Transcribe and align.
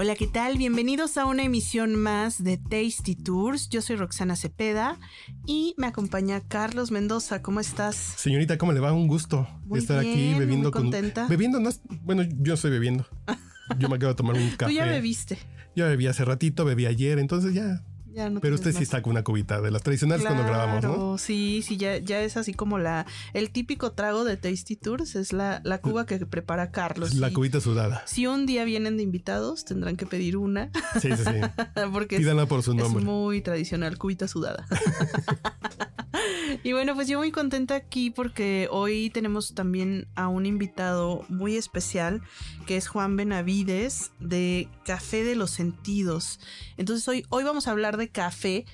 Hola, 0.00 0.14
¿qué 0.14 0.28
tal? 0.28 0.58
Bienvenidos 0.58 1.16
a 1.18 1.26
una 1.26 1.42
emisión 1.42 1.96
más 1.96 2.44
de 2.44 2.56
Tasty 2.56 3.16
Tours. 3.16 3.68
Yo 3.68 3.82
soy 3.82 3.96
Roxana 3.96 4.36
Cepeda 4.36 4.96
y 5.44 5.74
me 5.76 5.88
acompaña 5.88 6.40
Carlos 6.46 6.92
Mendoza. 6.92 7.42
¿Cómo 7.42 7.58
estás? 7.58 7.96
Señorita, 7.96 8.58
¿cómo 8.58 8.72
le 8.72 8.78
va? 8.78 8.92
Un 8.92 9.08
gusto 9.08 9.48
Muy 9.64 9.80
estar 9.80 9.98
aquí 9.98 10.14
bien, 10.14 10.38
bebiendo 10.38 10.70
muy 10.70 10.72
contenta. 10.82 11.22
con. 11.22 11.30
Bebiendo, 11.30 11.58
no 11.58 11.68
es- 11.68 11.80
bueno, 12.04 12.22
yo 12.22 12.54
estoy 12.54 12.70
bebiendo. 12.70 13.06
Yo 13.78 13.88
me 13.90 13.96
acabo 13.96 14.12
de 14.12 14.16
tomar 14.16 14.34
un 14.36 14.48
café. 14.52 14.72
Tú 14.72 14.78
ya 14.78 14.86
bebiste. 14.86 15.36
Ya 15.76 15.84
bebí 15.84 16.06
hace 16.06 16.24
ratito, 16.24 16.64
bebí 16.64 16.86
ayer, 16.86 17.18
entonces 17.18 17.52
ya. 17.52 17.84
Ya 18.18 18.30
no 18.30 18.40
Pero 18.40 18.56
usted 18.56 18.72
sí 18.74 18.82
está 18.82 19.00
con 19.00 19.12
una 19.12 19.22
cubita 19.22 19.60
de 19.60 19.70
las 19.70 19.80
tradicionales 19.84 20.26
cuando 20.26 20.42
grabamos, 20.42 20.82
¿no? 20.82 21.18
Sí, 21.18 21.62
sí, 21.64 21.76
ya, 21.76 21.98
ya 21.98 22.20
es 22.20 22.36
así 22.36 22.52
como 22.52 22.76
la 22.80 23.06
el 23.32 23.50
típico 23.50 23.92
trago 23.92 24.24
de 24.24 24.36
Tasty 24.36 24.74
Tours, 24.74 25.14
es 25.14 25.32
la, 25.32 25.60
la 25.62 25.78
cuba 25.78 26.04
que 26.04 26.18
prepara 26.26 26.72
Carlos. 26.72 27.14
La 27.14 27.30
Y 27.30 27.32
cubita 27.32 27.60
sudada. 27.60 28.02
Si 28.06 28.26
un 28.26 28.44
día 28.44 28.64
vienen 28.64 28.96
de 28.96 29.04
invitados, 29.04 29.64
tendrán 29.64 29.96
que 29.96 30.04
pedir 30.04 30.36
una, 30.36 30.70
Sí, 31.00 31.10
sí, 31.16 31.22
sí. 31.24 31.62
porque 31.92 32.16
es, 32.16 32.22
Pídanla 32.22 32.46
por 32.46 32.64
su 32.64 32.72
es 32.72 32.76
nombre. 32.78 33.04
muy 33.04 33.40
tradicional, 33.40 33.98
cubita 33.98 34.26
sudada. 34.26 34.66
y 36.62 36.72
bueno, 36.72 36.94
pues 36.94 37.08
yo 37.08 37.18
muy 37.18 37.30
contenta 37.30 37.74
aquí 37.74 38.10
porque 38.10 38.68
hoy 38.70 39.10
tenemos 39.10 39.54
también 39.54 40.08
a 40.14 40.28
un 40.28 40.46
invitado 40.46 41.24
muy 41.28 41.56
especial, 41.56 42.22
que 42.66 42.76
es 42.76 42.88
Juan 42.88 43.16
Benavides 43.16 44.12
de 44.20 44.68
Café 44.84 45.24
de 45.24 45.36
los 45.36 45.50
Sentidos. 45.50 46.40
Entonces 46.76 47.06
hoy, 47.08 47.24
hoy 47.28 47.44
vamos 47.44 47.68
a 47.68 47.72
hablar 47.72 47.96
de 47.96 48.08
café, 48.08 48.64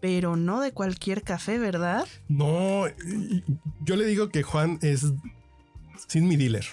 pero 0.00 0.36
no 0.36 0.60
de 0.60 0.72
cualquier 0.72 1.22
café, 1.22 1.58
¿verdad? 1.58 2.06
No, 2.28 2.84
yo 3.84 3.96
le 3.96 4.06
digo 4.06 4.28
que 4.28 4.42
Juan 4.42 4.78
es 4.82 5.06
sin 6.08 6.28
mi 6.28 6.36
dealer. 6.36 6.66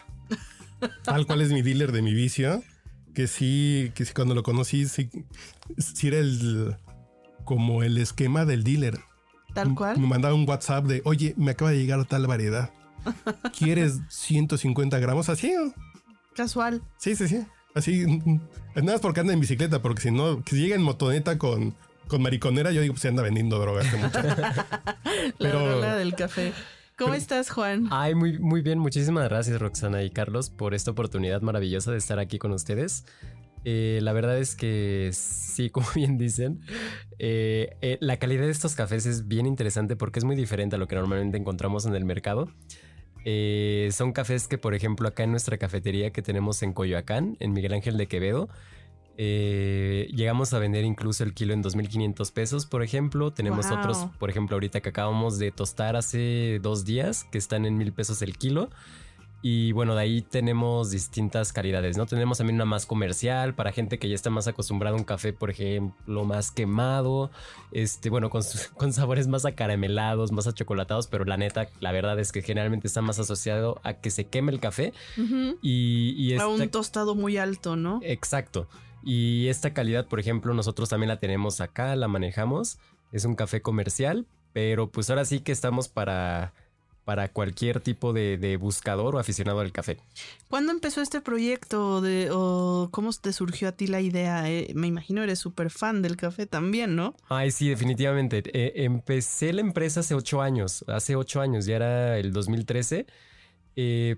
Tal 1.03 1.25
cual 1.25 1.41
es 1.41 1.51
mi 1.51 1.61
dealer 1.61 1.91
de 1.91 2.01
mi 2.01 2.13
vicio. 2.13 2.63
Que 3.13 3.27
sí, 3.27 3.91
que 3.93 4.05
sí, 4.05 4.13
cuando 4.13 4.33
lo 4.33 4.43
conocí, 4.43 4.87
sí, 4.87 5.09
sí 5.77 6.07
era 6.07 6.17
el 6.17 6.75
como 7.45 7.83
el 7.83 7.97
esquema 7.97 8.45
del 8.45 8.63
dealer. 8.63 8.99
Tal 9.53 9.75
cual. 9.75 9.99
Me 9.99 10.07
mandaba 10.07 10.33
un 10.33 10.47
WhatsApp 10.47 10.85
de, 10.85 11.01
oye, 11.05 11.33
me 11.37 11.51
acaba 11.51 11.71
de 11.71 11.77
llegar 11.77 12.03
tal 12.05 12.25
variedad. 12.27 12.71
¿Quieres 13.57 13.99
150 14.09 14.97
gramos? 14.99 15.29
Así. 15.29 15.53
Casual. 16.35 16.81
sí, 16.97 17.15
sí, 17.15 17.27
sí. 17.27 17.45
Así, 17.75 18.05
mm, 18.05 18.39
nada 18.75 18.93
más 18.93 19.01
porque 19.01 19.19
anda 19.19 19.33
en 19.33 19.39
bicicleta, 19.39 19.81
porque 19.81 20.01
si 20.01 20.11
no, 20.11 20.43
que 20.43 20.51
si 20.55 20.61
llega 20.61 20.75
en 20.75 20.81
motoneta 20.83 21.37
con, 21.37 21.75
con 22.07 22.21
mariconera, 22.21 22.71
yo 22.71 22.81
digo, 22.81 22.93
pues 22.93 23.01
se 23.01 23.07
anda 23.07 23.23
vendiendo 23.23 23.59
droga. 23.59 23.81
este 23.81 23.97
muchacho. 23.97 24.41
La 24.41 25.33
Pero- 25.39 25.67
droga 25.69 25.95
del 25.95 26.15
café. 26.15 26.53
¿Cómo 26.95 27.15
estás, 27.15 27.49
Juan? 27.49 27.87
Ay, 27.89 28.13
muy, 28.13 28.37
muy 28.37 28.61
bien. 28.61 28.77
Muchísimas 28.77 29.27
gracias, 29.27 29.59
Roxana 29.59 30.03
y 30.03 30.11
Carlos, 30.11 30.51
por 30.51 30.75
esta 30.75 30.91
oportunidad 30.91 31.41
maravillosa 31.41 31.91
de 31.91 31.97
estar 31.97 32.19
aquí 32.19 32.37
con 32.37 32.51
ustedes. 32.51 33.05
Eh, 33.65 33.99
la 34.01 34.11
verdad 34.13 34.37
es 34.39 34.55
que 34.55 35.09
sí, 35.13 35.69
como 35.71 35.87
bien 35.95 36.17
dicen, 36.17 36.59
eh, 37.19 37.75
eh, 37.81 37.97
la 38.01 38.17
calidad 38.17 38.43
de 38.43 38.51
estos 38.51 38.75
cafés 38.75 39.05
es 39.05 39.27
bien 39.27 39.45
interesante 39.45 39.95
porque 39.95 40.19
es 40.19 40.25
muy 40.25 40.35
diferente 40.35 40.75
a 40.75 40.79
lo 40.79 40.87
que 40.87 40.95
normalmente 40.95 41.37
encontramos 41.37 41.85
en 41.85 41.95
el 41.95 42.05
mercado. 42.05 42.49
Eh, 43.25 43.89
son 43.93 44.11
cafés 44.11 44.47
que, 44.47 44.57
por 44.57 44.73
ejemplo, 44.73 45.07
acá 45.07 45.23
en 45.23 45.31
nuestra 45.31 45.57
cafetería 45.57 46.11
que 46.11 46.21
tenemos 46.21 46.61
en 46.61 46.73
Coyoacán, 46.73 47.37
en 47.39 47.53
Miguel 47.53 47.73
Ángel 47.73 47.97
de 47.97 48.07
Quevedo, 48.07 48.49
eh, 49.15 50.07
llegamos 50.13 50.53
a 50.53 50.59
vender 50.59 50.83
incluso 50.83 51.23
el 51.23 51.33
kilo 51.33 51.53
en 51.53 51.61
2.500 51.63 52.31
pesos, 52.33 52.65
por 52.65 52.83
ejemplo. 52.83 53.31
Tenemos 53.31 53.69
Wow. 53.69 53.77
otros, 53.77 54.07
por 54.19 54.29
ejemplo, 54.29 54.55
ahorita 54.55 54.81
que 54.81 54.89
acabamos 54.89 55.37
de 55.37 55.51
tostar 55.51 55.95
hace 55.95 56.59
dos 56.61 56.83
días, 56.83 57.23
que 57.31 57.37
están 57.37 57.65
en 57.65 57.77
mil 57.77 57.93
pesos 57.93 58.21
el 58.23 58.37
kilo. 58.37 58.69
Y 59.45 59.73
bueno, 59.73 59.93
de 59.93 60.01
ahí 60.01 60.21
tenemos 60.21 60.89
distintas 60.89 61.51
calidades, 61.51 61.97
¿no? 61.97 62.05
Tenemos 62.05 62.37
también 62.37 62.55
una 62.55 62.63
más 62.63 62.85
comercial 62.85 63.53
para 63.53 63.73
gente 63.73 63.99
que 63.99 64.07
ya 64.07 64.15
está 64.15 64.29
más 64.29 64.47
acostumbrada 64.47 64.95
a 64.95 64.97
un 64.97 65.03
café, 65.03 65.33
por 65.33 65.49
ejemplo, 65.49 66.23
más 66.23 66.49
quemado, 66.49 67.29
este, 67.73 68.09
bueno, 68.09 68.29
con, 68.29 68.41
con 68.77 68.93
sabores 68.93 69.27
más 69.27 69.43
acaramelados, 69.43 70.31
más 70.31 70.47
achocolatados, 70.47 71.07
pero 71.07 71.25
la 71.25 71.35
neta, 71.35 71.67
la 71.81 71.91
verdad 71.91 72.17
es 72.19 72.31
que 72.31 72.41
generalmente 72.41 72.87
está 72.87 73.01
más 73.01 73.19
asociado 73.19 73.81
a 73.83 73.95
que 73.95 74.11
se 74.11 74.27
queme 74.27 74.53
el 74.53 74.61
café 74.61 74.93
Ujú. 75.17 75.57
y, 75.61 76.15
y 76.17 76.37
A 76.39 76.47
un 76.47 76.69
tostado 76.69 77.13
muy 77.13 77.35
alto, 77.35 77.75
¿no? 77.75 77.99
Exacto. 78.01 78.69
Y 79.03 79.49
esta 79.49 79.73
calidad, 79.73 80.07
por 80.07 80.21
ejemplo, 80.21 80.53
nosotros 80.53 80.87
también 80.87 81.09
la 81.09 81.19
tenemos 81.19 81.59
acá, 81.59 81.93
la 81.97 82.07
manejamos. 82.07 82.77
Es 83.11 83.25
un 83.25 83.35
café 83.35 83.61
comercial, 83.61 84.25
pero 84.53 84.89
pues 84.89 85.09
ahora 85.09 85.25
sí 85.25 85.41
que 85.41 85.51
estamos 85.51 85.89
para, 85.89 86.53
para 87.05 87.27
cualquier 87.27 87.79
tipo 87.81 88.13
de, 88.13 88.37
de 88.37 88.57
buscador 88.57 89.15
o 89.15 89.19
aficionado 89.19 89.59
al 89.59 89.71
café. 89.71 89.97
¿Cuándo 90.49 90.71
empezó 90.71 91.01
este 91.01 91.21
proyecto 91.21 92.01
de, 92.01 92.29
o 92.31 92.89
cómo 92.91 93.11
te 93.13 93.33
surgió 93.33 93.67
a 93.69 93.71
ti 93.73 93.87
la 93.87 94.01
idea? 94.01 94.49
Eh, 94.49 94.71
me 94.75 94.87
imagino 94.87 95.23
eres 95.23 95.39
súper 95.39 95.69
fan 95.69 96.01
del 96.01 96.15
café 96.15 96.45
también, 96.45 96.95
¿no? 96.95 97.15
Ay, 97.27 97.51
sí, 97.51 97.69
definitivamente. 97.69 98.43
Eh, 98.53 98.85
empecé 98.85 99.51
la 99.53 99.61
empresa 99.61 99.99
hace 100.01 100.15
ocho 100.15 100.41
años. 100.41 100.85
Hace 100.87 101.15
ocho 101.15 101.41
años, 101.41 101.65
ya 101.65 101.75
era 101.75 102.17
el 102.17 102.31
2013. 102.31 103.05
Eh, 103.75 104.15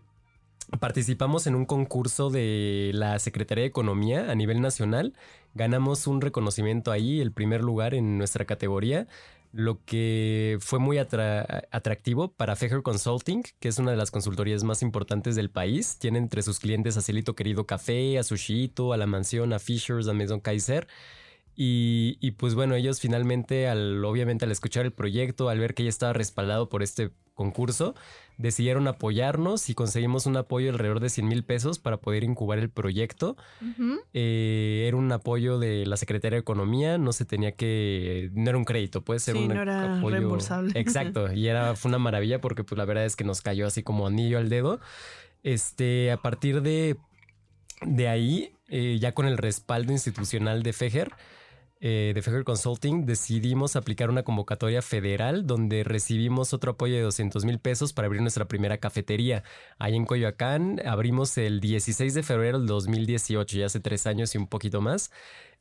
participamos 0.79 1.47
en 1.47 1.55
un 1.55 1.65
concurso 1.65 2.29
de 2.29 2.91
la 2.93 3.17
Secretaría 3.19 3.63
de 3.63 3.69
Economía 3.69 4.31
a 4.31 4.35
nivel 4.35 4.61
nacional. 4.61 5.13
Ganamos 5.53 6.05
un 6.07 6.21
reconocimiento 6.21 6.91
ahí, 6.91 7.21
el 7.21 7.31
primer 7.31 7.61
lugar 7.61 7.93
en 7.93 8.17
nuestra 8.17 8.45
categoría, 8.45 9.07
lo 9.55 9.81
que 9.85 10.57
fue 10.59 10.79
muy 10.79 10.97
atra- 10.97 11.65
atractivo 11.71 12.33
para 12.33 12.57
Fejer 12.57 12.81
Consulting, 12.83 13.41
que 13.59 13.69
es 13.69 13.79
una 13.79 13.91
de 13.91 13.97
las 13.97 14.11
consultorías 14.11 14.65
más 14.65 14.81
importantes 14.81 15.35
del 15.37 15.49
país. 15.49 15.97
Tiene 15.97 16.19
entre 16.19 16.41
sus 16.41 16.59
clientes 16.59 16.97
a 16.97 17.01
Celito 17.01 17.35
Querido 17.35 17.65
Café, 17.65 18.19
a 18.19 18.23
Sushito, 18.23 18.91
a 18.91 18.97
La 18.97 19.07
Mansión, 19.07 19.53
a 19.53 19.59
Fishers, 19.59 20.09
a 20.09 20.13
Maison 20.13 20.41
Kaiser. 20.41 20.87
Y, 21.55 22.17
y, 22.19 22.31
pues 22.31 22.53
bueno, 22.55 22.75
ellos 22.75 22.99
finalmente, 22.99 23.67
al, 23.67 24.03
obviamente 24.03 24.45
al 24.45 24.51
escuchar 24.51 24.85
el 24.85 24.91
proyecto, 24.91 25.49
al 25.49 25.59
ver 25.59 25.73
que 25.73 25.83
ya 25.83 25.89
estaba 25.89 26.13
respaldado 26.13 26.67
por 26.69 26.83
este 26.83 27.11
concurso, 27.33 27.95
decidieron 28.37 28.87
apoyarnos 28.87 29.69
y 29.69 29.75
conseguimos 29.75 30.25
un 30.25 30.37
apoyo 30.37 30.69
alrededor 30.71 30.99
de 30.99 31.09
100 31.09 31.27
mil 31.27 31.43
pesos 31.43 31.79
para 31.79 31.97
poder 31.97 32.23
incubar 32.23 32.59
el 32.59 32.69
proyecto. 32.69 33.37
Eh, 34.13 34.85
era 34.87 34.97
un 34.97 35.11
apoyo 35.11 35.59
de 35.59 35.85
la 35.85 35.97
Secretaría 35.97 36.37
de 36.37 36.41
Economía, 36.41 36.97
no 36.97 37.13
se 37.13 37.25
tenía 37.25 37.53
que, 37.53 38.31
no 38.33 38.49
era 38.49 38.57
un 38.57 38.65
crédito, 38.65 39.01
puede 39.03 39.19
ser 39.19 39.35
Sí, 39.35 39.43
un 39.43 39.49
no 39.49 39.61
era 39.61 39.97
apoyo 39.97 40.17
reembolsable. 40.17 40.71
Exacto, 40.79 41.31
y 41.31 41.47
era 41.47 41.75
fue 41.75 41.89
una 41.89 41.99
maravilla 41.99 42.41
porque 42.41 42.63
pues 42.63 42.77
la 42.77 42.85
verdad 42.85 43.05
es 43.05 43.15
que 43.15 43.23
nos 43.23 43.41
cayó 43.41 43.67
así 43.67 43.83
como 43.83 44.07
anillo 44.07 44.37
al 44.37 44.49
dedo. 44.49 44.79
Este, 45.43 46.11
a 46.11 46.17
partir 46.17 46.61
de 46.61 46.97
de 47.81 48.07
ahí, 48.07 48.53
eh, 48.69 48.97
ya 48.99 49.13
con 49.13 49.27
el 49.27 49.37
respaldo 49.37 49.91
institucional 49.91 50.63
de 50.63 50.73
Fejer, 50.73 51.11
eh, 51.87 52.13
de 52.15 52.21
Fejer 52.23 52.43
Consulting, 52.43 53.05
decidimos 53.05 53.75
aplicar 53.75 54.09
una 54.09 54.23
convocatoria 54.23 54.81
federal 54.81 55.45
donde 55.45 55.83
recibimos 55.83 56.51
otro 56.51 56.71
apoyo 56.71 56.95
de 56.95 57.03
200 57.03 57.45
mil 57.45 57.59
pesos 57.59 57.93
para 57.93 58.07
abrir 58.07 58.23
nuestra 58.23 58.47
primera 58.47 58.79
cafetería. 58.79 59.43
Ahí 59.77 59.95
en 59.95 60.07
Coyoacán 60.07 60.81
abrimos 60.83 61.37
el 61.37 61.59
16 61.59 62.15
de 62.15 62.23
febrero 62.23 62.57
del 62.57 62.65
2018, 62.65 63.57
ya 63.59 63.67
hace 63.67 63.79
tres 63.81 64.07
años 64.07 64.33
y 64.33 64.39
un 64.39 64.47
poquito 64.47 64.81
más. 64.81 65.11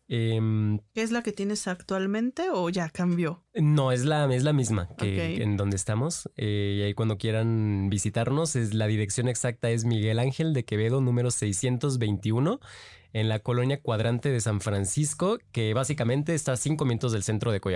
¿Qué 0.07 0.81
es 0.95 1.11
la 1.11 1.23
que 1.23 1.33
tienes 1.33 1.67
actualmente 1.67 2.49
o 2.53 2.69
ya 2.69 2.89
cambió? 2.91 3.43
no, 3.55 3.93
es 3.93 4.05
la, 4.05 4.33
es 4.35 4.43
la 4.43 4.53
misma 4.53 4.89
que 4.99 5.43
en 5.43 5.57
donde 5.57 5.77
estamos. 5.77 6.31
Eh, 6.37 6.77
y 6.79 6.83
ahí 6.83 6.95
cuando 6.95 7.17
quieran 7.17 7.89
visitarnos, 7.89 8.57
es, 8.57 8.75
la 8.75 8.87
dirección 8.87 9.29
exacta 9.29 9.71
es 9.71 9.85
Miguel 9.85 10.19
Ángel 10.19 10.53
de 10.53 10.65
Quevedo, 10.65 11.01
número 11.01 11.31
621, 11.31 12.61
en 13.13 13.29
la 13.29 13.39
colonia 13.39 13.81
cuadrante 13.81 14.31
de 14.31 14.41
San 14.41 14.61
Francisco, 14.61 15.39
que 15.53 15.73
básicamente 15.73 16.35
está 16.35 16.53
a 16.53 16.57
cinco 16.57 16.85
minutos 16.85 17.13
del 17.13 17.23
centro 17.23 17.51
de 17.53 17.59
rico. 17.59 17.71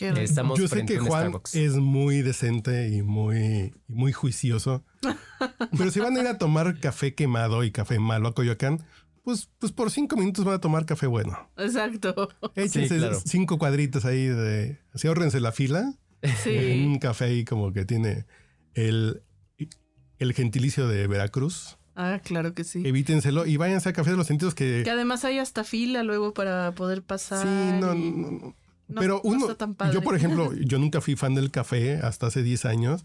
Estamos 0.00 0.58
Yo 0.58 0.66
sé 0.66 0.76
frente 0.76 0.94
que 0.94 0.98
a 0.98 1.02
un 1.02 1.08
Juan 1.08 1.22
Starbucks. 1.22 1.54
es 1.54 1.76
muy 1.76 2.22
decente 2.22 2.88
y 2.88 3.02
muy, 3.02 3.74
muy 3.86 4.12
juicioso. 4.12 4.84
Pero 5.76 5.90
si 5.90 6.00
van 6.00 6.16
a 6.16 6.20
ir 6.20 6.26
a 6.26 6.38
tomar 6.38 6.78
café 6.80 7.14
quemado 7.14 7.64
y 7.64 7.70
café 7.70 7.98
malo 7.98 8.28
a 8.28 8.34
Coyoacán, 8.34 8.84
pues, 9.30 9.48
pues 9.58 9.72
por 9.72 9.90
cinco 9.90 10.16
minutos 10.16 10.44
van 10.44 10.54
a 10.54 10.60
tomar 10.60 10.84
café 10.86 11.06
bueno. 11.06 11.50
Exacto. 11.56 12.28
Échense 12.54 12.96
claro. 12.98 13.18
cinco 13.24 13.58
cuadritos 13.58 14.04
ahí 14.04 14.26
de... 14.26 14.78
Así 14.92 15.08
ahorrense 15.08 15.40
la 15.40 15.52
fila. 15.52 15.94
Sí. 16.42 16.84
Un 16.86 16.98
café 16.98 17.26
ahí 17.26 17.44
como 17.44 17.72
que 17.72 17.84
tiene 17.84 18.26
el, 18.74 19.22
el 20.18 20.32
gentilicio 20.34 20.86
de 20.88 21.06
Veracruz. 21.06 21.78
Ah, 21.96 22.20
claro 22.22 22.54
que 22.54 22.64
sí. 22.64 22.82
Evítenselo 22.86 23.46
y 23.46 23.56
váyanse 23.56 23.88
a 23.88 23.92
Café 23.92 24.10
de 24.12 24.16
los 24.16 24.26
Sentidos 24.26 24.54
que... 24.54 24.82
Que 24.84 24.90
además 24.90 25.24
hay 25.24 25.38
hasta 25.38 25.64
fila 25.64 26.02
luego 26.02 26.32
para 26.32 26.72
poder 26.74 27.02
pasar. 27.02 27.42
Sí, 27.42 27.80
no, 27.80 27.94
y- 27.94 28.10
no, 28.12 28.30
no. 28.30 28.56
No, 28.88 29.00
Pero 29.00 29.20
no 29.22 29.30
uno, 29.30 29.40
está 29.46 29.54
tan 29.54 29.74
padre. 29.76 29.94
yo 29.94 30.02
por 30.02 30.16
ejemplo, 30.16 30.52
yo 30.64 30.78
nunca 30.80 31.00
fui 31.00 31.14
fan 31.14 31.34
del 31.34 31.50
café 31.52 31.98
hasta 31.98 32.26
hace 32.26 32.42
10 32.42 32.64
años, 32.64 33.04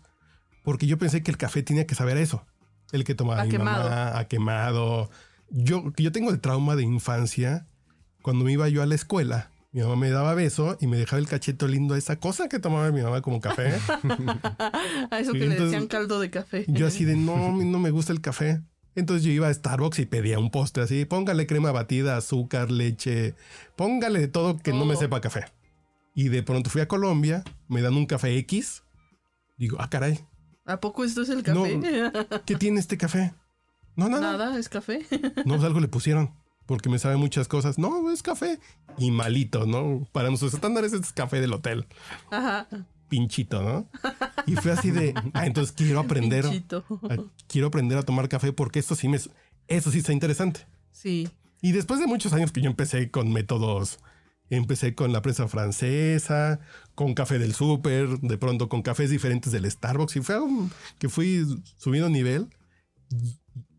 porque 0.63 0.87
yo 0.87 0.97
pensé 0.97 1.21
que 1.21 1.29
el 1.29 1.37
café 1.37 1.61
tenía 1.61 1.85
que 1.85 1.93
saber 1.93 2.17
eso. 2.17 2.43
El 2.91 3.03
que 3.03 3.13
tomaba 3.15 3.41
A 3.41 3.45
mi 3.45 3.51
quemado. 3.51 3.83
mamá, 3.89 4.17
a 4.17 4.27
quemado. 4.27 5.09
Yo, 5.49 5.93
yo 5.97 6.11
tengo 6.11 6.31
el 6.31 6.39
trauma 6.39 6.75
de 6.75 6.83
infancia. 6.83 7.67
Cuando 8.21 8.45
me 8.45 8.51
iba 8.51 8.67
yo 8.69 8.81
a 8.81 8.85
la 8.85 8.95
escuela, 8.95 9.51
mi 9.71 9.81
mamá 9.81 9.95
me 9.95 10.09
daba 10.09 10.33
beso 10.33 10.77
y 10.79 10.87
me 10.87 10.97
dejaba 10.97 11.19
el 11.19 11.27
cachete 11.27 11.67
lindo 11.67 11.93
a 11.93 11.97
esa 11.97 12.15
cosa 12.17 12.49
que 12.49 12.59
tomaba 12.59 12.91
mi 12.91 13.01
mamá 13.01 13.21
como 13.21 13.39
café. 13.39 13.73
A 15.11 15.19
eso 15.19 15.33
que 15.33 15.45
le 15.45 15.59
decían 15.59 15.87
caldo 15.87 16.19
de 16.19 16.29
café. 16.31 16.65
Yo 16.67 16.87
así 16.87 17.05
de 17.05 17.15
no, 17.15 17.51
no 17.51 17.79
me 17.79 17.91
gusta 17.91 18.13
el 18.13 18.21
café. 18.21 18.61
Entonces 18.95 19.25
yo 19.25 19.31
iba 19.31 19.49
a 19.49 19.53
Starbucks 19.53 19.99
y 19.99 20.05
pedía 20.05 20.39
un 20.39 20.49
postre 20.49 20.83
así, 20.83 21.03
póngale 21.03 21.45
crema 21.45 21.73
batida, 21.73 22.15
azúcar, 22.15 22.71
leche, 22.71 23.35
póngale 23.75 24.21
de 24.21 24.27
todo 24.29 24.57
que 24.57 24.71
no 24.71 24.85
me 24.85 24.93
Todo. 24.93 25.01
sepa 25.01 25.19
café. 25.19 25.45
Y 26.15 26.29
de 26.29 26.41
pronto 26.43 26.69
fui 26.69 26.79
a 26.81 26.87
Colombia, 26.87 27.43
me 27.67 27.81
dan 27.81 27.95
un 27.95 28.05
café 28.05 28.37
X. 28.37 28.83
Digo, 29.57 29.77
ah, 29.81 29.89
caray, 29.89 30.25
¿A 30.65 30.79
poco 30.79 31.03
esto 31.03 31.21
es 31.21 31.29
el 31.29 31.43
café? 31.43 31.79
¿qué 32.45 32.55
tiene 32.55 32.79
este 32.79 32.97
café? 32.97 33.33
No, 33.95 34.09
nada. 34.09 34.37
Nada, 34.37 34.59
es 34.59 34.69
café. 34.69 35.05
No, 35.45 35.55
pues 35.55 35.63
algo 35.63 35.79
le 35.79 35.87
pusieron, 35.87 36.33
porque 36.65 36.89
me 36.89 36.99
sabe 36.99 37.15
muchas 37.17 37.47
cosas. 37.47 37.77
No, 37.77 38.11
es 38.11 38.21
café. 38.23 38.59
Y 38.97 39.11
malito, 39.11 39.65
¿no? 39.65 40.07
Para 40.11 40.29
nuestros 40.29 40.53
estándares 40.53 40.93
es 40.93 41.13
café 41.13 41.39
del 41.39 41.53
hotel. 41.53 41.87
Ajá. 42.31 42.67
Pinchito, 43.07 43.61
¿no? 43.61 43.87
Y 44.47 44.55
fue 44.55 44.71
así 44.71 44.91
de, 44.91 45.13
ah, 45.33 45.45
entonces 45.45 45.73
quiero 45.75 45.99
aprender. 45.99 46.43
Pinchito. 46.43 46.83
Ah, 47.09 47.17
quiero 47.47 47.67
aprender 47.67 47.97
a 47.97 48.03
tomar 48.03 48.27
café 48.29 48.51
porque 48.51 48.79
esto 48.79 48.95
sí 48.95 49.07
me, 49.07 49.17
eso 49.67 49.91
sí 49.91 49.99
está 49.99 50.11
interesante. 50.11 50.67
Sí. 50.91 51.29
Y 51.61 51.71
después 51.71 51.99
de 51.99 52.07
muchos 52.07 52.33
años 52.33 52.51
que 52.51 52.61
yo 52.61 52.69
empecé 52.69 53.09
con 53.09 53.31
métodos, 53.31 53.99
empecé 54.49 54.95
con 54.95 55.11
la 55.13 55.21
prensa 55.21 55.47
francesa, 55.47 56.59
con 56.93 57.13
café 57.13 57.39
del 57.39 57.53
súper, 57.53 58.19
de 58.19 58.37
pronto 58.37 58.69
con 58.69 58.81
cafés 58.81 59.09
diferentes 59.09 59.51
del 59.51 59.69
Starbucks 59.69 60.15
y 60.17 60.21
fue 60.21 60.39
que 60.99 61.09
fui 61.09 61.45
subiendo 61.77 62.09
nivel. 62.09 62.49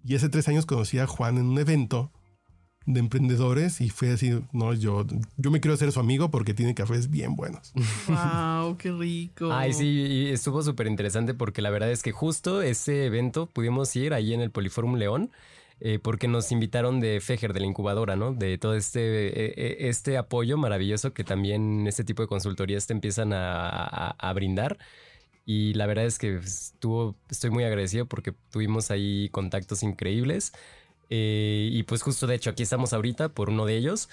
Y 0.07 0.15
hace 0.15 0.29
tres 0.29 0.47
años 0.49 0.67
conocí 0.67 0.99
a 0.99 1.07
Juan 1.07 1.39
en 1.39 1.47
un 1.47 1.59
evento 1.59 2.11
de 2.87 3.01
emprendedores 3.01 3.81
y 3.81 3.91
fue 3.91 4.13
así, 4.13 4.39
no, 4.53 4.73
yo, 4.73 5.05
yo 5.37 5.51
me 5.51 5.61
quiero 5.61 5.75
hacer 5.75 5.91
su 5.91 5.99
amigo 5.99 6.31
porque 6.31 6.55
tiene 6.55 6.73
cafés 6.75 7.11
bien 7.11 7.35
buenos. 7.35 7.73
Wow, 8.07 8.77
qué 8.77 8.93
rico. 8.93 9.53
Ay, 9.53 9.73
sí, 9.73 9.85
y 9.87 10.29
estuvo 10.29 10.63
súper 10.63 10.87
interesante 10.87 11.35
porque 11.35 11.63
la 11.63 11.71
verdad 11.71 11.91
es 11.91 12.03
que 12.05 12.13
justo 12.13 12.63
ese 12.63 13.07
evento 13.07 13.47
pudimos 13.47 13.95
ir 13.97 14.15
ahí 14.15 14.33
en 14.35 14.41
el 14.41 14.51
Poliforum 14.53 14.95
León. 14.97 15.31
eh, 15.81 15.99
porque 16.03 16.27
nos 16.27 16.53
invitaron 16.53 17.01
de 17.01 17.21
Fejer, 17.21 17.53
de 17.53 17.61
la 17.61 17.67
incubadora, 17.67 18.17
¿no? 18.17 18.33
De 18.33 18.57
todo 18.57 18.75
este, 18.77 19.27
eh, 19.27 19.55
eh, 19.57 19.77
este 19.91 20.17
apoyo 20.17 20.57
maravilloso 20.57 21.13
que 21.13 21.23
también 21.23 21.87
este 21.87 22.03
tipo 22.03 22.23
de 22.23 22.29
consultorías 22.29 22.87
te 22.87 22.95
empiezan 22.95 23.35
a, 23.35 23.67
a- 23.67 24.11
a 24.19 24.33
brindar. 24.33 24.79
Y 25.47 25.75
la 25.75 25.87
verdad 25.87 26.07
es 26.07 26.19
que 26.19 26.37
estuvo, 26.39 27.17
estoy 27.31 27.51
muy 27.51 27.65
agradecido 27.65 28.07
porque 28.07 28.35
tuvimos 28.51 28.91
ahí 28.93 29.31
contactos 29.31 29.83
increíbles. 29.85 30.53
Eh, 31.11 31.71
y 31.73 31.85
pues 31.85 32.03
justo 32.03 32.27
de 32.27 32.35
hecho 32.37 32.51
aquí 32.51 32.63
estamos 32.65 32.93
ahorita 32.93 33.31
por 33.31 33.51
uno 33.51 33.67
de 33.67 33.77
ellos. 33.77 34.09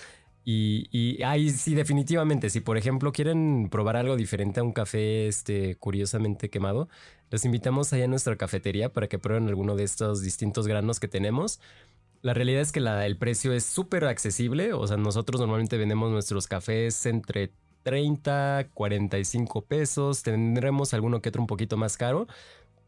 Y, 0.45 0.89
y 0.91 1.23
ahí 1.23 1.49
sí, 1.51 1.73
definitivamente, 1.75 2.49
si 2.49 2.59
por 2.61 2.77
ejemplo 2.77 3.13
quieren 3.13 3.69
probar 3.71 3.95
algo 3.97 4.17
diferente 4.17 4.59
a 4.59 4.63
un 4.63 4.73
café 4.73 5.27
este, 5.27 5.75
curiosamente 5.77 6.49
quemado, 6.49 6.89
los 7.31 7.45
invitamos 7.45 7.93
allá 7.93 8.05
a 8.05 8.07
nuestra 8.09 8.35
cafetería 8.37 8.91
para 8.93 9.07
que 9.07 9.19
prueben 9.19 9.47
alguno 9.47 9.75
de 9.77 9.83
estos 9.85 10.21
distintos 10.21 10.67
granos 10.67 10.99
que 10.99 11.07
tenemos. 11.07 11.61
La 12.21 12.33
realidad 12.33 12.61
es 12.61 12.71
que 12.71 12.79
la- 12.79 13.05
el 13.05 13.17
precio 13.17 13.53
es 13.53 13.65
súper 13.65 14.05
accesible, 14.05 14.73
o 14.73 14.87
sea, 14.87 14.97
nosotros 14.97 15.41
normalmente 15.41 15.77
vendemos 15.77 16.11
nuestros 16.11 16.47
cafés 16.47 17.05
entre 17.05 17.51
30, 17.83 18.69
45 18.73 19.65
pesos, 19.65 20.23
tendremos 20.23 20.93
alguno 20.93 21.21
que 21.21 21.29
otro 21.29 21.41
un 21.41 21.47
poquito 21.47 21.77
más 21.77 21.97
caro, 21.97 22.27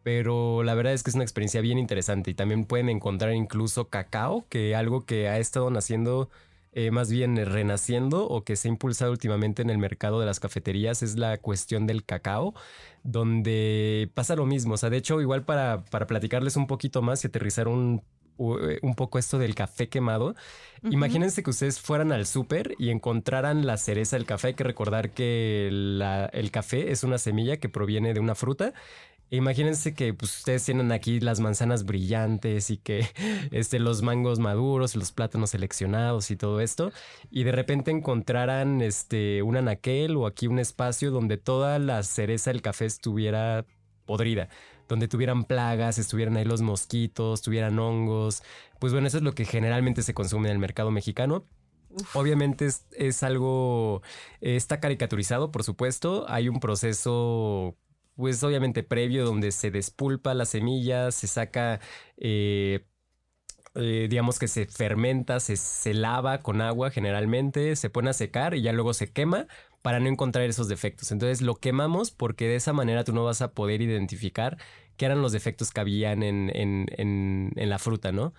pero 0.03 0.63
la 0.63 0.75
verdad 0.75 0.93
es 0.93 1.03
que 1.03 1.09
es 1.09 1.15
una 1.15 1.23
experiencia 1.23 1.61
bien 1.61 1.77
interesante 1.79 2.31
y 2.31 2.33
también 2.35 2.65
pueden 2.65 2.89
encontrar 2.89 3.33
incluso 3.33 3.89
cacao, 3.89 4.45
que 4.49 4.75
algo 4.75 5.05
que 5.05 5.29
ha 5.29 5.39
estado 5.39 5.69
naciendo, 5.71 6.29
eh, 6.73 6.91
más 6.91 7.09
bien 7.11 7.35
renaciendo 7.37 8.27
o 8.27 8.43
que 8.43 8.55
se 8.55 8.67
ha 8.67 8.71
impulsado 8.71 9.11
últimamente 9.11 9.61
en 9.61 9.69
el 9.69 9.77
mercado 9.77 10.19
de 10.19 10.25
las 10.25 10.39
cafeterías 10.39 11.03
es 11.03 11.17
la 11.17 11.37
cuestión 11.39 11.87
del 11.87 12.05
cacao, 12.05 12.53
donde 13.03 14.11
pasa 14.13 14.35
lo 14.35 14.45
mismo. 14.45 14.75
O 14.75 14.77
sea, 14.77 14.89
de 14.89 14.97
hecho, 14.97 15.21
igual 15.21 15.45
para, 15.45 15.85
para 15.85 16.07
platicarles 16.07 16.55
un 16.57 16.67
poquito 16.67 17.01
más 17.01 17.23
y 17.23 17.27
aterrizar 17.27 17.67
un, 17.67 18.03
un 18.37 18.95
poco 18.95 19.19
esto 19.19 19.37
del 19.37 19.55
café 19.55 19.87
quemado. 19.89 20.35
Imagínense 20.83 21.41
que 21.41 21.49
ustedes 21.49 21.79
fueran 21.79 22.11
al 22.11 22.25
súper 22.25 22.75
y 22.77 22.89
encontraran 22.89 23.65
la 23.65 23.77
cereza 23.77 24.17
del 24.17 24.25
café. 24.25 24.49
Hay 24.49 24.53
que 24.53 24.63
recordar 24.63 25.11
que 25.11 25.69
la- 25.71 26.25
el 26.27 26.51
café 26.51 26.91
es 26.91 27.03
una 27.03 27.17
semilla 27.17 27.57
que 27.57 27.69
proviene 27.69 28.13
de 28.13 28.19
una 28.19 28.35
fruta. 28.35 28.73
E 29.31 29.37
imagínense 29.37 29.95
que 29.95 30.13
pues, 30.13 30.37
ustedes 30.37 30.63
tienen 30.63 30.91
aquí 30.91 31.19
las 31.19 31.39
manzanas 31.39 31.85
brillantes 31.85 32.69
y 32.69 32.77
que 32.77 33.07
este, 33.51 33.79
los 33.79 34.03
mangos 34.03 34.37
maduros, 34.37 34.95
los 34.95 35.11
plátanos 35.11 35.49
seleccionados 35.49 36.29
y 36.29 36.35
todo 36.35 36.61
esto. 36.61 36.91
Y 37.31 37.43
de 37.43 37.51
repente 37.51 37.89
encontraran 37.89 38.81
este, 38.81 39.41
un 39.41 39.57
anaquel 39.57 40.15
o 40.17 40.27
aquí 40.27 40.45
un 40.45 40.59
espacio 40.59 41.09
donde 41.09 41.37
toda 41.37 41.79
la 41.79 42.03
cereza 42.03 42.51
del 42.51 42.61
café 42.61 42.85
estuviera 42.85 43.65
podrida 44.05 44.49
donde 44.87 45.07
tuvieran 45.07 45.45
plagas, 45.45 45.97
estuvieran 45.97 46.37
ahí 46.37 46.45
los 46.45 46.61
mosquitos, 46.61 47.41
tuvieran 47.41 47.77
hongos. 47.79 48.43
Pues 48.79 48.93
bueno, 48.93 49.07
eso 49.07 49.17
es 49.17 49.23
lo 49.23 49.33
que 49.33 49.45
generalmente 49.45 50.03
se 50.03 50.13
consume 50.13 50.49
en 50.49 50.53
el 50.53 50.59
mercado 50.59 50.91
mexicano. 50.91 51.45
Uf. 51.89 52.15
Obviamente 52.15 52.65
es, 52.65 52.85
es 52.91 53.23
algo, 53.23 54.01
está 54.41 54.79
caricaturizado, 54.79 55.51
por 55.51 55.63
supuesto. 55.63 56.25
Hay 56.29 56.49
un 56.49 56.59
proceso, 56.59 57.77
pues 58.15 58.43
obviamente 58.43 58.83
previo, 58.83 59.25
donde 59.25 59.51
se 59.51 59.71
despulpa 59.71 60.33
la 60.33 60.45
semilla, 60.45 61.11
se 61.11 61.27
saca, 61.27 61.79
eh, 62.17 62.85
eh, 63.75 64.07
digamos 64.09 64.39
que 64.39 64.47
se 64.47 64.65
fermenta, 64.65 65.39
se, 65.39 65.57
se 65.57 65.93
lava 65.93 66.39
con 66.39 66.61
agua 66.61 66.91
generalmente, 66.91 67.75
se 67.75 67.89
pone 67.89 68.09
a 68.09 68.13
secar 68.13 68.55
y 68.55 68.61
ya 68.61 68.73
luego 68.73 68.93
se 68.93 69.11
quema 69.11 69.47
para 69.85 69.99
no 69.99 70.09
encontrar 70.09 70.45
esos 70.49 70.67
defectos. 70.67 71.11
Entonces 71.11 71.43
lo 71.43 71.53
quemamos 71.57 72.09
porque 72.09 72.47
de 72.47 72.55
esa 72.55 72.73
manera 72.73 73.03
tú 73.03 73.13
no 73.13 73.23
vas 73.23 73.43
a 73.43 73.51
poder 73.51 73.83
identificar 73.83 74.57
qué 74.97 75.05
eran 75.05 75.21
los 75.21 75.31
defectos 75.31 75.71
que 75.71 75.79
habían 75.81 76.23
en, 76.23 76.49
en- 76.55 76.87
en- 76.97 77.51
en 77.55 77.69
la 77.69 77.77
fruta, 77.77 78.11
¿no? 78.11 78.33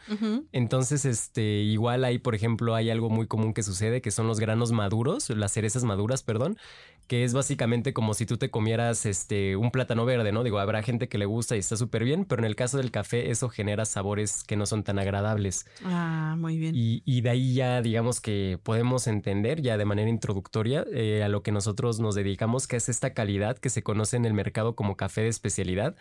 Entonces, 0.53 1.05
este, 1.05 1.43
igual 1.43 2.03
ahí, 2.05 2.19
por 2.19 2.35
ejemplo, 2.35 2.75
hay 2.75 2.91
algo 2.91 3.11
muy 3.11 3.27
común 3.29 3.55
que 3.55 3.63
sucede, 3.63 4.01
que 4.01 4.11
son 4.11 4.27
los 4.27 4.41
granos 4.41 4.73
maduros, 4.73 5.31
las 5.31 5.53
cerezas 5.53 5.85
maduras, 5.85 6.25
perdón, 6.25 6.57
que 7.07 7.25
es 7.25 7.33
básicamente 7.33 7.93
como 7.93 8.15
si 8.15 8.27
tú 8.27 8.37
te 8.37 8.51
comieras 8.51 9.07
este, 9.07 9.57
un 9.57 9.71
plátano 9.71 10.05
verde, 10.05 10.33
¿no? 10.33 10.43
Digo, 10.43 10.59
habrá 10.59 10.83
gente 10.83 11.09
que 11.09 11.19
le 11.19 11.27
gusta 11.27 11.57
y 11.57 11.61
está 11.61 11.77
súper 11.77 12.05
bien, 12.05 12.25
pero 12.25 12.41
en 12.41 12.47
el 12.47 12.57
caso 12.57 12.79
del 12.79 12.91
café 12.91 13.31
eso 13.31 13.49
genera 13.49 13.85
sabores 13.85 14.45
que 14.45 14.57
no 14.57 14.67
son 14.67 14.83
tan 14.83 14.99
agradables. 14.99 15.67
Ah, 15.85 16.35
muy 16.39 16.59
bien. 16.59 16.75
Y, 16.75 17.03
y 17.05 17.21
de 17.21 17.31
ahí 17.31 17.55
ya, 17.55 17.81
digamos 17.83 18.21
que 18.21 18.59
podemos 18.63 19.07
entender 19.07 19.63
ya 19.63 19.77
de 19.77 19.85
manera 19.85 20.11
introductoria 20.11 20.85
eh, 20.93 21.23
a 21.23 21.29
lo 21.29 21.43
que 21.43 21.53
nosotros 21.53 22.01
nos 22.01 22.15
dedicamos, 22.15 22.67
que 22.67 22.77
es 22.77 22.89
esta 22.89 23.15
calidad 23.15 23.59
que 23.59 23.71
se 23.71 23.83
conoce 23.83 24.17
en 24.17 24.25
el 24.25 24.35
mercado 24.35 24.75
como 24.75 24.97
café 24.97 25.23
de 25.23 25.29
especialidad. 25.29 25.97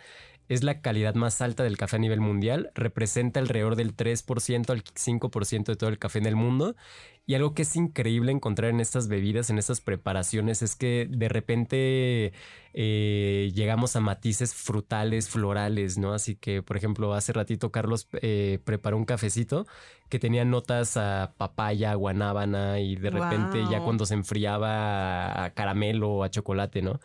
Es 0.48 0.62
la 0.62 0.80
calidad 0.80 1.14
más 1.14 1.40
alta 1.40 1.64
del 1.64 1.76
café 1.76 1.96
a 1.96 1.98
nivel 1.98 2.20
mundial, 2.20 2.70
representa 2.74 3.40
alrededor 3.40 3.76
del 3.76 3.96
3% 3.96 4.70
al 4.70 4.84
5% 4.84 5.64
de 5.64 5.76
todo 5.76 5.90
el 5.90 5.98
café 5.98 6.18
en 6.18 6.26
el 6.26 6.36
mundo. 6.36 6.76
Y 7.28 7.34
algo 7.34 7.54
que 7.54 7.62
es 7.62 7.74
increíble 7.74 8.30
encontrar 8.30 8.70
en 8.70 8.78
estas 8.78 9.08
bebidas, 9.08 9.50
en 9.50 9.58
estas 9.58 9.80
preparaciones, 9.80 10.62
es 10.62 10.76
que 10.76 11.08
de 11.10 11.28
repente 11.28 12.32
eh, 12.72 13.50
llegamos 13.52 13.96
a 13.96 14.00
matices 14.00 14.54
frutales, 14.54 15.28
florales, 15.28 15.98
¿no? 15.98 16.12
Así 16.12 16.36
que, 16.36 16.62
por 16.62 16.76
ejemplo, 16.76 17.14
hace 17.14 17.32
ratito 17.32 17.72
Carlos 17.72 18.08
eh, 18.22 18.60
preparó 18.64 18.96
un 18.96 19.04
cafecito 19.04 19.66
que 20.08 20.20
tenía 20.20 20.44
notas 20.44 20.96
a 20.96 21.34
papaya, 21.36 21.94
guanábana 21.94 22.78
y 22.78 22.94
de 22.94 23.10
repente 23.10 23.64
ya 23.68 23.80
cuando 23.80 24.06
se 24.06 24.14
enfriaba 24.14 25.44
a 25.44 25.50
caramelo 25.50 26.10
o 26.10 26.22
a 26.22 26.30
chocolate, 26.30 26.80
¿no? 26.82 27.00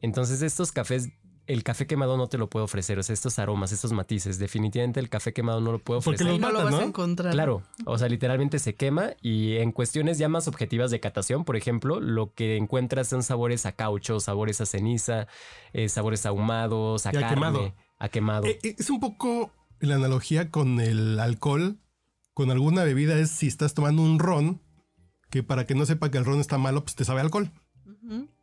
Entonces 0.00 0.42
estos 0.42 0.72
cafés, 0.72 1.10
el 1.48 1.64
café 1.64 1.86
quemado 1.86 2.18
no 2.18 2.28
te 2.28 2.36
lo 2.36 2.48
puede 2.48 2.64
ofrecer, 2.64 2.98
o 2.98 3.02
sea, 3.02 3.14
estos 3.14 3.38
aromas, 3.38 3.72
estos 3.72 3.92
matices, 3.92 4.38
definitivamente 4.38 5.00
el 5.00 5.08
café 5.08 5.32
quemado 5.32 5.62
no 5.62 5.72
lo 5.72 5.78
puede 5.78 6.02
Porque 6.02 6.22
ofrecer. 6.22 6.34
Ahí 6.34 6.38
no 6.38 6.52
lo 6.52 6.62
vas 6.62 6.74
a 6.74 6.84
encontrar. 6.84 7.32
Claro, 7.32 7.62
o 7.86 7.96
sea, 7.96 8.08
literalmente 8.08 8.58
se 8.58 8.74
quema 8.74 9.12
y 9.22 9.56
en 9.56 9.72
cuestiones 9.72 10.18
ya 10.18 10.28
más 10.28 10.46
objetivas 10.46 10.90
de 10.90 11.00
catación, 11.00 11.44
por 11.44 11.56
ejemplo, 11.56 12.00
lo 12.00 12.34
que 12.34 12.56
encuentras 12.58 13.08
son 13.08 13.22
sabores 13.22 13.64
a 13.64 13.72
caucho, 13.72 14.20
sabores 14.20 14.60
a 14.60 14.66
ceniza, 14.66 15.26
eh, 15.72 15.88
sabores 15.88 16.26
ahumados, 16.26 17.06
a 17.06 17.14
Y 17.14 17.16
a 17.16 17.20
carne, 17.20 17.34
quemado. 17.34 17.74
a 17.98 18.08
quemado. 18.10 18.46
Eh, 18.46 18.58
eh, 18.62 18.76
Es 18.78 18.90
un 18.90 19.00
poco 19.00 19.50
la 19.80 19.94
analogía 19.94 20.50
con 20.50 20.80
el 20.80 21.18
alcohol, 21.18 21.78
con 22.34 22.50
alguna 22.50 22.84
bebida, 22.84 23.18
es 23.18 23.30
si 23.30 23.46
estás 23.46 23.72
tomando 23.72 24.02
un 24.02 24.18
ron, 24.18 24.60
que 25.30 25.42
para 25.42 25.66
que 25.66 25.74
no 25.74 25.86
sepa 25.86 26.10
que 26.10 26.18
el 26.18 26.26
ron 26.26 26.40
está 26.40 26.58
malo, 26.58 26.82
pues 26.84 26.94
te 26.94 27.06
sabe 27.06 27.20
a 27.20 27.22
alcohol. 27.22 27.50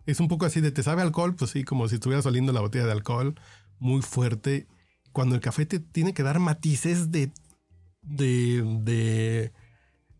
Es 0.05 0.19
un 0.19 0.27
poco 0.27 0.45
así 0.45 0.61
de 0.61 0.71
te 0.71 0.83
sabe 0.83 1.01
alcohol, 1.01 1.35
pues 1.35 1.51
sí, 1.51 1.63
como 1.63 1.87
si 1.87 1.95
estuviera 1.95 2.21
saliendo 2.21 2.53
la 2.53 2.61
botella 2.61 2.85
de 2.85 2.91
alcohol, 2.91 3.35
muy 3.79 4.01
fuerte. 4.01 4.67
Cuando 5.11 5.35
el 5.35 5.41
café 5.41 5.65
te 5.65 5.79
tiene 5.79 6.13
que 6.13 6.23
dar 6.23 6.39
matices 6.39 7.09
de, 7.11 7.31
de, 8.01 8.61
de, 8.81 9.51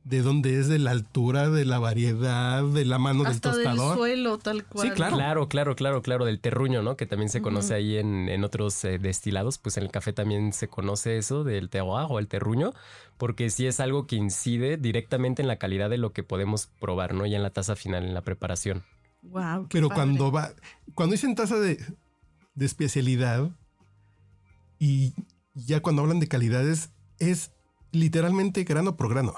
de 0.06 0.22
dónde 0.22 0.60
es, 0.60 0.68
de 0.68 0.80
la 0.80 0.92
altura, 0.92 1.50
de 1.50 1.66
la 1.66 1.80
variedad, 1.80 2.64
de 2.64 2.86
la 2.86 2.98
mano 2.98 3.26
Hasta 3.26 3.52
del 3.52 3.64
tostador. 3.64 3.90
del 3.90 3.98
suelo, 3.98 4.38
tal 4.38 4.66
cual. 4.66 4.88
Sí, 4.88 4.94
claro. 4.94 5.18
Claro, 5.18 5.50
claro, 5.50 5.76
claro, 5.76 6.02
claro, 6.02 6.26
del 6.26 6.40
terruño, 6.40 6.82
¿no? 6.82 6.96
Que 6.96 7.06
también 7.06 7.30
se 7.30 7.42
conoce 7.42 7.74
ahí 7.74 7.98
en, 7.98 8.30
en 8.30 8.44
otros 8.44 8.86
eh, 8.86 8.98
destilados, 8.98 9.58
pues 9.58 9.78
en 9.78 9.84
el 9.84 9.92
café 9.92 10.14
también 10.14 10.54
se 10.54 10.70
conoce 10.70 11.18
eso 11.18 11.44
del 11.44 11.70
terroir 11.70 12.08
o 12.10 12.18
el 12.20 12.28
terruño, 12.28 12.74
porque 13.18 13.50
sí 13.50 13.68
es 13.68 13.80
algo 13.82 14.08
que 14.08 14.16
incide 14.16 14.78
directamente 14.78 15.42
en 15.42 15.48
la 15.50 15.58
calidad 15.58 15.90
de 15.90 15.98
lo 15.98 16.14
que 16.14 16.24
podemos 16.24 16.68
probar, 16.80 17.14
¿no? 17.14 17.26
Ya 17.26 17.36
en 17.38 17.44
la 17.44 17.50
taza 17.52 17.76
final, 17.76 18.06
en 18.06 18.14
la 18.14 18.22
preparación. 18.22 18.84
Wow, 19.30 19.68
Pero 19.70 19.90
cuando 19.90 20.32
va, 20.32 20.52
cuando 20.94 21.14
dicen 21.14 21.36
taza 21.36 21.58
de, 21.60 21.84
de 22.54 22.66
especialidad 22.66 23.50
y 24.80 25.14
ya 25.54 25.82
cuando 25.82 26.02
hablan 26.02 26.20
de 26.20 26.28
calidades, 26.28 26.92
es 27.20 27.52
literalmente 27.92 28.64
grano 28.64 28.96
por 28.96 29.10
grano. 29.10 29.34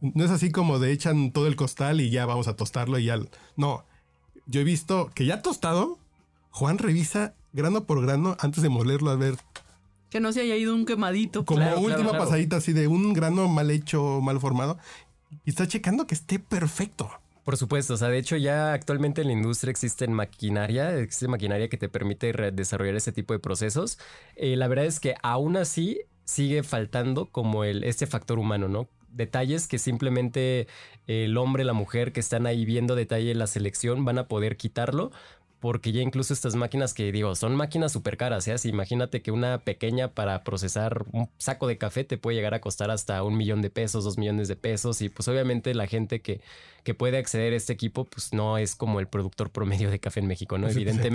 No 0.00 0.24
es 0.24 0.30
así 0.30 0.50
como 0.52 0.78
de 0.78 0.92
echan 0.92 1.32
todo 1.32 1.46
el 1.46 1.56
costal 1.56 2.00
y 2.00 2.10
ya 2.10 2.26
vamos 2.26 2.48
a 2.48 2.54
tostarlo 2.56 2.98
y 2.98 3.06
ya. 3.06 3.18
No, 3.56 3.84
yo 4.46 4.60
he 4.60 4.64
visto 4.64 5.10
que 5.14 5.26
ya 5.26 5.42
tostado, 5.42 5.98
Juan 6.50 6.78
revisa 6.78 7.34
grano 7.52 7.84
por 7.84 8.00
grano 8.02 8.36
antes 8.40 8.62
de 8.62 8.68
molerlo 8.68 9.10
a 9.10 9.16
ver 9.16 9.36
Que 10.10 10.20
no 10.20 10.32
se 10.32 10.40
haya 10.42 10.56
ido 10.56 10.74
un 10.74 10.86
quemadito. 10.86 11.44
como 11.44 11.58
Claro, 11.60 11.76
claro, 11.76 11.86
última 11.86 12.10
claro. 12.10 12.24
pasadita 12.24 12.56
así 12.56 12.72
de 12.72 12.86
un 12.88 13.12
grano 13.12 13.48
mal 13.48 13.70
hecho, 13.70 14.20
mal 14.20 14.38
formado 14.40 14.78
y 15.44 15.50
está 15.50 15.66
checando 15.68 16.06
que 16.06 16.14
esté 16.14 16.38
perfecto. 16.38 17.10
Por 17.48 17.56
supuesto, 17.56 17.94
o 17.94 17.96
sea, 17.96 18.08
de 18.08 18.18
hecho 18.18 18.36
ya 18.36 18.74
actualmente 18.74 19.22
en 19.22 19.28
la 19.28 19.32
industria 19.32 19.70
existe 19.70 20.06
maquinaria, 20.06 20.98
existe 20.98 21.28
maquinaria 21.28 21.70
que 21.70 21.78
te 21.78 21.88
permite 21.88 22.30
desarrollar 22.52 22.94
ese 22.94 23.10
tipo 23.10 23.32
de 23.32 23.38
procesos. 23.38 23.98
Eh, 24.36 24.54
la 24.54 24.68
verdad 24.68 24.84
es 24.84 25.00
que 25.00 25.14
aún 25.22 25.56
así 25.56 26.02
sigue 26.24 26.62
faltando 26.62 27.30
como 27.30 27.64
el, 27.64 27.84
este 27.84 28.06
factor 28.06 28.38
humano, 28.38 28.68
¿no? 28.68 28.90
Detalles 29.08 29.66
que 29.66 29.78
simplemente 29.78 30.66
el 31.06 31.38
hombre, 31.38 31.64
la 31.64 31.72
mujer 31.72 32.12
que 32.12 32.20
están 32.20 32.44
ahí 32.44 32.66
viendo 32.66 32.94
detalle 32.94 33.30
en 33.30 33.38
la 33.38 33.46
selección 33.46 34.04
van 34.04 34.18
a 34.18 34.28
poder 34.28 34.58
quitarlo. 34.58 35.10
Porque 35.60 35.90
ya 35.90 36.02
incluso 36.02 36.32
estas 36.32 36.54
máquinas 36.54 36.94
que 36.94 37.10
digo, 37.10 37.34
son 37.34 37.56
máquinas 37.56 37.90
súper 37.92 38.16
caras, 38.16 38.46
¿eh? 38.46 38.54
Imagínate 38.64 39.22
que 39.22 39.32
una 39.32 39.58
pequeña 39.58 40.08
para 40.08 40.44
procesar 40.44 41.04
un 41.12 41.28
saco 41.38 41.66
de 41.66 41.78
café 41.78 42.04
te 42.04 42.16
puede 42.16 42.36
llegar 42.36 42.54
a 42.54 42.60
costar 42.60 42.90
hasta 42.90 43.22
un 43.24 43.36
millón 43.36 43.60
de 43.60 43.70
pesos, 43.70 44.04
dos 44.04 44.18
millones 44.18 44.46
de 44.46 44.56
pesos. 44.56 45.02
Y 45.02 45.08
pues 45.08 45.26
obviamente 45.26 45.74
la 45.74 45.86
gente 45.88 46.20
que, 46.20 46.40
que 46.84 46.94
puede 46.94 47.18
acceder 47.18 47.52
a 47.52 47.56
este 47.56 47.72
equipo, 47.72 48.04
pues 48.04 48.32
no 48.32 48.56
es 48.56 48.76
como 48.76 49.00
el 49.00 49.08
productor 49.08 49.50
promedio 49.50 49.90
de 49.90 49.98
café 49.98 50.20
en 50.20 50.26
México, 50.28 50.58
¿no? 50.58 50.68
Sí, 50.68 50.74
sí. 51.02 51.08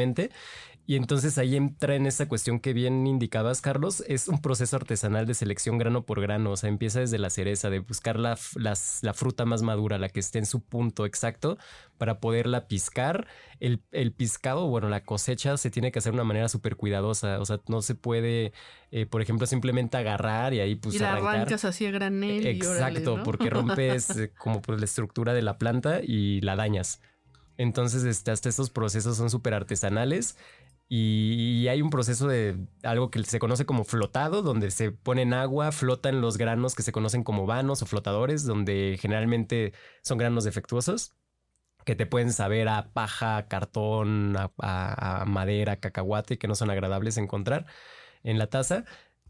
Y 0.85 0.97
entonces 0.97 1.37
ahí 1.37 1.55
entra 1.55 1.95
en 1.95 2.05
esa 2.05 2.27
cuestión 2.27 2.59
que 2.59 2.73
bien 2.73 3.07
indicabas, 3.07 3.61
Carlos, 3.61 4.03
es 4.05 4.27
un 4.27 4.41
proceso 4.41 4.75
artesanal 4.75 5.25
de 5.25 5.33
selección 5.33 5.77
grano 5.77 6.05
por 6.05 6.19
grano, 6.19 6.51
o 6.51 6.57
sea, 6.57 6.67
empieza 6.67 6.99
desde 6.99 7.17
la 7.19 7.29
cereza, 7.29 7.69
de 7.69 7.79
buscar 7.79 8.19
la, 8.19 8.37
las- 8.55 8.99
la 9.01 9.13
fruta 9.13 9.45
más 9.45 9.61
madura, 9.61 9.97
la 9.97 10.09
que 10.09 10.19
esté 10.19 10.39
en 10.39 10.45
su 10.45 10.59
punto 10.61 11.05
exacto, 11.05 11.57
para 11.97 12.19
poderla 12.19 12.67
piscar. 12.67 13.27
El, 13.61 13.81
el 13.91 14.11
piscado, 14.11 14.67
bueno, 14.67 14.89
la 14.89 15.05
cosecha 15.05 15.55
se 15.55 15.71
tiene 15.71 15.89
que 15.93 15.99
hacer 15.99 16.11
de 16.11 16.15
una 16.17 16.25
manera 16.25 16.49
súper 16.49 16.75
cuidadosa, 16.75 17.39
o 17.39 17.45
sea, 17.45 17.61
no 17.69 17.81
se 17.81 17.95
puede, 17.95 18.51
eh, 18.91 19.05
por 19.05 19.21
ejemplo, 19.21 19.47
simplemente 19.47 19.95
agarrar 19.95 20.53
y 20.53 20.59
ahí 20.59 20.75
pues 20.75 20.95
y 20.95 20.99
la 20.99 21.13
arrancar. 21.13 21.35
arrancas 21.35 21.63
así 21.63 21.85
a 21.85 21.91
granel. 21.91 22.41
y 22.45 22.61
órale, 22.61 22.99
Exacto, 22.99 23.15
¿no? 23.17 23.23
porque 23.23 23.49
rompes 23.49 24.09
eh, 24.17 24.33
como 24.37 24.61
pues, 24.61 24.79
la 24.79 24.85
estructura 24.85 25.33
de 25.33 25.43
la 25.43 25.57
planta 25.57 26.01
y 26.03 26.41
la 26.41 26.57
dañas. 26.57 26.99
Entonces, 27.55 28.03
este, 28.03 28.31
hasta 28.31 28.49
estos 28.49 28.71
procesos 28.71 29.15
son 29.15 29.29
súper 29.29 29.53
artesanales 29.53 30.37
y, 30.89 31.67
hay 31.69 31.81
un 31.81 31.89
proceso 31.89 32.27
de 32.27 32.57
algo 32.83 33.09
que 33.09 33.23
se 33.23 33.39
conoce 33.39 33.65
como 33.65 33.83
flotado, 33.83 34.41
donde 34.43 34.71
se 34.71 34.91
pone 34.91 35.23
en 35.23 35.33
agua, 35.33 35.71
flotan 35.71 36.21
los 36.21 36.37
granos 36.37 36.75
que 36.75 36.83
se 36.83 36.91
conocen 36.91 37.23
como 37.23 37.45
vanos 37.45 37.81
o 37.81 37.85
flotadores, 37.85 38.45
donde 38.45 38.97
generalmente 38.99 39.73
son 40.03 40.17
granos 40.17 40.43
defectuosos 40.43 41.15
que 41.85 41.95
te 41.95 42.05
pueden 42.05 42.31
saber 42.33 42.69
a 42.69 42.91
paja, 42.93 43.47
cartón, 43.47 44.37
a- 44.37 44.51
a 44.59 45.25
madera, 45.25 45.77
cacahuate, 45.79 46.37
que 46.37 46.47
no 46.47 46.55
son 46.55 46.69
agradables 46.69 47.17
encontrar 47.17 47.65
en 48.23 48.37
la 48.39 48.47
taza. 48.47 48.85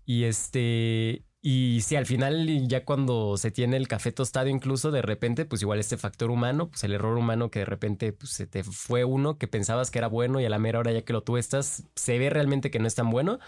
Y 0.05 0.25
este, 0.25 1.25
y 1.45 1.81
si 1.81 1.97
al 1.97 2.05
final 2.05 2.67
ya 2.69 2.85
cuando 2.85 3.35
se 3.35 3.51
tiene 3.51 3.75
el 3.75 3.89
café 3.89 4.13
tostado 4.13 4.47
incluso 4.47 4.91
de 4.91 5.01
repente, 5.01 5.43
pues 5.43 5.61
igual 5.61 5.77
este 5.79 5.97
factor 5.97 6.31
humano, 6.31 6.69
pues 6.69 6.85
el 6.85 6.93
error 6.93 7.17
humano 7.17 7.51
que 7.51 7.59
de 7.59 7.65
repente 7.65 8.13
pues, 8.13 8.31
se 8.31 8.47
te 8.47 8.63
fue 8.63 9.03
uno 9.03 9.37
que 9.37 9.49
pensabas 9.49 9.91
que 9.91 9.99
era 9.99 10.07
bueno 10.07 10.39
y 10.39 10.45
a 10.45 10.49
la 10.49 10.57
mera 10.57 10.79
hora 10.79 10.93
ya 10.93 11.01
que 11.01 11.11
lo 11.11 11.21
tuestas 11.21 11.83
se 11.95 12.17
ve 12.17 12.29
realmente 12.29 12.71
que 12.71 12.79
no 12.79 12.87
es 12.87 12.95
tan 12.95 13.09
bueno. 13.09 13.39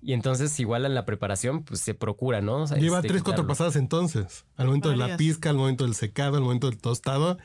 Y 0.00 0.12
entonces 0.12 0.58
igual 0.60 0.86
en 0.86 0.94
la 0.94 1.04
preparación 1.04 1.64
pues 1.64 1.80
se 1.80 1.92
procura, 1.92 2.40
¿no? 2.40 2.62
O 2.62 2.66
sea, 2.68 2.76
Lleva 2.78 2.98
este, 2.98 3.08
tres, 3.08 3.22
cuatro 3.24 3.42
pasadas 3.48 3.74
entonces. 3.76 4.44
Al 4.56 4.66
momento 4.68 4.88
de 4.88 4.96
la 4.96 5.16
pizca, 5.18 5.50
al 5.50 5.56
momento 5.56 5.84
del 5.84 5.94
secado, 5.96 6.36
al 6.36 6.44
momento 6.44 6.70
del 6.70 6.78
tostado. 6.78 7.36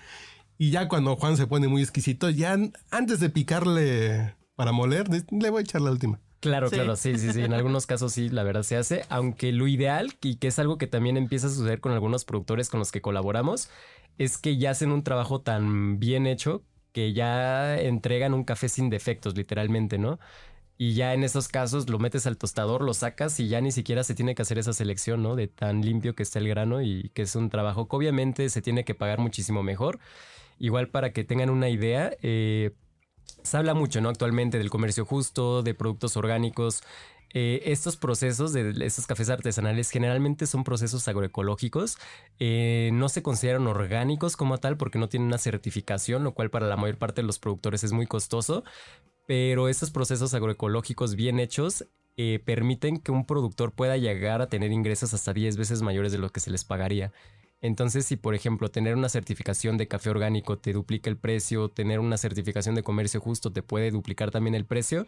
Y 0.59 0.69
ya 0.69 0.87
cuando 0.87 1.15
Juan 1.15 1.35
se 1.35 1.47
pone 1.47 1.67
muy 1.67 1.81
exquisito, 1.81 2.29
ya 2.29 2.53
an- 2.53 2.73
antes 2.91 3.19
de 3.19 3.29
picarle 3.31 4.35
para 4.55 4.71
moler, 4.71 5.09
le 5.09 5.49
voy 5.49 5.59
a 5.59 5.61
echar 5.63 5.81
la 5.81 5.91
última. 5.91 6.21
Claro, 6.45 6.69
Sí. 6.69 6.75
claro, 6.75 6.95
sí, 6.95 7.17
sí, 7.17 7.31
sí. 7.33 7.41
En 7.41 7.53
algunos 7.53 7.87
casos 7.87 8.13
sí, 8.13 8.29
la 8.29 8.43
verdad 8.43 8.61
se 8.61 8.77
hace. 8.77 9.03
Aunque 9.09 9.51
lo 9.51 9.67
ideal, 9.67 10.13
y 10.21 10.35
que 10.35 10.47
es 10.49 10.59
algo 10.59 10.77
que 10.77 10.85
también 10.85 11.17
empieza 11.17 11.47
a 11.47 11.49
suceder 11.49 11.79
con 11.79 11.91
algunos 11.91 12.23
productores 12.23 12.69
con 12.69 12.79
los 12.79 12.91
que 12.91 13.01
colaboramos, 13.01 13.69
es 14.19 14.37
que 14.37 14.57
ya 14.57 14.69
hacen 14.69 14.91
un 14.91 15.03
trabajo 15.03 15.41
tan 15.41 15.99
bien 15.99 16.27
hecho 16.27 16.63
que 16.91 17.13
ya 17.13 17.79
entregan 17.81 18.35
un 18.35 18.43
café 18.43 18.69
sin 18.69 18.91
defectos, 18.91 19.35
literalmente, 19.35 19.97
¿no? 19.97 20.19
Y 20.77 20.93
ya 20.93 21.13
en 21.15 21.23
esos 21.23 21.47
casos 21.47 21.89
lo 21.89 21.97
metes 21.97 22.27
al 22.27 22.37
tostador, 22.37 22.83
lo 22.83 22.93
sacas 22.93 23.39
y 23.39 23.47
ya 23.47 23.59
ni 23.59 23.71
siquiera 23.71 24.03
se 24.03 24.13
tiene 24.13 24.35
que 24.35 24.43
hacer 24.43 24.59
esa 24.59 24.71
selección, 24.73 25.23
¿no? 25.23 25.35
De 25.35 25.47
tan 25.47 25.81
limpio 25.81 26.13
que 26.15 26.21
está 26.23 26.37
el 26.39 26.47
grano 26.47 26.81
y 26.83 27.09
que 27.15 27.23
es 27.23 27.35
un 27.35 27.49
trabajo 27.49 27.87
que 27.87 27.95
obviamente 27.95 28.49
se 28.49 28.61
tiene 28.61 28.85
que 28.85 28.93
pagar 28.93 29.17
muchísimo 29.19 29.63
mejor. 29.63 29.99
Igual 30.59 30.89
para 30.89 31.11
que 31.11 31.23
tengan 31.23 31.49
una 31.49 31.69
idea, 31.69 32.15
eh, 32.21 32.71
se 33.43 33.57
habla 33.57 33.73
mucho, 33.73 34.01
¿no? 34.01 34.09
Actualmente 34.09 34.57
del 34.57 34.69
comercio 34.69 35.05
justo, 35.05 35.63
de 35.63 35.73
productos 35.73 36.17
orgánicos. 36.17 36.83
Eh, 37.37 37.71
estos 37.71 37.97
procesos 37.97 38.53
de 38.53 38.73
estos 38.85 39.07
cafés 39.07 39.29
artesanales 39.29 39.89
generalmente 39.89 40.45
son 40.47 40.63
procesos 40.63 41.07
agroecológicos. 41.07 41.97
Eh, 42.39 42.91
no 42.93 43.09
se 43.09 43.21
consideran 43.21 43.67
orgánicos 43.67 44.37
como 44.37 44.57
tal 44.57 44.77
porque 44.77 44.99
no 44.99 45.09
tienen 45.09 45.27
una 45.27 45.37
certificación, 45.37 46.23
lo 46.23 46.33
cual 46.33 46.49
para 46.49 46.67
la 46.67 46.77
mayor 46.77 46.97
parte 46.97 47.21
de 47.21 47.27
los 47.27 47.39
productores 47.39 47.83
es 47.83 47.91
muy 47.91 48.07
costoso. 48.07 48.63
Pero 49.27 49.67
estos 49.67 49.91
procesos 49.91 50.33
agroecológicos 50.33 51.15
bien 51.15 51.39
hechos 51.39 51.85
eh, 52.15 52.39
permiten 52.45 52.99
que 52.99 53.11
un 53.11 53.25
productor 53.25 53.73
pueda 53.73 53.97
llegar 53.97 54.41
a 54.41 54.47
tener 54.47 54.71
ingresos 54.71 55.13
hasta 55.13 55.33
10 55.33 55.57
veces 55.57 55.81
mayores 55.81 56.13
de 56.13 56.19
lo 56.19 56.29
que 56.29 56.39
se 56.39 56.51
les 56.51 56.63
pagaría. 56.63 57.11
Entonces, 57.65 58.05
si 58.05 58.15
por 58.15 58.35
ejemplo 58.35 58.69
tener 58.69 58.95
una 58.95 59.09
certificación 59.09 59.77
de 59.77 59.87
café 59.87 60.09
orgánico 60.09 60.57
te 60.57 60.73
duplica 60.73 61.09
el 61.09 61.17
precio, 61.17 61.69
tener 61.69 61.99
una 61.99 62.17
certificación 62.17 62.75
de 62.75 62.83
comercio 62.83 63.19
justo 63.19 63.51
te 63.51 63.63
puede 63.63 63.91
duplicar 63.91 64.31
también 64.31 64.55
el 64.55 64.65
precio, 64.65 65.05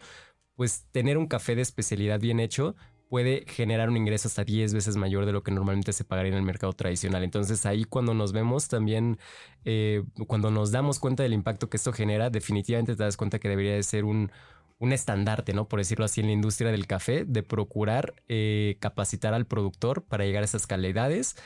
pues 0.56 0.86
tener 0.90 1.18
un 1.18 1.28
café 1.28 1.54
de 1.54 1.62
especialidad 1.62 2.20
bien 2.20 2.40
hecho 2.40 2.74
puede 3.08 3.44
generar 3.46 3.88
un 3.88 3.96
ingreso 3.96 4.28
hasta 4.28 4.44
10 4.44 4.74
veces 4.74 4.96
mayor 4.96 5.24
de 5.24 5.32
lo 5.32 5.42
que 5.42 5.50
normalmente 5.50 5.92
se 5.92 6.04
pagaría 6.04 6.32
en 6.32 6.38
el 6.38 6.44
mercado 6.44 6.72
tradicional. 6.74 7.24
Entonces 7.24 7.64
ahí 7.64 7.84
cuando 7.84 8.12
nos 8.14 8.32
vemos 8.32 8.68
también, 8.68 9.18
eh, 9.64 10.04
cuando 10.26 10.50
nos 10.50 10.70
damos 10.72 10.98
cuenta 10.98 11.22
del 11.22 11.32
impacto 11.32 11.70
que 11.70 11.78
esto 11.78 11.92
genera, 11.92 12.28
definitivamente 12.30 12.96
te 12.96 13.02
das 13.02 13.16
cuenta 13.16 13.38
que 13.38 13.48
debería 13.48 13.74
de 13.74 13.82
ser 13.82 14.04
un, 14.04 14.30
un 14.78 14.92
estandarte, 14.92 15.54
¿no? 15.54 15.68
Por 15.68 15.80
decirlo 15.80 16.04
así, 16.04 16.20
en 16.20 16.26
la 16.26 16.32
industria 16.32 16.70
del 16.70 16.86
café, 16.86 17.24
de 17.24 17.42
procurar 17.42 18.14
eh, 18.28 18.76
capacitar 18.80 19.34
al 19.34 19.46
productor 19.46 20.04
para 20.04 20.24
llegar 20.24 20.42
a 20.42 20.46
esas 20.46 20.66
calidades 20.66 21.36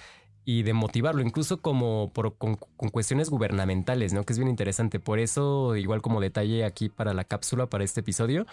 y 0.45 0.63
de 0.65 0.73
motivarlo, 0.73 1.23
incluso 1.23 1.61
como 1.61 2.11
por, 2.13 2.37
con, 2.37 2.57
con, 2.57 2.89
cuestiones 2.91 3.31
gubernamentales, 3.31 4.13
¿no? 4.13 4.25
Que 4.25 4.33
es 4.33 4.39
bien 4.39 4.49
interesante. 4.49 4.99
Por 4.99 5.19
eso, 5.19 5.77
igual 5.77 6.03
como 6.03 6.21
detalle 6.21 6.65
aquí 6.65 6.89
para 6.89 7.15
la 7.15 7.25
cápsula, 7.25 7.67
para 7.67 7.85
este 7.85 8.01
episodio, 8.01 8.47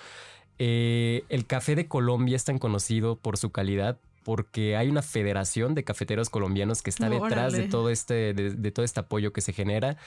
eh, 0.60 1.24
el 1.30 1.46
café 1.48 1.76
de 1.76 1.88
Colombia 1.88 2.36
es 2.36 2.46
tan 2.46 2.60
conocido 2.60 3.16
por 3.16 3.38
su 3.38 3.52
calidad 3.52 3.98
porque 4.24 4.76
hay 4.76 4.90
una 4.90 5.02
federación 5.02 5.74
de 5.74 5.84
cafeteros 5.84 6.30
colombianos 6.30 6.82
que 6.82 6.90
está 6.90 7.10
detrás 7.10 7.54
de 7.54 7.68
todo 7.68 7.90
este, 7.90 8.34
de, 8.34 8.52
de 8.52 8.72
todo 8.72 8.86
este 8.86 9.00
apoyo 9.00 9.34
que 9.34 9.42
se 9.42 9.54
genera. 9.54 9.98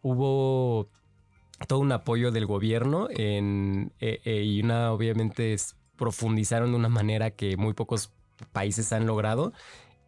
Hubo 0.00 0.88
todo 1.66 1.80
un 1.80 1.92
apoyo 1.92 2.30
del 2.30 2.46
gobierno 2.46 3.08
en, 3.10 3.92
eh, 4.00 4.20
eh, 4.24 4.42
y 4.42 4.62
una, 4.62 4.92
obviamente, 4.92 5.52
es, 5.52 5.76
profundizaron 5.96 6.70
de 6.70 6.76
una 6.76 6.88
manera 6.88 7.30
que 7.30 7.56
muy 7.56 7.72
pocos 7.72 8.12
países 8.52 8.92
han 8.92 9.06
logrado 9.06 9.52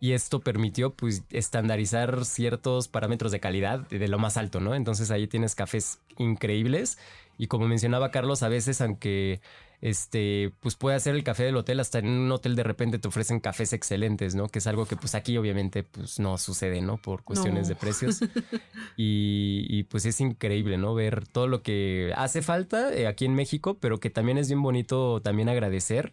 y 0.00 0.12
esto 0.12 0.40
permitió 0.40 0.95
pues 0.95 1.25
estandarizar 1.31 2.25
ciertos 2.25 2.88
parámetros 2.88 3.33
de 3.33 3.40
calidad 3.40 3.81
de 3.88 4.09
lo 4.09 4.19
más 4.19 4.37
alto, 4.37 4.61
¿no? 4.61 4.75
Entonces 4.75 5.11
ahí 5.11 5.26
tienes 5.26 5.55
cafés 5.55 5.99
increíbles 6.17 6.99
y 7.37 7.47
como 7.47 7.67
mencionaba 7.69 8.11
Carlos, 8.11 8.43
a 8.43 8.49
veces 8.49 8.81
aunque 8.81 9.40
este 9.81 10.52
pues 10.61 10.75
puede 10.75 10.97
hacer 10.97 11.14
el 11.14 11.23
café 11.23 11.45
del 11.45 11.57
hotel, 11.57 11.78
hasta 11.78 12.00
en 12.00 12.09
un 12.09 12.33
hotel 12.33 12.57
de 12.57 12.64
repente 12.64 12.99
te 12.99 13.07
ofrecen 13.07 13.38
cafés 13.38 13.73
excelentes, 13.73 14.35
¿no? 14.35 14.49
Que 14.49 14.59
es 14.59 14.67
algo 14.67 14.87
que 14.87 14.97
pues 14.97 15.14
aquí 15.14 15.37
obviamente 15.37 15.85
pues 15.85 16.19
no 16.19 16.37
sucede, 16.37 16.81
¿no? 16.81 16.97
Por 16.99 17.23
cuestiones 17.23 17.62
No. 17.64 17.69
de 17.69 17.75
precios. 17.76 18.21
y, 18.97 19.67
y, 19.69 19.85
pues 19.85 20.05
es 20.05 20.21
increíble, 20.21 20.78
¿no? 20.78 20.95
Ver 20.95 21.28
todo 21.28 21.47
lo 21.47 21.62
que 21.62 22.12
hace 22.17 22.43
falta 22.43 22.93
eh, 22.93 23.07
aquí 23.07 23.25
en 23.25 23.35
México, 23.35 23.78
pero 23.81 24.00
que 24.00 24.11
también 24.11 24.38
es 24.38 24.49
bien 24.49 24.62
bonito 24.62 25.21
también 25.23 25.49
agradecer 25.49 26.12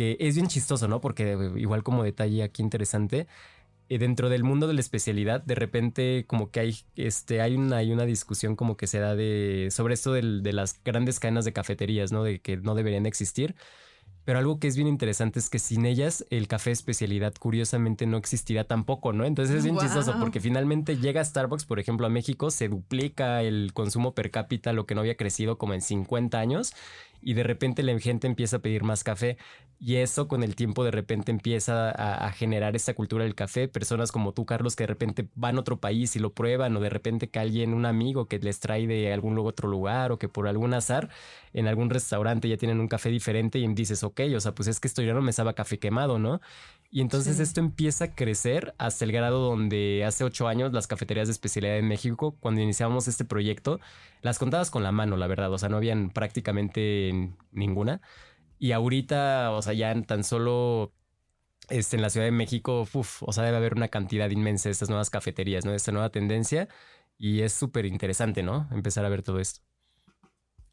que 0.00 0.16
es 0.18 0.34
bien 0.34 0.48
chistoso, 0.48 0.88
¿no? 0.88 1.02
Porque 1.02 1.36
igual 1.56 1.82
como 1.82 2.02
detalle 2.02 2.42
aquí 2.42 2.62
interesante, 2.62 3.26
eh, 3.90 3.98
dentro 3.98 4.30
del 4.30 4.44
mundo 4.44 4.66
de 4.66 4.72
la 4.72 4.80
especialidad, 4.80 5.42
de 5.42 5.54
repente 5.54 6.24
como 6.26 6.50
que 6.50 6.60
hay, 6.60 6.76
este, 6.96 7.42
hay, 7.42 7.54
una, 7.54 7.76
hay 7.76 7.92
una 7.92 8.06
discusión 8.06 8.56
como 8.56 8.78
que 8.78 8.86
se 8.86 8.98
da 8.98 9.14
de, 9.14 9.68
sobre 9.70 9.92
esto 9.92 10.14
del- 10.14 10.42
de 10.42 10.54
las 10.54 10.82
grandes 10.82 11.20
cadenas 11.20 11.44
de 11.44 11.52
cafeterías, 11.52 12.12
¿no? 12.12 12.22
De 12.24 12.40
que 12.40 12.56
no 12.56 12.74
deberían 12.74 13.04
existir. 13.04 13.56
Pero 14.24 14.38
algo 14.38 14.58
que 14.58 14.68
es 14.68 14.76
bien 14.76 14.88
interesante 14.88 15.38
es 15.38 15.50
que 15.50 15.58
sin 15.58 15.84
ellas 15.84 16.24
el 16.30 16.48
café 16.48 16.70
especialidad 16.70 17.34
curiosamente 17.38 18.06
no 18.06 18.16
existirá 18.16 18.64
tampoco, 18.64 19.12
¿no? 19.12 19.26
Entonces 19.26 19.56
es 19.56 19.64
bien 19.64 19.76
chistoso 19.78 20.12
porque 20.20 20.40
finalmente 20.40 20.96
llega 20.96 21.22
Starbucks, 21.22 21.66
por 21.66 21.78
ejemplo, 21.78 22.06
a 22.06 22.10
México, 22.10 22.50
se 22.50 22.68
duplica 22.68 23.42
el 23.42 23.72
consumo 23.74 24.14
per 24.14 24.30
cápita, 24.30 24.72
lo 24.72 24.86
que 24.86 24.94
no 24.94 25.02
había 25.02 25.16
crecido 25.16 25.58
como 25.58 25.74
en 25.74 25.82
50 25.82 26.38
años, 26.38 26.72
y 27.22 27.34
de 27.34 27.42
repente 27.42 27.82
la 27.82 27.98
gente 27.98 28.26
empieza 28.26 28.56
a 28.56 28.60
pedir 28.60 28.82
más 28.84 29.04
café. 29.04 29.36
Y 29.82 29.96
eso 29.96 30.28
con 30.28 30.42
el 30.42 30.56
tiempo 30.56 30.84
de 30.84 30.90
repente 30.90 31.32
empieza 31.32 31.90
a, 31.90 32.30
generar 32.32 32.76
esta 32.76 32.92
cultura 32.92 33.24
del 33.24 33.34
café. 33.34 33.66
Personas 33.66 34.12
como 34.12 34.34
tú, 34.34 34.44
Carlos, 34.44 34.76
que 34.76 34.82
de 34.82 34.88
repente 34.88 35.28
van 35.34 35.56
a 35.56 35.60
otro 35.60 35.80
país 35.80 36.14
y 36.16 36.18
lo 36.18 36.34
prueban, 36.34 36.76
o 36.76 36.80
de 36.80 36.90
repente 36.90 37.30
que 37.30 37.38
alguien, 37.38 37.72
un 37.72 37.86
amigo 37.86 38.28
que 38.28 38.38
les 38.38 38.60
trae 38.60 38.86
de 38.86 39.10
algún 39.12 39.38
otro 39.38 39.68
lugar, 39.70 40.12
o 40.12 40.18
que 40.18 40.28
por 40.28 40.48
algún 40.48 40.74
azar 40.74 41.08
en 41.54 41.66
algún 41.66 41.88
restaurante 41.88 42.48
ya 42.48 42.58
tienen 42.58 42.78
un 42.78 42.88
café 42.88 43.08
diferente 43.08 43.58
y 43.58 43.66
dices, 43.74 44.02
ok, 44.04 44.20
o 44.36 44.40
sea, 44.40 44.54
pues 44.54 44.68
es 44.68 44.80
que 44.80 44.88
esto 44.88 45.00
ya 45.02 45.14
no 45.14 45.22
me 45.22 45.32
sabe 45.32 45.54
café 45.54 45.78
quemado, 45.78 46.18
¿no? 46.18 46.40
Y 46.90 47.00
entonces 47.02 47.36
Sí. 47.36 47.42
esto 47.42 47.60
empieza 47.60 48.04
a 48.06 48.14
crecer 48.14 48.74
hasta 48.78 49.04
el 49.04 49.12
grado 49.12 49.40
donde 49.40 50.04
hace 50.04 50.24
ocho 50.24 50.48
años 50.48 50.72
las 50.72 50.88
cafeterías 50.88 51.28
de 51.28 51.32
especialidad 51.32 51.78
en 51.78 51.86
México, 51.88 52.36
cuando 52.40 52.60
iniciamos 52.62 53.06
este 53.08 53.24
proyecto, 53.24 53.80
las 54.22 54.38
contabas 54.40 54.70
con 54.70 54.82
la 54.82 54.92
mano, 54.92 55.16
la 55.16 55.28
verdad, 55.28 55.52
o 55.52 55.58
sea, 55.58 55.68
no 55.68 55.76
habían 55.76 56.10
prácticamente 56.10 57.32
ninguna. 57.52 58.00
Y 58.58 58.72
ahorita, 58.72 59.52
o 59.52 59.62
sea, 59.62 59.72
ya 59.74 59.92
en 59.92 60.04
tan 60.04 60.24
solo 60.24 60.92
este, 61.68 61.96
en 61.96 62.02
la 62.02 62.10
Ciudad 62.10 62.26
de 62.26 62.32
México, 62.32 62.88
uf, 62.92 63.22
o 63.22 63.32
sea, 63.32 63.44
debe 63.44 63.56
haber 63.58 63.74
una 63.74 63.88
cantidad 63.88 64.30
inmensa 64.30 64.68
de 64.68 64.72
estas 64.72 64.88
nuevas 64.90 65.10
cafeterías, 65.10 65.64
¿no? 65.64 65.70
De 65.72 65.76
esta 65.78 65.92
nueva 65.92 66.10
tendencia. 66.10 66.68
Y 67.18 67.42
es 67.42 67.52
súper 67.52 67.86
interesante, 67.86 68.42
¿no? 68.42 68.68
Empezar 68.72 69.04
a 69.04 69.08
ver 69.10 69.22
todo 69.22 69.40
esto. 69.40 69.60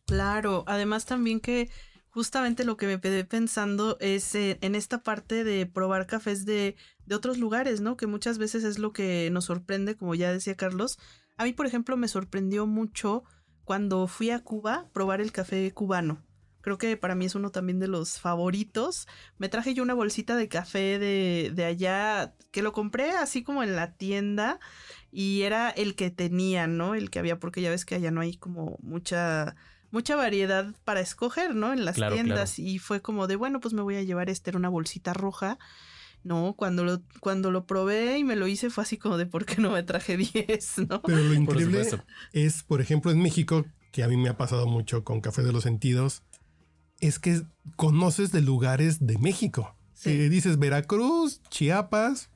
Claro, 0.05 0.63
además 0.67 1.05
también 1.05 1.39
que 1.41 1.69
justamente 2.17 2.63
lo 2.63 2.77
que 2.77 2.87
me 2.87 2.99
quedé 2.99 3.25
pensando 3.25 3.95
es 3.99 4.33
eh, 4.33 4.57
en 4.61 4.73
esta 4.73 5.03
parte 5.03 5.43
de 5.43 5.67
probar 5.67 6.07
cafés 6.07 6.45
de, 6.45 6.75
de 7.05 7.13
otros 7.13 7.37
lugares, 7.37 7.79
¿no? 7.79 7.95
Que 7.95 8.07
muchas 8.07 8.39
veces 8.39 8.63
es 8.63 8.79
lo 8.79 8.91
que 8.91 9.29
nos 9.31 9.45
sorprende, 9.45 9.95
como 9.95 10.15
ya 10.15 10.31
decía 10.31 10.55
Carlos. 10.55 10.97
A 11.37 11.43
mí, 11.43 11.53
por 11.53 11.67
ejemplo, 11.67 11.95
me 11.95 12.07
sorprendió 12.07 12.65
mucho 12.65 13.23
cuando 13.65 14.07
fui 14.07 14.31
a 14.31 14.39
Cuba 14.39 14.89
probar 14.93 15.21
el 15.21 15.31
café 15.31 15.71
cubano. 15.75 16.25
Creo 16.61 16.79
que 16.79 16.97
para 16.97 17.13
mí 17.13 17.25
es 17.25 17.35
uno 17.35 17.51
también 17.51 17.77
de 17.77 17.87
los 17.87 18.19
favoritos. 18.19 19.07
Me 19.37 19.47
traje 19.47 19.75
yo 19.75 19.83
una 19.83 19.93
bolsita 19.93 20.35
de 20.35 20.49
café 20.49 20.97
de, 20.97 21.51
de 21.53 21.65
allá, 21.65 22.33
que 22.49 22.63
lo 22.63 22.71
compré 22.71 23.11
así 23.11 23.43
como 23.43 23.61
en 23.61 23.75
la 23.75 23.93
tienda 23.93 24.59
y 25.11 25.43
era 25.43 25.69
el 25.69 25.95
que 25.95 26.09
tenía, 26.09 26.65
¿no? 26.65 26.95
El 26.95 27.11
que 27.11 27.19
había, 27.19 27.39
porque 27.39 27.61
ya 27.61 27.69
ves 27.69 27.85
que 27.85 27.93
allá 27.93 28.09
no 28.09 28.21
hay 28.21 28.37
como 28.37 28.79
mucha 28.81 29.55
mucha 29.91 30.15
variedad 30.15 30.73
para 30.83 30.99
escoger, 30.99 31.55
¿no? 31.55 31.73
En 31.73 31.85
las 31.85 31.95
Claro, 31.95 32.15
tiendas. 32.15 32.59
Y 32.59 32.79
fue 32.79 33.01
como 33.01 33.27
de, 33.27 33.35
bueno, 33.35 33.59
pues 33.59 33.73
me 33.73 33.81
voy 33.81 33.95
a 33.95 34.03
llevar 34.03 34.29
este, 34.29 34.49
era 34.51 34.59
una 34.59 34.69
bolsita 34.69 35.13
roja. 35.13 35.57
No, 36.23 36.55
cuando 36.57 36.83
lo, 36.83 37.01
cuando 37.19 37.51
lo 37.51 37.65
probé 37.65 38.17
y 38.17 38.23
me 38.23 38.35
lo 38.35 38.47
hice 38.47 38.69
fue 38.69 38.83
así 38.83 38.97
como 38.97 39.17
de, 39.17 39.25
¿por 39.25 39.45
qué 39.45 39.61
no 39.61 39.71
me 39.71 39.83
traje 39.83 40.17
10, 40.17 40.89
no? 40.89 41.01
Pero 41.01 41.19
lo 41.19 41.33
increíble 41.33 41.87
es, 42.33 42.63
por 42.63 42.81
ejemplo, 42.81 43.11
en 43.11 43.21
México, 43.21 43.65
que 43.91 44.03
a 44.03 44.07
mí 44.07 44.17
me 44.17 44.29
ha 44.29 44.37
pasado 44.37 44.67
mucho 44.67 45.03
con 45.03 45.21
Café 45.21 45.43
de 45.43 45.53
los 45.53 45.63
Sentidos, 45.63 46.23
es 46.99 47.19
que 47.19 47.43
conoces 47.75 48.31
de 48.31 48.41
lugares 48.41 49.05
de 49.05 49.17
México. 49.19 49.75
Sí. 49.93 50.09
Eh, 50.11 50.29
dices 50.29 50.59
Veracruz, 50.59 51.41
Chiapas 51.49 52.29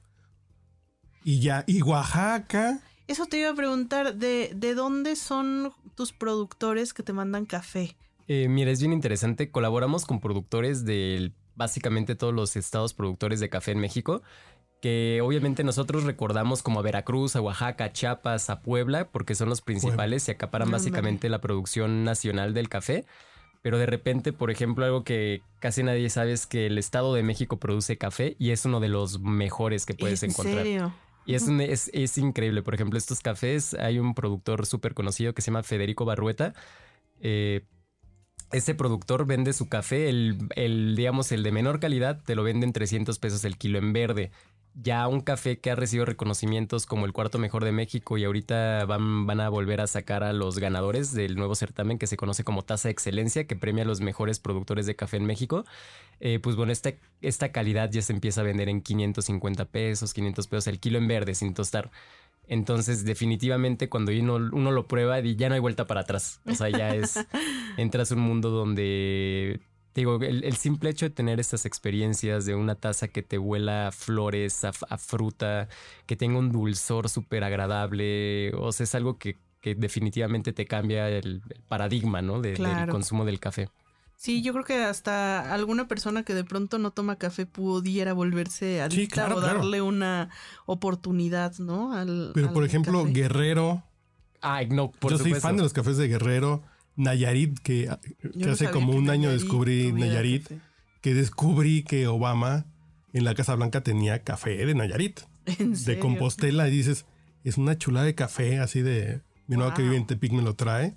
y 1.24 1.40
ya, 1.40 1.64
y 1.68 1.82
Oaxaca. 1.82 2.82
Eso 3.12 3.26
te 3.26 3.40
iba 3.40 3.50
a 3.50 3.54
preguntar, 3.54 4.16
¿de, 4.16 4.52
de 4.56 4.74
dónde 4.74 5.18
son 5.18 5.74
tus 5.96 6.14
productores 6.14 6.94
que 6.94 7.04
te 7.04 7.12
mandan 7.12 7.46
café? 7.46 7.98
Eh, 8.30 8.48
mira, 8.48 8.72
es 8.72 8.80
bien 8.80 8.94
interesante. 8.94 9.52
Colaboramos 9.52 10.06
con 10.06 10.22
productores 10.22 10.86
de 10.86 11.34
básicamente 11.56 12.16
todos 12.16 12.34
los 12.34 12.56
estados 12.56 12.94
productores 12.94 13.42
de 13.42 13.50
café 13.50 13.72
en 13.72 13.80
México. 13.80 14.22
Que 14.82 15.20
obviamente 15.22 15.66
nosotros 15.66 16.06
recordamos 16.06 16.64
como 16.64 16.80
a 16.80 16.84
Veracruz, 16.84 17.36
a 17.36 17.42
Oaxaca, 17.42 17.84
a 17.84 17.92
Chiapas, 17.92 18.50
a 18.50 18.62
Puebla, 18.62 19.10
porque 19.10 19.36
son 19.36 19.50
los 19.50 19.60
principales 19.60 20.30
y 20.30 20.32
acaparan 20.32 20.70
Ándale. 20.70 20.80
básicamente 20.80 21.28
la 21.28 21.42
producción 21.42 22.06
nacional 22.06 22.54
del 22.54 22.70
café. 22.70 23.04
Pero 23.62 23.78
de 23.78 23.88
repente, 23.88 24.32
por 24.32 24.52
ejemplo, 24.52 24.86
algo 24.86 25.04
que 25.04 25.42
casi 25.60 25.84
nadie 25.84 26.10
sabe 26.10 26.32
es 26.32 26.48
que 26.48 26.68
el 26.68 26.78
Estado 26.78 27.14
de 27.14 27.24
México 27.24 27.58
produce 27.60 27.98
café 27.98 28.38
y 28.40 28.52
es 28.52 28.64
uno 28.64 28.80
de 28.80 28.88
los 28.88 29.20
mejores 29.20 29.86
que 29.86 29.96
puedes 29.96 30.24
¿En 30.24 30.30
encontrar. 30.30 30.64
serio? 30.64 30.94
Y 31.26 31.36
es, 31.36 31.48
un- 31.48 31.62
es, 31.62 31.90
es 31.94 32.18
increíble. 32.18 32.64
Por 32.64 32.74
ejemplo, 32.76 32.98
estos 32.98 33.20
cafés, 33.22 33.74
hay 33.76 34.00
un 34.00 34.14
productor 34.16 34.66
súper 34.66 34.94
conocido 34.94 35.34
que 35.34 35.42
se 35.42 35.52
llama 35.52 35.64
Federico 35.64 36.06
Barrueta. 36.06 36.54
Eh, 37.22 37.66
este 38.52 38.76
productor 38.76 39.26
vende 39.26 39.54
su 39.54 39.70
café, 39.70 40.10
el, 40.10 40.38
el, 40.56 40.96
digamos, 40.96 41.32
el 41.32 41.44
de 41.44 41.52
menor 41.54 41.80
calidad, 41.80 42.22
te 42.24 42.36
lo 42.36 42.44
vende 42.44 42.66
en 42.66 42.74
300 42.74 43.20
pesos 43.20 43.46
el 43.46 43.58
kilo 43.58 43.80
en 43.80 43.94
verde. 43.94 44.32
Ya 44.74 45.08
un 45.08 45.22
café 45.22 45.60
que 45.60 45.70
ha 45.70 45.76
recibido 45.76 46.06
reconocimientos 46.06 46.86
como 46.86 47.06
el 47.06 47.12
cuarto 47.12 47.38
mejor 47.38 47.66
de 47.66 47.74
México 47.74 48.18
y 48.18 48.24
ahorita 48.24 48.86
van, 48.86 49.28
van 49.28 49.42
a 49.42 49.50
volver 49.50 49.82
a 49.82 49.88
sacar 49.88 50.24
a 50.24 50.32
los 50.32 50.60
ganadores 50.60 51.14
del 51.14 51.36
nuevo 51.36 51.56
certamen 51.56 51.98
que 51.98 52.08
se 52.08 52.16
conoce 52.16 52.44
como 52.44 52.64
Taza 52.64 52.88
de 52.88 52.94
Excelencia, 52.94 53.46
que 53.48 53.58
premia 53.58 53.84
a 53.84 53.88
los 53.88 54.00
mejores 54.00 54.40
productores 54.40 54.86
de 54.86 54.96
café 54.96 55.18
en 55.18 55.26
México. 55.26 55.66
Eh, 56.22 56.40
pues 56.40 56.56
bueno, 56.56 56.72
esta, 56.72 56.94
esta 57.22 57.52
calidad 57.52 57.92
ya 57.92 58.02
se 58.02 58.14
empieza 58.14 58.42
a 58.42 58.44
vender 58.46 58.70
en 58.70 58.82
550 58.82 59.66
pesos, 59.66 60.14
500 60.14 60.48
pesos 60.48 60.68
el 60.68 60.80
kilo 60.80 60.98
en 60.98 61.08
verde 61.08 61.36
sin 61.36 61.54
tostar. 61.54 61.92
Entonces, 62.48 63.06
definitivamente, 63.06 63.88
cuando 63.88 64.12
uno, 64.12 64.36
uno 64.36 64.72
lo 64.72 64.88
prueba, 64.88 65.20
y 65.22 65.36
ya 65.36 65.48
no 65.48 65.56
hay 65.56 65.62
vuelta 65.62 65.88
para 65.88 66.02
atrás. 66.02 66.42
O 66.46 66.54
sea, 66.54 66.70
ya 66.70 66.94
es. 66.94 67.16
entras 67.78 68.12
a 68.12 68.16
un 68.16 68.22
mundo 68.22 68.50
donde. 68.50 69.62
Te 69.94 70.02
Digo, 70.02 70.16
el, 70.22 70.44
el 70.44 70.56
simple 70.56 70.90
hecho 70.90 71.06
de 71.06 71.10
tener 71.10 71.40
estas 71.40 71.66
experiencias 71.66 72.46
de 72.46 72.56
una 72.56 72.76
taza 72.76 73.08
que 73.10 73.22
te 73.24 73.38
huela 73.38 73.88
a 73.88 73.92
flores, 73.92 74.64
a, 74.64 74.72
fruta, 74.98 75.68
que 76.06 76.16
tenga 76.16 76.40
un 76.40 76.52
dulzor 76.52 77.10
súper 77.10 77.44
agradable, 77.44 78.54
o 78.56 78.72
sea, 78.72 78.86
es 78.86 78.96
algo 78.96 79.18
que, 79.18 79.38
que 79.60 79.76
definitivamente 79.76 80.54
te 80.54 80.66
cambia 80.66 81.10
el, 81.10 81.42
el 81.50 81.62
paradigma, 81.68 82.22
¿no? 82.22 82.40
De- 82.42 82.50
Del 82.50 82.58
Claro. 82.58 82.92
consumo 82.94 83.26
del 83.26 83.40
café. 83.40 83.70
Sí, 84.16 84.44
yo 84.44 84.54
creo 84.54 84.64
que 84.64 84.84
hasta 84.84 85.52
alguna 85.52 85.88
persona 85.88 86.22
que 86.24 86.36
de 86.36 86.44
pronto 86.44 86.78
no 86.78 86.92
toma 86.92 87.16
café 87.16 87.48
pudiera 87.48 88.14
volverse 88.14 88.80
adicta 88.82 89.26
claro, 89.26 89.38
o 89.38 89.40
claro. 89.40 89.58
darle 89.58 89.82
una 89.82 90.30
oportunidad, 90.68 91.58
¿no? 91.60 91.94
Al- 91.94 92.32
Pero, 92.34 92.48
al 92.50 92.54
por 92.54 92.64
ejemplo, 92.64 93.02
café. 93.02 93.14
Guerrero. 93.14 93.84
Ay, 94.42 94.68
no, 94.70 94.92
por 94.92 95.12
yo 95.12 95.18
supuesto. 95.18 95.40
soy 95.40 95.42
fan 95.42 95.58
de 95.58 95.64
los 95.64 95.74
cafés 95.74 95.98
de 95.98 96.08
Guerrero. 96.08 96.64
Nayarit, 97.02 97.60
que, 97.60 97.90
que 98.22 98.30
Yo 98.36 98.48
no 98.48 98.54
hace 98.54 98.70
como 98.72 98.92
que 98.94 98.98
un 99.00 99.10
año 99.10 99.30
Nayarit 99.30 99.42
descubrí 99.42 99.92
Nayarit, 99.92 100.44
café. 100.44 100.62
que 101.02 101.14
descubrí 101.14 101.84
que 101.84 102.08
Obama 102.08 102.66
en 103.14 103.24
la 103.26 103.34
Casa 103.36 103.56
Blanca 103.56 103.82
tenía 103.82 104.24
café 104.24 104.66
de 104.66 104.74
Nayarit. 104.76 105.22
¿En 105.60 105.72
de 105.72 105.78
serio? 105.78 106.00
Compostela 106.02 106.68
y 106.68 106.72
dices, 106.72 107.06
es 107.44 107.58
una 107.58 107.78
chulada 107.78 108.06
de 108.06 108.16
café 108.16 108.60
así 108.60 108.82
de 108.82 109.22
mi 109.48 109.56
nueva 109.58 109.74
que 109.74 109.82
Wow. 109.82 109.90
vive 109.92 110.02
en 110.02 110.08
Tepic 110.08 110.32
me 110.32 110.42
lo 110.44 110.56
trae. 110.56 110.94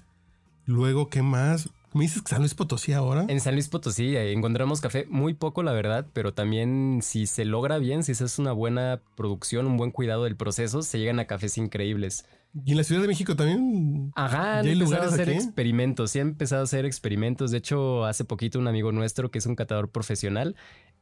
Luego, 0.67 1.09
¿qué 1.11 1.23
más? 1.23 1.69
¿Me 1.93 2.03
dices 2.03 2.23
que 2.23 2.31
San 2.31 2.41
Luis 2.41 2.55
Potosí 2.55 2.93
ahora? 2.93 3.25
En 3.29 3.41
San 3.41 3.55
Luis 3.55 3.69
Potosí 3.69 4.17
encontramos 4.17 4.81
café 4.81 5.07
muy 5.09 5.35
poco, 5.35 5.63
la 5.63 5.73
verdad, 5.73 6.07
pero 6.13 6.35
también 6.35 7.01
si 7.03 7.27
se 7.27 7.45
logra 7.45 7.79
bien, 7.79 8.03
si 8.03 8.15
se 8.15 8.25
hace 8.25 8.43
una 8.43 8.51
buena 8.53 9.01
producción, 9.17 9.67
un 9.67 9.77
buen 9.77 9.93
cuidado 9.93 10.25
del 10.25 10.37
proceso, 10.37 10.83
se 10.83 10.99
llegan 10.99 11.21
a 11.21 11.27
cafés 11.27 11.57
increíbles. 11.57 12.25
Y 12.65 12.71
en 12.71 12.77
la 12.77 12.85
Ciudad 12.85 13.03
de 13.03 13.09
México 13.09 13.35
también. 13.35 14.13
Ajá, 14.15 14.59
han 14.59 14.65
¿Ya 14.65 14.71
hay 14.71 14.79
empezado 14.79 15.03
a 15.03 15.07
hacer 15.07 15.29
aquí? 15.29 15.39
experimentos, 15.39 16.11
sí 16.11 16.21
han 16.21 16.29
empezado 16.29 16.61
a 16.61 16.65
hacer 16.65 16.85
experimentos. 16.85 17.51
De 17.51 17.59
hecho, 17.59 18.05
hace 18.05 18.25
poquito 18.25 18.59
un 18.59 18.69
amigo 18.69 18.93
nuestro 18.93 19.31
que 19.31 19.39
es 19.39 19.47
un 19.47 19.57
catador 19.57 19.91
profesional 19.91 20.55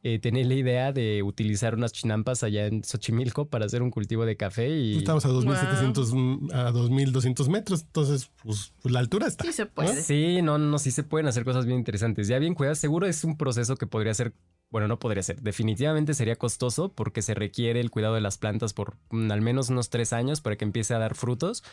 eh, 0.05 0.19
tenía 0.19 0.43
la 0.43 0.53
idea 0.53 0.91
de 0.91 1.23
utilizar 1.23 1.75
unas 1.75 1.93
chinampas 1.93 2.43
allá 2.43 2.67
en 2.67 2.83
Xochimilco 2.83 3.47
para 3.47 3.65
hacer 3.65 3.81
un 3.81 3.89
cultivo 3.89 4.25
de 4.25 4.35
café 4.35 4.67
y... 4.77 4.97
Estamos 4.97 5.25
a 5.25 5.29
2700, 5.29 6.13
mm, 6.13 6.49
a 6.51 6.71
2200 6.71 7.47
metros. 7.47 7.83
Entonces, 7.83 8.29
pues, 8.43 8.73
pues, 8.81 8.93
la 8.93 8.99
altura 8.99 9.27
está. 9.27 9.45
Sí 9.45 9.53
se 9.53 9.65
puede. 9.65 10.01
Sí, 10.01 10.41
no, 10.41 10.57
no, 10.57 10.77
sí 10.77 10.91
se 10.91 11.03
pueden 11.03 11.27
hacer 11.27 11.45
cosas 11.45 11.65
bien 11.65 11.77
interesantes. 11.77 12.27
Ya 12.27 12.37
bien 12.37 12.53
cuidadas, 12.53 12.79
seguro 12.79 13.07
es 13.07 13.23
un 13.23 13.37
proceso 13.37 13.77
que 13.77 13.87
podría 13.87 14.13
ser, 14.13 14.33
bueno, 14.73 14.87
no 14.87 14.97
podría 14.97 15.21
ser, 15.21 15.39
definitivamente 15.39 16.15
sería 16.15 16.35
costoso 16.35 16.91
porque 16.91 17.21
se 17.21 17.35
requiere 17.35 17.79
el 17.79 17.91
cuidado 17.91 18.15
de 18.15 18.21
las 18.21 18.39
plantas 18.39 18.73
por 18.73 18.95
mm, 19.11 19.31
al 19.31 19.39
menos 19.39 19.69
unos 19.69 19.91
tres 19.91 20.13
años 20.13 20.41
para 20.41 20.55
que 20.55 20.65
empiece 20.65 20.95
a 20.95 20.97
dar 20.97 21.13
frutos. 21.13 21.63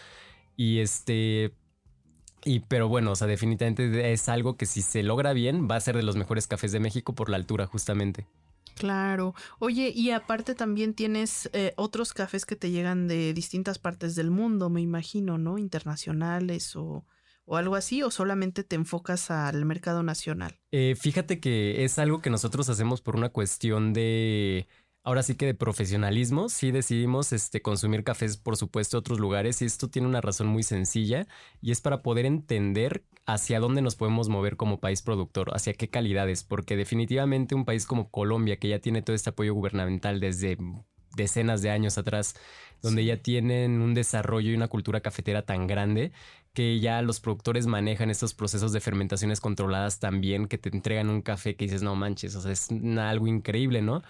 Y 0.55 0.81
este, 0.81 1.55
y 2.45 2.61
pero 2.61 2.89
bueno, 2.89 3.13
o 3.13 3.17
sea, 3.17 3.27
definitivamente 3.27 4.13
es 4.13 4.29
algo 4.29 4.59
que 4.59 4.67
si 4.67 4.83
se 4.83 5.03
logra 5.03 5.33
bien 5.33 5.67
va 5.67 5.77
a 5.77 5.81
ser 5.81 5.97
de 5.97 6.03
los 6.03 6.17
mejores 6.17 6.47
cafés 6.47 6.73
de 6.73 6.81
México 6.81 7.15
por 7.15 7.31
la 7.31 7.39
altura 7.39 7.67
justamente. 7.67 8.27
Claro. 8.75 9.35
Oye, 9.61 9.91
y 9.97 10.11
aparte 10.11 10.55
también 10.55 10.93
tienes 10.93 11.49
eh, 11.55 11.73
otros 11.77 12.13
cafés 12.13 12.45
que 12.45 12.57
te 12.57 12.71
llegan 12.71 13.09
de 13.09 13.33
distintas 13.33 13.79
partes 13.79 14.15
del 14.15 14.31
mundo, 14.31 14.69
me 14.69 14.83
imagino, 14.83 15.39
¿no? 15.39 15.57
Internacionales 15.57 16.77
o, 16.77 17.07
o 17.51 17.57
algo 17.57 17.75
así, 17.75 18.05
o 18.05 18.13
solamente 18.13 18.63
te 18.63 18.77
enfocas 18.77 19.29
al 19.33 19.65
mercado 19.65 20.05
nacional. 20.05 20.61
Eh, 20.71 20.95
fíjate 20.97 21.41
que 21.41 21.85
es 21.85 21.99
algo 21.99 22.23
que 22.23 22.31
nosotros 22.31 22.69
hacemos 22.69 23.01
por 23.01 23.17
una 23.17 23.31
cuestión 23.31 23.93
de 23.93 24.69
ahora 25.03 25.25
sí 25.25 25.35
que 25.35 25.47
de 25.47 25.55
profesionalismo, 25.55 26.49
sí 26.49 26.71
decidimos 26.71 27.33
este, 27.33 27.61
consumir 27.61 28.05
cafés, 28.05 28.37
por 28.37 28.57
supuesto, 28.57 28.99
otros 28.99 29.19
lugares 29.19 29.63
y 29.63 29.65
esto 29.65 29.91
tiene 29.91 30.07
una 30.07 30.21
razón 30.21 30.47
muy 30.47 30.63
sencilla 30.63 31.27
y 31.61 31.73
es 31.73 31.81
para 31.81 32.03
poder 32.03 32.25
entender 32.25 33.05
hacia 33.27 33.59
dónde 33.59 33.83
nos 33.83 33.97
podemos 33.97 34.29
mover 34.29 34.57
como 34.57 34.79
país 34.79 35.03
productor, 35.03 35.51
hacia 35.53 35.75
qué 35.75 35.91
calidades, 35.91 36.45
porque 36.45 36.77
definitivamente 36.77 37.57
un 37.57 37.65
país 37.65 37.85
como 37.85 38.13
Colombia, 38.13 38.61
que 38.61 38.69
ya 38.69 38.79
tiene 38.79 39.03
todo 39.03 39.17
este 39.17 39.31
apoyo 39.31 39.55
gubernamental 39.55 40.21
desde 40.21 40.57
decenas 41.17 41.63
de 41.63 41.71
años 41.71 41.99
atrás, 41.99 42.35
donde 42.83 43.05
ya 43.05 43.17
tienen 43.19 43.81
un 43.81 43.95
desarrollo 43.95 44.51
y 44.51 44.55
una 44.55 44.69
cultura 44.69 45.01
cafetera 45.01 45.43
tan 45.43 45.67
grande 45.67 46.13
que 46.53 46.81
ya 46.81 47.01
los 47.03 47.21
productores 47.21 47.67
manejan 47.67 48.11
estos 48.11 48.35
procesos 48.35 48.73
de 48.73 48.81
fermentaciones 48.81 49.41
controladas 49.41 50.01
también, 50.01 50.47
que 50.47 50.59
te 50.59 50.69
entregan 50.71 51.09
un 51.09 51.23
café 51.23 51.55
que 51.55 51.67
dices, 51.67 51.83
no 51.83 51.95
manches, 51.95 52.35
o 52.35 52.41
sea, 52.41 52.51
es 52.51 52.69
algo 52.99 53.29
increíble, 53.29 53.83
¿no? 53.83 54.03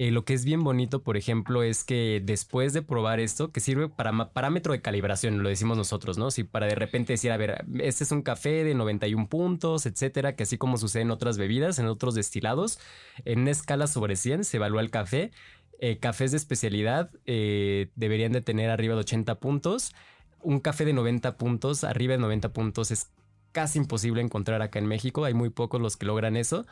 Eh, 0.00 0.10
lo 0.10 0.24
que 0.24 0.32
es 0.32 0.46
bien 0.46 0.64
bonito, 0.64 1.02
por 1.02 1.18
ejemplo, 1.18 1.62
es 1.62 1.84
que 1.84 2.22
después 2.24 2.72
de 2.72 2.80
probar 2.80 3.20
esto, 3.20 3.52
que 3.52 3.60
sirve 3.60 3.90
para 3.90 4.32
parámetro 4.32 4.72
de 4.72 4.80
calibración, 4.80 5.42
lo 5.42 5.50
decimos 5.50 5.76
nosotros, 5.76 6.16
¿no? 6.16 6.30
Si 6.30 6.42
para 6.42 6.64
de 6.66 6.74
repente 6.74 7.12
decir, 7.12 7.30
a 7.32 7.36
ver, 7.36 7.66
este 7.80 8.04
es 8.04 8.10
un 8.10 8.22
café 8.22 8.64
de 8.64 8.72
91 8.74 9.28
puntos, 9.28 9.84
etcétera, 9.84 10.36
que 10.36 10.44
así 10.44 10.56
como 10.56 10.78
sucede 10.78 11.02
en 11.02 11.10
otras 11.10 11.36
bebidas, 11.36 11.78
en 11.78 11.84
otros 11.86 12.14
destilados, 12.14 12.78
en 13.26 13.40
una 13.40 13.50
escala 13.50 13.86
sobre 13.86 14.16
100 14.16 14.44
se 14.44 14.56
evalúa 14.56 14.80
el 14.80 14.90
café. 14.90 15.32
Eh, 15.82 15.98
cafés 15.98 16.30
de 16.30 16.36
especialidad 16.36 17.10
eh, 17.24 17.90
deberían 17.96 18.32
de 18.32 18.42
tener 18.42 18.68
arriba 18.68 18.94
de 18.94 19.00
80 19.00 19.40
puntos. 19.40 19.94
Un 20.42 20.60
café 20.60 20.84
de 20.84 20.92
90 20.92 21.38
puntos, 21.38 21.84
arriba 21.84 22.12
de 22.12 22.18
90 22.18 22.52
puntos, 22.52 22.90
es 22.90 23.10
casi 23.52 23.78
imposible 23.78 24.20
encontrar 24.20 24.60
acá 24.60 24.78
en 24.78 24.84
México. 24.84 25.24
Hay 25.24 25.32
muy 25.32 25.48
pocos 25.48 25.80
los 25.80 25.96
que 25.96 26.04
logran 26.04 26.36
eso. 26.36 26.66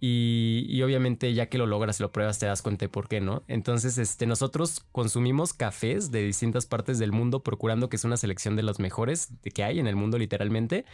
Y, 0.00 0.82
obviamente 0.82 1.32
ya 1.32 1.46
que 1.46 1.56
lo 1.56 1.66
logras 1.66 1.98
y 1.98 2.02
lo 2.02 2.12
pruebas 2.12 2.38
te 2.38 2.46
das 2.46 2.62
cuenta 2.62 2.84
de 2.84 2.88
por 2.90 3.08
qué, 3.08 3.20
¿no? 3.20 3.42
Entonces, 3.48 3.96
este, 3.96 4.26
nosotros 4.26 4.84
consumimos 4.92 5.54
cafés 5.54 6.10
de 6.10 6.22
distintas 6.22 6.66
partes 6.66 6.98
del 6.98 7.10
mundo 7.10 7.42
procurando 7.42 7.88
que 7.88 7.96
es 7.96 8.04
una 8.04 8.18
selección 8.18 8.54
de 8.54 8.64
los 8.64 8.80
mejores 8.80 9.30
que 9.54 9.64
hay 9.64 9.78
en 9.78 9.86
el 9.86 9.96
mundo 9.96 10.18
literalmente, 10.18 10.84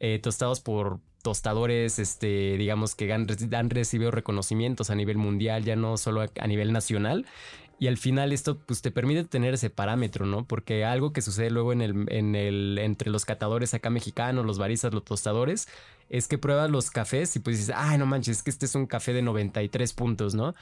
eh, 0.00 0.18
tostados 0.18 0.60
por 0.60 1.00
tostadores, 1.24 1.98
este, 1.98 2.58
digamos 2.58 2.94
que 2.94 3.10
han, 3.12 3.26
recibido 3.70 4.10
reconocimientos 4.10 4.90
a 4.90 4.94
nivel 4.94 5.16
mundial, 5.16 5.64
ya 5.64 5.74
no 5.74 5.96
solo 5.96 6.20
a 6.20 6.46
nivel 6.46 6.72
nacional. 6.72 7.24
Y 7.80 7.88
al 7.88 7.96
final 7.96 8.32
esto 8.32 8.58
pues 8.58 8.82
te 8.82 8.92
permite 8.92 9.24
tener 9.24 9.54
ese 9.54 9.70
parámetro, 9.70 10.26
¿no? 10.26 10.46
Porque 10.46 10.84
algo 10.84 11.12
que 11.12 11.22
sucede 11.22 11.50
luego 11.50 11.72
en 11.72 11.80
el, 11.80 12.06
en 12.12 12.36
el, 12.36 12.78
entre 12.78 13.10
los 13.10 13.24
catadores 13.24 13.74
acá 13.74 13.90
mexicanos, 13.90 14.46
los 14.46 14.58
baristas, 14.58 14.92
los 14.92 15.04
tostadores, 15.04 15.66
es 16.10 16.28
que 16.28 16.38
pruebas 16.38 16.70
los 16.70 16.90
cafés 16.90 17.34
y 17.36 17.40
pues 17.40 17.56
dices, 17.58 17.74
ay, 17.76 17.98
no 17.98 18.06
manches, 18.06 18.38
es 18.38 18.42
que 18.42 18.50
este 18.50 18.66
es 18.66 18.74
un 18.74 18.86
café 18.86 19.14
de 19.14 19.22
93 19.22 19.92
puntos, 19.94 20.34
¿no? 20.34 20.54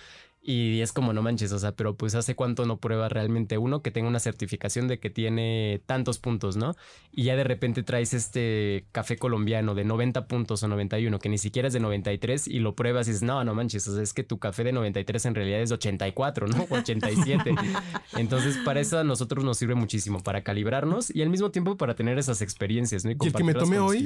Y 0.45 0.81
es 0.81 0.91
como, 0.91 1.13
no 1.13 1.23
manches, 1.23 1.53
o 1.53 1.59
sea, 1.61 1.71
pero 1.77 1.97
pues 1.97 2.17
hace 2.17 2.35
cuánto 2.35 2.67
no 2.67 2.79
prueba 2.79 3.09
realmente 3.09 3.59
uno 3.59 3.81
que 3.81 3.93
tenga 3.93 4.09
una 4.09 4.19
certificación 4.19 4.89
de 4.89 4.99
que 4.99 5.09
tiene 5.09 5.83
tantos 5.87 6.19
puntos, 6.19 6.57
¿no? 6.57 6.75
Y 7.13 7.25
ya 7.25 7.37
de 7.37 7.45
repente 7.45 7.85
traes 7.85 8.13
este 8.13 8.87
café 8.91 9.17
colombiano 9.17 9.77
de 9.77 9.85
90 9.85 10.27
puntos 10.27 10.61
o 10.65 10.69
91, 10.69 11.17
que 11.21 11.29
ni 11.29 11.39
siquiera 11.39 11.69
es 11.69 11.75
de 11.75 11.79
93, 11.79 12.49
y 12.49 12.59
lo 12.59 12.75
pruebas 12.75 13.07
y 13.07 13.13
dices, 13.13 13.23
no, 13.23 13.45
no 13.45 13.55
manches, 13.55 13.87
o 13.87 13.95
sea, 13.95 14.03
es 14.03 14.13
que 14.13 14.25
tu 14.25 14.39
café 14.39 14.65
de 14.65 14.73
93 14.73 15.27
en 15.27 15.35
realidad 15.37 15.61
es 15.61 15.69
de 15.69 15.77
84, 15.77 16.49
¿no? 16.49 16.67
87. 16.71 17.55
Entonces, 18.17 18.59
para 18.65 18.81
eso 18.81 18.99
a 18.99 19.05
nosotros 19.05 19.45
nos 19.45 19.59
sirve 19.59 19.77
muchísimo, 19.77 20.25
para 20.25 20.43
calibrarnos 20.43 21.15
y 21.15 21.23
al 21.23 21.31
mismo 21.31 21.53
tiempo 21.53 21.77
para 21.77 21.95
tener 21.95 22.19
esas 22.19 22.43
experiencias, 22.43 23.05
¿no? 23.05 23.13
Y, 23.13 23.17
el 23.25 23.33
que 23.33 23.45
me 23.45 23.55
tomé 23.55 23.79
hoy. 23.79 23.99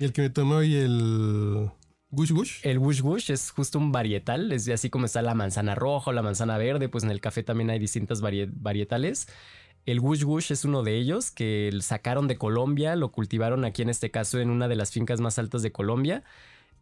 Y 0.00 0.04
el 0.04 0.12
que 0.12 0.22
me 0.22 0.30
tomé 0.30 0.54
hoy 0.56 0.74
el 0.74 1.70
Gush 2.12 2.30
Gush. 2.30 2.60
El 2.62 2.78
Gush 2.78 3.00
Gush 3.00 3.30
es 3.30 3.50
justo 3.50 3.78
un 3.78 3.90
varietal, 3.90 4.52
es 4.52 4.68
así 4.68 4.90
como 4.90 5.06
está 5.06 5.22
la 5.22 5.34
manzana 5.34 5.74
roja 5.74 6.10
o 6.10 6.12
la 6.12 6.20
manzana 6.20 6.58
verde, 6.58 6.90
pues 6.90 7.04
en 7.04 7.10
el 7.10 7.22
café 7.22 7.42
también 7.42 7.70
hay 7.70 7.78
distintas 7.78 8.20
varietales. 8.20 9.28
El 9.86 9.98
Gush 9.98 10.22
Gush 10.22 10.52
es 10.52 10.66
uno 10.66 10.82
de 10.82 10.98
ellos 10.98 11.30
que 11.30 11.70
sacaron 11.80 12.28
de 12.28 12.36
Colombia, 12.36 12.96
lo 12.96 13.10
cultivaron 13.12 13.64
aquí 13.64 13.80
en 13.80 13.88
este 13.88 14.10
caso 14.10 14.38
en 14.40 14.50
una 14.50 14.68
de 14.68 14.76
las 14.76 14.92
fincas 14.92 15.20
más 15.22 15.38
altas 15.38 15.62
de 15.62 15.72
Colombia. 15.72 16.22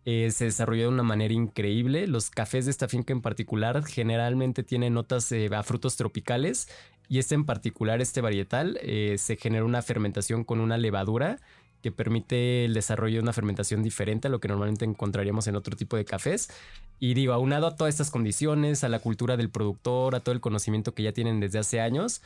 Eh, 0.04 0.32
se 0.32 0.46
desarrolló 0.46 0.82
de 0.82 0.88
una 0.88 1.04
manera 1.04 1.32
increíble. 1.32 2.08
Los 2.08 2.30
cafés 2.30 2.64
de 2.64 2.72
esta 2.72 2.88
finca 2.88 3.12
en 3.12 3.20
particular 3.20 3.84
generalmente 3.84 4.64
tienen 4.64 4.94
notas 4.94 5.30
eh, 5.30 5.48
a 5.54 5.62
frutos 5.62 5.96
tropicales 5.96 6.68
y 7.08 7.18
este 7.20 7.36
en 7.36 7.44
particular, 7.44 8.00
este 8.00 8.20
varietal, 8.20 8.78
eh, 8.82 9.16
se 9.18 9.36
genera 9.36 9.64
una 9.64 9.82
fermentación 9.82 10.42
con 10.42 10.60
una 10.60 10.76
levadura 10.76 11.38
que 11.82 11.92
permite 11.92 12.64
el 12.64 12.74
desarrollo 12.74 13.16
de 13.16 13.22
una 13.22 13.32
fermentación 13.32 13.82
diferente 13.82 14.28
a 14.28 14.30
lo 14.30 14.40
que 14.40 14.48
normalmente 14.48 14.84
encontraríamos 14.84 15.46
en 15.46 15.56
otro 15.56 15.76
tipo 15.76 15.96
de 15.96 16.04
cafés. 16.04 16.50
Y 16.98 17.14
digo, 17.14 17.32
aunado 17.32 17.66
a 17.66 17.76
todas 17.76 17.94
estas 17.94 18.10
condiciones, 18.10 18.84
a 18.84 18.88
la 18.88 18.98
cultura 18.98 19.36
del 19.36 19.50
productor, 19.50 20.14
a 20.14 20.20
todo 20.20 20.34
el 20.34 20.40
conocimiento 20.40 20.94
que 20.94 21.02
ya 21.02 21.12
tienen 21.12 21.40
desde 21.40 21.58
hace 21.58 21.80
años, 21.80 22.22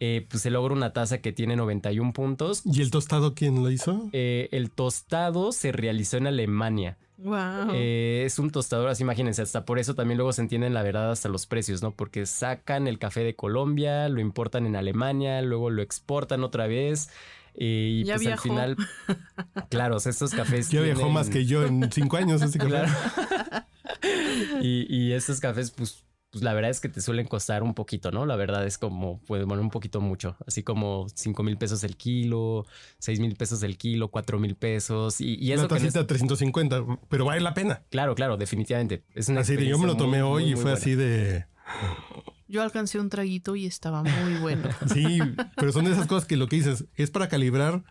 eh, 0.00 0.26
pues 0.30 0.42
se 0.42 0.50
logra 0.50 0.74
una 0.74 0.92
taza 0.92 1.18
que 1.18 1.32
tiene 1.32 1.56
91 1.56 2.12
puntos. 2.12 2.62
¿Y 2.64 2.82
el 2.82 2.90
tostado 2.90 3.34
quién 3.34 3.62
lo 3.62 3.70
hizo? 3.70 4.08
Eh, 4.12 4.48
el 4.52 4.70
tostado 4.70 5.50
se 5.52 5.72
realizó 5.72 6.18
en 6.18 6.28
Alemania. 6.28 6.98
Wow. 7.18 7.72
Eh, 7.74 8.22
es 8.24 8.38
un 8.38 8.50
tostador, 8.50 8.88
así 8.88 9.02
imagínense, 9.02 9.42
hasta 9.42 9.64
por 9.64 9.80
eso 9.80 9.96
también 9.96 10.18
luego 10.18 10.32
se 10.32 10.40
entienden 10.40 10.72
la 10.72 10.84
verdad 10.84 11.10
hasta 11.10 11.28
los 11.28 11.46
precios, 11.46 11.82
¿no? 11.82 11.90
Porque 11.90 12.26
sacan 12.26 12.86
el 12.86 13.00
café 13.00 13.24
de 13.24 13.34
Colombia, 13.34 14.08
lo 14.08 14.20
importan 14.20 14.66
en 14.66 14.76
Alemania, 14.76 15.42
luego 15.42 15.68
lo 15.68 15.82
exportan 15.82 16.44
otra 16.44 16.68
vez. 16.68 17.10
Y 17.60 18.04
ya 18.04 18.14
pues 18.14 18.26
al 18.28 18.38
final, 18.38 18.76
claro, 19.68 19.96
estos 19.96 20.30
cafés. 20.32 20.70
Ya 20.70 20.80
viajó 20.80 21.08
más 21.10 21.28
que 21.28 21.44
yo 21.44 21.64
en 21.64 21.90
cinco 21.90 22.16
años 22.16 22.40
ese 22.40 22.58
café. 22.58 22.84
y, 24.62 24.86
y 24.88 25.12
estos 25.12 25.40
cafés, 25.40 25.72
pues, 25.72 26.04
pues 26.30 26.44
la 26.44 26.54
verdad 26.54 26.70
es 26.70 26.78
que 26.78 26.88
te 26.88 27.00
suelen 27.00 27.26
costar 27.26 27.64
un 27.64 27.74
poquito, 27.74 28.12
¿no? 28.12 28.26
La 28.26 28.36
verdad 28.36 28.64
es 28.64 28.78
como, 28.78 29.20
pues 29.26 29.44
bueno, 29.44 29.60
un 29.60 29.70
poquito 29.70 30.00
mucho. 30.00 30.36
Así 30.46 30.62
como 30.62 31.06
cinco 31.14 31.42
mil 31.42 31.56
pesos 31.56 31.82
el 31.82 31.96
kilo, 31.96 32.64
seis 32.98 33.18
mil 33.18 33.34
pesos 33.34 33.62
el 33.64 33.76
kilo, 33.76 34.08
cuatro 34.08 34.38
mil 34.38 34.54
pesos. 34.54 35.20
Y, 35.20 35.34
y 35.34 35.50
eso. 35.50 35.62
Una 35.62 35.68
tacita 35.68 36.06
350, 36.06 36.84
pero 37.08 37.24
vale 37.24 37.40
la 37.40 37.54
pena. 37.54 37.82
Claro, 37.90 38.14
claro, 38.14 38.36
definitivamente. 38.36 39.02
Es 39.14 39.28
una 39.28 39.40
así 39.40 39.56
de 39.56 39.66
yo 39.66 39.78
me 39.78 39.86
lo 39.86 39.96
tomé 39.96 40.22
hoy 40.22 40.52
y 40.52 40.54
fue 40.54 40.72
así 40.72 40.94
de. 40.94 41.46
Yo 42.48 42.62
alcancé 42.62 42.98
un 42.98 43.10
traguito 43.10 43.56
y 43.56 43.66
estaba 43.66 44.02
muy 44.02 44.34
bueno. 44.40 44.68
sí, 44.92 45.20
pero 45.56 45.70
son 45.72 45.84
de 45.84 45.92
esas 45.92 46.06
cosas 46.06 46.26
que 46.26 46.36
lo 46.36 46.48
que 46.48 46.56
dices 46.56 46.86
es 46.94 47.10
para 47.10 47.28
calibrar. 47.28 47.84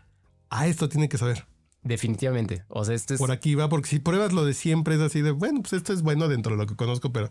A 0.50 0.66
esto 0.66 0.88
tiene 0.88 1.08
que 1.08 1.18
saber. 1.18 1.46
Definitivamente. 1.82 2.64
O 2.68 2.84
sea, 2.84 2.94
este 2.94 3.14
es... 3.14 3.20
Por 3.20 3.30
aquí 3.30 3.54
va, 3.54 3.68
porque 3.68 3.88
si 3.88 3.98
pruebas 3.98 4.32
lo 4.32 4.44
de 4.44 4.54
siempre 4.54 4.94
es 4.94 5.00
así 5.00 5.20
de, 5.20 5.30
bueno, 5.30 5.60
pues 5.60 5.74
esto 5.74 5.92
es 5.92 6.02
bueno 6.02 6.26
dentro 6.26 6.52
de 6.52 6.58
lo 6.58 6.66
que 6.66 6.74
conozco, 6.74 7.12
pero 7.12 7.30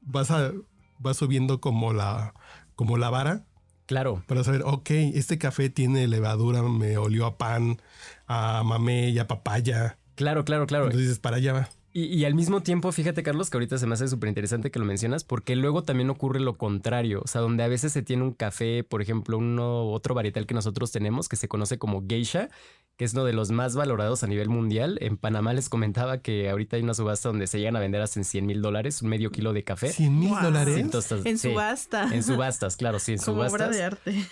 vas 0.00 0.30
a 0.30 0.52
vas 0.98 1.16
subiendo 1.16 1.60
como 1.60 1.92
la 1.92 2.34
como 2.74 2.96
la 2.96 3.10
vara. 3.10 3.44
Claro. 3.86 4.24
Para 4.26 4.42
saber, 4.44 4.62
ok, 4.64 4.90
este 4.90 5.38
café 5.38 5.68
tiene 5.68 6.08
levadura, 6.08 6.62
me 6.62 6.96
olió 6.96 7.26
a 7.26 7.36
pan, 7.36 7.80
a 8.26 8.62
mamé 8.64 9.10
y 9.10 9.18
a 9.18 9.26
papaya. 9.26 9.98
Claro, 10.14 10.44
claro, 10.44 10.66
claro. 10.66 10.84
Entonces 10.84 11.08
dices, 11.08 11.20
para 11.20 11.36
allá 11.36 11.52
va. 11.52 11.68
Y, 11.96 12.24
al 12.24 12.34
mismo 12.34 12.60
tiempo, 12.60 12.90
fíjate, 12.90 13.22
Carlos, 13.22 13.50
que 13.50 13.56
ahorita 13.56 13.78
se 13.78 13.86
me 13.86 13.94
hace 13.94 14.08
súper 14.08 14.28
interesante 14.28 14.72
que 14.72 14.80
lo 14.80 14.84
mencionas, 14.84 15.22
porque 15.22 15.54
luego 15.54 15.84
también 15.84 16.10
ocurre 16.10 16.40
lo 16.40 16.58
contrario. 16.58 17.22
O 17.24 17.28
sea, 17.28 17.40
donde 17.40 17.62
a 17.62 17.68
veces 17.68 17.92
se 17.92 18.02
tiene 18.02 18.24
un 18.24 18.32
café, 18.32 18.82
por 18.82 19.00
ejemplo, 19.00 19.38
uno, 19.38 19.86
otro 19.92 20.12
varietal 20.12 20.44
que 20.44 20.54
nosotros 20.54 20.90
tenemos, 20.90 21.28
que 21.28 21.36
se 21.36 21.46
conoce 21.46 21.78
como 21.78 22.02
geisha, 22.04 22.48
que 22.96 23.04
es 23.04 23.12
uno 23.12 23.24
de 23.24 23.32
los 23.32 23.52
más 23.52 23.76
valorados 23.76 24.24
a 24.24 24.26
nivel 24.26 24.48
mundial. 24.48 24.98
En 25.02 25.16
Panamá 25.16 25.52
les 25.52 25.68
comentaba 25.68 26.18
que 26.18 26.50
ahorita 26.50 26.74
hay 26.74 26.82
una 26.82 26.94
subasta 26.94 27.28
donde 27.28 27.46
se 27.46 27.60
llegan 27.60 27.76
a 27.76 27.78
vender 27.78 28.02
hasta 28.02 28.18
en 28.18 28.24
100 28.24 28.44
mil 28.44 28.60
dólares, 28.60 29.00
un 29.00 29.08
medio 29.08 29.30
kilo 29.30 29.52
de 29.52 29.62
café. 29.62 29.92
100 29.92 30.18
mil 30.18 30.34
dólares. 30.42 30.76
en 31.24 31.38
subasta. 31.38 32.12
en 32.12 32.24
subastas, 32.24 32.74
claro, 32.76 32.98
sí, 32.98 33.12
en 33.12 33.18
subastas. 33.20 33.52
Como 33.52 33.66
obra 33.66 33.76
de 33.76 33.84
arte. 33.84 34.26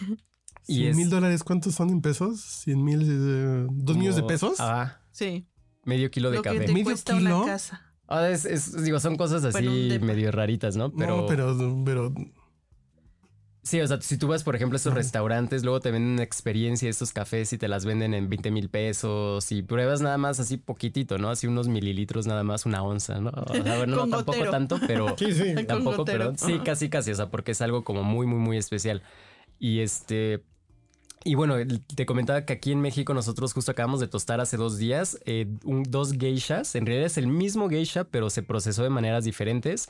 100 0.65 0.97
mil 0.97 1.09
dólares, 1.09 1.45
¿cuántos 1.45 1.77
son 1.77 1.91
en 1.91 2.01
pesos? 2.01 2.41
100 2.41 2.85
mil, 2.85 3.03
eh, 3.03 3.67
dos 3.71 3.97
millones 3.97 4.17
de 4.17 4.25
pesos. 4.25 4.57
Ah, 4.59 5.01
sí. 5.13 5.47
Medio 5.85 6.11
kilo 6.11 6.31
de 6.31 6.37
Lo 6.37 6.43
café. 6.43 6.59
Que 6.61 6.65
te 6.67 6.73
¿Medio 6.73 6.85
cuesta 6.85 7.13
kilo? 7.17 7.39
Una 7.43 7.47
casa. 7.53 7.93
Ah, 8.09 8.29
es, 8.29 8.45
es- 8.45 8.83
digo, 8.85 9.01
son 9.01 9.17
cosas 9.17 9.45
así 9.45 9.65
Bueno, 9.89 10.05
medio 10.07 10.31
raritas, 10.33 10.77
¿no? 10.77 10.93
Pero, 10.93 11.19
No, 11.23 11.27
pero, 11.27 11.57
pero 11.85 12.13
sí, 13.63 13.81
o 13.81 13.87
sea, 13.87 14.01
si 14.01 14.19
tú 14.19 14.29
vas, 14.29 14.43
por 14.45 14.55
ejemplo, 14.57 14.77
a 14.77 14.79
estos 14.79 14.93
restaurantes, 14.93 15.63
luego 15.65 15.81
te 15.81 15.91
venden 15.91 16.15
una 16.15 16.23
experiencia 16.23 16.87
de 16.87 16.91
estos 16.91 17.13
cafés 17.13 17.53
y 17.53 17.59
te 17.59 17.69
las 17.69 17.85
venden 17.85 18.13
en 18.13 18.29
20 18.29 18.51
mil 18.51 18.69
pesos 18.69 19.51
y 19.53 19.63
pruebas 19.63 20.01
nada 20.03 20.19
más 20.19 20.41
así 20.41 20.57
poquitito, 20.57 21.17
¿no? 21.19 21.31
Así 21.31 21.47
unos 21.47 21.69
mililitros 21.69 22.27
nada 22.27 22.43
más, 22.43 22.67
una 22.67 22.83
onza, 22.83 23.21
¿no? 23.21 23.31
O 23.31 23.55
sea, 23.55 23.77
bueno, 23.79 23.97
no 23.97 24.03
tampoco 24.03 24.25
gotero. 24.33 24.51
tanto, 24.51 24.79
pero 24.87 25.15
sí, 25.19 25.33
sí. 25.33 25.55
Tampoco, 25.67 26.05
perdón. 26.05 26.37
Sí, 26.39 26.59
casi, 26.65 26.91
casi, 26.91 27.13
o 27.13 27.15
sea, 27.15 27.31
porque 27.31 27.53
es 27.53 27.63
algo 27.63 27.83
como 27.85 28.03
muy, 28.03 28.27
muy, 28.27 28.39
muy 28.41 28.57
especial. 28.57 29.03
Y 29.59 29.81
este... 29.81 30.45
Y 31.25 31.37
bueno, 31.37 31.55
te 31.95 32.05
comentaba 32.05 32.45
que 32.45 32.53
aquí 32.53 32.73
en 32.73 32.81
México 32.81 33.15
nosotros 33.15 33.53
justo 33.53 33.71
acabamos 33.71 34.01
de 34.01 34.09
tostar 34.09 34.41
hace 34.41 34.57
dos 34.57 34.77
días 34.79 35.19
eh, 35.25 35.47
dos 35.63 36.13
geishas. 36.13 36.75
En 36.75 36.85
realidad 36.85 37.07
es 37.07 37.17
el 37.17 37.29
mismo 37.29 37.69
geisha, 37.69 38.05
pero 38.05 38.29
se 38.29 38.43
procesó 38.43 38.83
de 38.83 38.91
maneras 38.91 39.25
diferentes. 39.25 39.89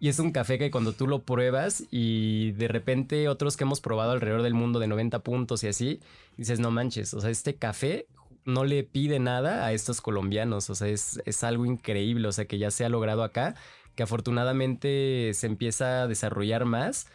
Y 0.00 0.08
es 0.08 0.18
un 0.18 0.32
café 0.32 0.58
que 0.58 0.72
cuando 0.72 0.92
tú 0.92 1.06
lo 1.06 1.22
pruebas 1.22 1.84
y 1.92 2.50
de 2.52 2.66
repente 2.66 3.28
otros 3.28 3.56
que 3.56 3.62
hemos 3.62 3.80
probado 3.80 4.10
alrededor 4.10 4.42
del 4.42 4.54
mundo 4.54 4.80
de 4.80 4.88
90 4.88 5.20
puntos 5.20 5.62
y 5.62 5.68
así, 5.68 6.00
dices, 6.36 6.58
no 6.58 6.72
manches, 6.72 7.14
o 7.14 7.20
sea, 7.20 7.30
este 7.30 7.54
café 7.54 8.06
no 8.44 8.64
le 8.64 8.82
pide 8.82 9.20
nada 9.20 9.64
a 9.64 9.72
estos 9.72 10.00
colombianos, 10.00 10.68
o 10.70 10.74
sea, 10.74 10.88
es, 10.88 11.22
es 11.24 11.44
algo 11.44 11.66
increíble, 11.66 12.26
o 12.26 12.32
sea, 12.32 12.46
que 12.46 12.58
ya 12.58 12.72
se 12.72 12.84
ha 12.84 12.88
logrado 12.88 13.22
acá, 13.22 13.54
que 13.94 14.02
afortunadamente 14.02 15.30
se 15.34 15.46
empieza 15.46 16.02
a 16.02 16.08
desarrollar 16.08 16.64
más 16.64 17.06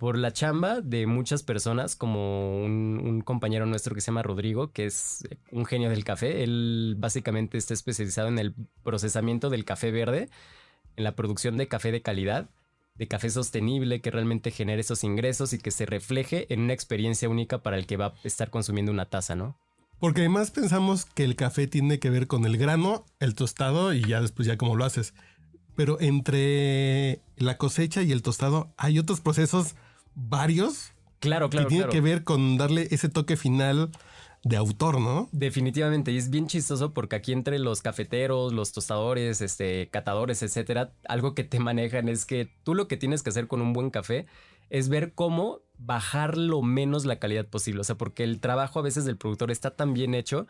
por 0.00 0.16
la 0.16 0.32
chamba 0.32 0.80
de 0.80 1.06
muchas 1.06 1.42
personas, 1.42 1.94
como 1.94 2.64
un, 2.64 3.20
compañero 3.22 3.66
nuestro 3.66 3.94
que 3.94 4.00
se 4.00 4.06
llama 4.06 4.22
Rodrigo, 4.22 4.72
que 4.72 4.86
es 4.86 5.28
un 5.52 5.66
genio 5.66 5.90
del 5.90 6.04
café. 6.04 6.42
Él 6.42 6.94
básicamente 6.96 7.58
está 7.58 7.74
especializado 7.74 8.28
en 8.28 8.38
el 8.38 8.54
procesamiento 8.82 9.50
del 9.50 9.66
café 9.66 9.90
verde, 9.90 10.30
en 10.96 11.04
la 11.04 11.14
producción 11.14 11.58
de 11.58 11.68
café 11.68 11.92
de 11.92 12.00
calidad, 12.00 12.48
de 12.94 13.08
café 13.08 13.28
sostenible, 13.28 14.00
que 14.00 14.10
realmente 14.10 14.50
genere 14.50 14.80
esos 14.80 15.04
ingresos 15.04 15.52
y 15.52 15.58
que 15.58 15.70
se 15.70 15.84
refleje 15.84 16.46
en 16.48 16.60
una 16.60 16.72
experiencia 16.72 17.28
única 17.28 17.58
para 17.58 17.76
el 17.76 17.86
que 17.86 17.98
va 17.98 18.06
a 18.06 18.14
estar 18.24 18.48
consumiendo 18.48 18.92
una 18.92 19.04
taza, 19.04 19.36
¿no? 19.36 19.58
Porque 19.98 20.22
además 20.22 20.50
pensamos 20.50 21.04
que 21.04 21.24
el 21.24 21.36
café 21.36 21.66
tiene 21.66 21.98
que 21.98 22.08
ver 22.08 22.26
con 22.26 22.46
el 22.46 22.56
grano, 22.56 23.04
el 23.18 23.34
tostado 23.34 23.92
y 23.92 24.02
ya 24.02 24.22
después 24.22 24.48
ya 24.48 24.56
cómo 24.56 24.76
lo 24.76 24.86
haces. 24.86 25.12
Pero 25.76 26.00
entre 26.00 27.20
la 27.36 27.58
cosecha 27.58 28.00
y 28.00 28.12
el 28.12 28.22
tostado 28.22 28.72
hay 28.78 28.98
otros 28.98 29.20
procesos 29.20 29.76
varios. 30.14 30.92
Claro, 31.18 31.50
claro. 31.50 31.66
Que 31.66 31.68
tiene 31.68 31.84
claro. 31.84 31.92
que 31.92 32.00
ver 32.00 32.24
con 32.24 32.56
darle 32.56 32.88
ese 32.90 33.08
toque 33.08 33.36
final 33.36 33.90
de 34.42 34.56
autor, 34.56 35.00
¿no? 35.00 35.28
Definitivamente, 35.32 36.12
y 36.12 36.16
es 36.16 36.30
bien 36.30 36.46
chistoso 36.46 36.94
porque 36.94 37.16
aquí 37.16 37.32
entre 37.32 37.58
los 37.58 37.82
cafeteros, 37.82 38.52
los 38.52 38.72
tostadores, 38.72 39.42
este, 39.42 39.90
catadores, 39.90 40.42
etcétera, 40.42 40.92
algo 41.08 41.34
que 41.34 41.44
te 41.44 41.58
manejan 41.58 42.08
es 42.08 42.24
que 42.24 42.50
tú 42.64 42.74
lo 42.74 42.88
que 42.88 42.96
tienes 42.96 43.22
que 43.22 43.30
hacer 43.30 43.48
con 43.48 43.60
un 43.60 43.72
buen 43.72 43.90
café 43.90 44.26
es 44.70 44.88
ver 44.88 45.12
cómo 45.14 45.60
bajar 45.78 46.38
lo 46.38 46.62
menos 46.62 47.04
la 47.04 47.18
calidad 47.18 47.46
posible. 47.46 47.82
O 47.82 47.84
sea, 47.84 47.96
porque 47.96 48.24
el 48.24 48.40
trabajo 48.40 48.78
a 48.78 48.82
veces 48.82 49.04
del 49.04 49.18
productor 49.18 49.50
está 49.50 49.76
tan 49.76 49.92
bien 49.92 50.14
hecho 50.14 50.46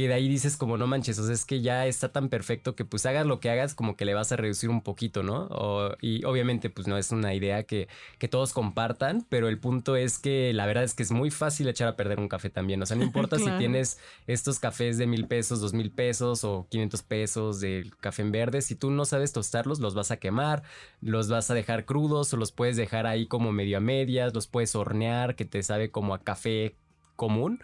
que 0.00 0.08
de 0.08 0.14
ahí 0.14 0.28
dices 0.30 0.56
como 0.56 0.78
no 0.78 0.86
manches, 0.86 1.18
o 1.18 1.26
sea, 1.26 1.34
es 1.34 1.44
que 1.44 1.60
ya 1.60 1.86
está 1.86 2.10
tan 2.10 2.30
perfecto 2.30 2.74
que 2.74 2.86
pues 2.86 3.04
hagas 3.04 3.26
lo 3.26 3.38
que 3.38 3.50
hagas 3.50 3.74
como 3.74 3.96
que 3.96 4.06
le 4.06 4.14
vas 4.14 4.32
a 4.32 4.36
reducir 4.36 4.70
un 4.70 4.80
poquito, 4.80 5.22
¿no? 5.22 5.46
O, 5.50 5.94
y 6.00 6.24
obviamente 6.24 6.70
pues 6.70 6.86
no 6.86 6.96
es 6.96 7.10
una 7.10 7.34
idea 7.34 7.64
que, 7.64 7.86
que, 8.18 8.26
todos 8.26 8.54
compartan, 8.54 9.26
pero 9.28 9.48
el 9.48 9.58
punto 9.58 9.96
es 9.96 10.18
que 10.18 10.54
la 10.54 10.64
verdad 10.64 10.84
es 10.84 10.94
que 10.94 11.02
es 11.02 11.10
muy 11.10 11.30
fácil 11.30 11.68
echar 11.68 11.86
a 11.86 11.96
perder 11.96 12.18
un 12.18 12.28
café 12.28 12.48
también, 12.48 12.80
o 12.82 12.86
sea, 12.86 12.96
no 12.96 13.04
importa 13.10 13.36
claro. 13.36 13.52
si 13.52 13.58
tienes 13.58 13.98
estos 14.26 14.58
cafés 14.58 14.96
de 14.96 15.06
mil 15.06 15.26
pesos, 15.26 15.60
dos 15.60 15.74
mil 15.74 15.90
pesos 15.90 16.44
o 16.44 16.66
500 16.70 17.02
pesos 17.02 17.60
de 17.60 17.90
café 18.00 18.22
en 18.22 18.32
verde, 18.32 18.62
si 18.62 18.76
tú 18.76 18.90
no 18.90 19.04
sabes 19.04 19.34
tostarlos, 19.34 19.80
los 19.80 19.94
vas 19.94 20.10
a 20.10 20.16
quemar, 20.16 20.62
los 21.02 21.28
vas 21.28 21.50
a 21.50 21.54
dejar 21.54 21.84
crudos 21.84 22.32
o 22.32 22.38
los 22.38 22.52
puedes 22.52 22.78
dejar 22.78 23.06
ahí 23.06 23.26
como 23.26 23.52
medio 23.52 23.76
a 23.76 23.80
medias, 23.80 24.32
los 24.32 24.46
puedes 24.46 24.74
hornear, 24.74 25.36
que 25.36 25.44
te 25.44 25.62
sabe 25.62 25.90
como 25.90 26.14
a 26.14 26.20
café 26.20 26.74
común 27.16 27.60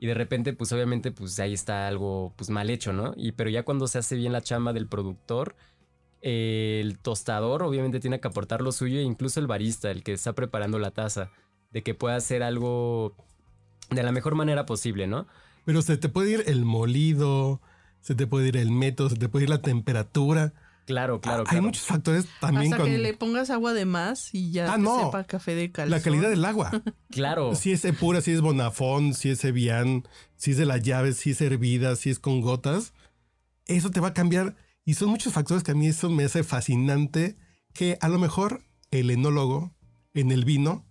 y 0.00 0.06
de 0.06 0.14
repente 0.14 0.54
pues 0.54 0.72
obviamente 0.72 1.12
pues 1.12 1.38
ahí 1.40 1.52
está 1.52 1.86
algo 1.86 2.32
pues 2.36 2.48
mal 2.48 2.70
hecho, 2.70 2.90
¿no? 2.94 3.12
Y 3.18 3.32
pero 3.32 3.50
ya 3.50 3.64
cuando 3.64 3.86
se 3.86 3.98
hace 3.98 4.16
bien 4.16 4.32
la 4.32 4.40
chamba 4.40 4.72
del 4.72 4.86
productor, 4.86 5.56
el 6.22 6.98
tostador 6.98 7.62
obviamente 7.62 8.00
tiene 8.00 8.18
que 8.18 8.26
aportar 8.26 8.62
lo 8.62 8.72
suyo 8.72 8.98
e 8.98 9.02
incluso 9.02 9.40
el 9.40 9.46
barista, 9.46 9.90
el 9.90 10.02
que 10.02 10.14
está 10.14 10.32
preparando 10.32 10.78
la 10.78 10.90
taza, 10.90 11.30
de 11.70 11.82
que 11.82 11.94
pueda 11.94 12.16
hacer 12.16 12.42
algo 12.42 13.14
de 13.90 14.02
la 14.02 14.10
mejor 14.10 14.34
manera 14.36 14.64
posible, 14.64 15.06
¿no? 15.06 15.26
Pero 15.66 15.82
se 15.82 15.98
te 15.98 16.08
puede 16.08 16.30
ir 16.30 16.44
el 16.46 16.64
molido, 16.64 17.60
se 18.00 18.14
te 18.14 18.26
puede 18.26 18.48
ir 18.48 18.56
el 18.56 18.70
método, 18.70 19.10
se 19.10 19.16
te 19.16 19.28
puede 19.28 19.44
ir 19.44 19.50
la 19.50 19.60
temperatura. 19.60 20.54
Claro, 20.90 21.20
claro, 21.20 21.42
Hay 21.42 21.50
claro. 21.50 21.62
muchos 21.62 21.84
factores 21.84 22.26
también. 22.40 22.72
Hasta 22.72 22.82
con... 22.82 22.90
que 22.90 22.98
le 22.98 23.14
pongas 23.14 23.50
agua 23.50 23.72
de 23.74 23.84
más 23.84 24.34
y 24.34 24.50
ya 24.50 24.72
ah, 24.72 24.76
no. 24.76 25.06
sepa 25.06 25.22
café 25.22 25.54
de 25.54 25.70
calzón. 25.70 25.92
La 25.92 26.02
calidad 26.02 26.28
del 26.30 26.44
agua. 26.44 26.82
claro. 27.10 27.54
Si 27.54 27.70
es 27.70 27.86
pura, 28.00 28.20
si 28.20 28.32
es 28.32 28.40
bonafón, 28.40 29.14
si 29.14 29.30
es 29.30 29.44
Evian, 29.44 30.02
si 30.34 30.50
es 30.50 30.56
de 30.56 30.66
la 30.66 30.78
llave, 30.78 31.12
si 31.12 31.30
es 31.30 31.40
hervida, 31.42 31.94
si 31.94 32.10
es 32.10 32.18
con 32.18 32.40
gotas. 32.40 32.92
Eso 33.66 33.92
te 33.92 34.00
va 34.00 34.08
a 34.08 34.14
cambiar. 34.14 34.56
Y 34.84 34.94
son 34.94 35.10
muchos 35.10 35.32
factores 35.32 35.62
que 35.62 35.70
a 35.70 35.76
mí 35.76 35.86
eso 35.86 36.10
me 36.10 36.24
hace 36.24 36.42
fascinante. 36.42 37.36
Que 37.72 37.96
a 38.00 38.08
lo 38.08 38.18
mejor 38.18 38.64
el 38.90 39.10
enólogo 39.10 39.72
en 40.12 40.32
el 40.32 40.44
vino 40.44 40.84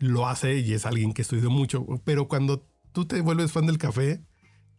lo 0.00 0.26
hace 0.26 0.58
y 0.58 0.72
es 0.72 0.84
alguien 0.84 1.12
que 1.12 1.22
estudió 1.22 1.48
mucho. 1.48 1.86
Pero 2.02 2.26
cuando 2.26 2.66
tú 2.90 3.06
te 3.06 3.20
vuelves 3.20 3.52
fan 3.52 3.66
del 3.66 3.78
café, 3.78 4.20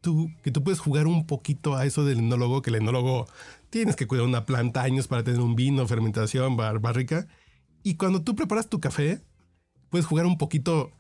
tú, 0.02 0.30
que 0.44 0.52
tú 0.52 0.64
puedes 0.64 0.80
jugar 0.80 1.08
un 1.08 1.26
poquito 1.26 1.76
a 1.78 1.86
eso 1.86 2.04
del 2.04 2.20
enólogo, 2.20 2.62
que 2.62 2.72
el 2.72 2.76
enólogo 2.76 3.26
tienes 3.70 3.96
que 3.96 4.08
cuidar 4.08 4.26
una 4.26 4.46
planta 4.46 4.82
años 4.84 5.08
para 5.08 5.24
tener 5.24 5.40
un 5.40 5.56
vino, 5.56 5.88
fermentación, 5.88 6.58
bar, 6.58 6.80
barrica. 6.80 7.28
Y 7.84 7.96
cuando 7.96 8.22
tú 8.22 8.36
preparas 8.36 8.70
tu 8.70 8.80
café, 8.80 9.22
puedes 9.90 10.06
jugar 10.06 10.26
un 10.26 10.38
poquito 10.38 10.92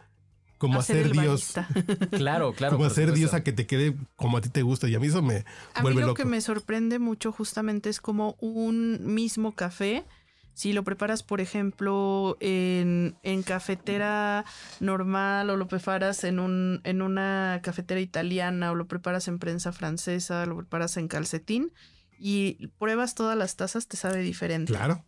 como 0.58 0.80
hacer, 0.80 1.06
hacer 1.06 1.12
Dios. 1.12 1.53
claro, 2.12 2.53
claro. 2.53 2.75
Como 2.77 2.86
hacer 2.88 3.13
Dios 3.13 3.34
a 3.34 3.43
que 3.43 3.51
te 3.51 3.67
quede 3.67 3.95
como 4.15 4.38
a 4.38 4.41
ti 4.41 4.49
te 4.49 4.62
gusta. 4.62 4.88
Y 4.88 4.95
a 4.95 4.99
mí 4.99 5.08
eso 5.08 5.21
me 5.21 5.45
a 5.73 5.82
vuelve 5.82 5.97
mí 5.97 6.01
lo 6.01 6.08
loco. 6.08 6.17
que 6.17 6.25
me 6.25 6.41
sorprende 6.41 6.99
mucho 6.99 7.32
justamente 7.32 7.89
es 7.89 8.01
como 8.01 8.36
un 8.39 9.13
mismo 9.13 9.53
café. 9.53 10.06
Si 10.53 10.73
lo 10.73 10.84
preparas, 10.84 11.21
por 11.21 11.39
ejemplo, 11.39 12.36
en, 12.39 13.15
en 13.21 13.43
cafetera 13.43 14.43
normal 14.80 15.51
o 15.51 15.56
lo 15.56 15.67
preparas 15.67 16.23
en, 16.23 16.39
un, 16.39 16.82
en 16.84 17.03
una 17.03 17.60
cafetera 17.62 18.01
italiana 18.01 18.71
o 18.71 18.75
lo 18.75 18.88
preparas 18.88 19.27
en 19.27 19.38
prensa 19.38 19.71
francesa, 19.71 20.47
lo 20.47 20.58
preparas 20.58 20.97
en 20.97 21.08
calcetín 21.08 21.71
y 22.17 22.67
pruebas 22.80 23.15
todas 23.15 23.38
las 23.38 23.56
tazas, 23.56 23.88
te 23.88 23.97
sabe 23.97 24.21
diferente. 24.21 24.73
Claro. 24.73 25.03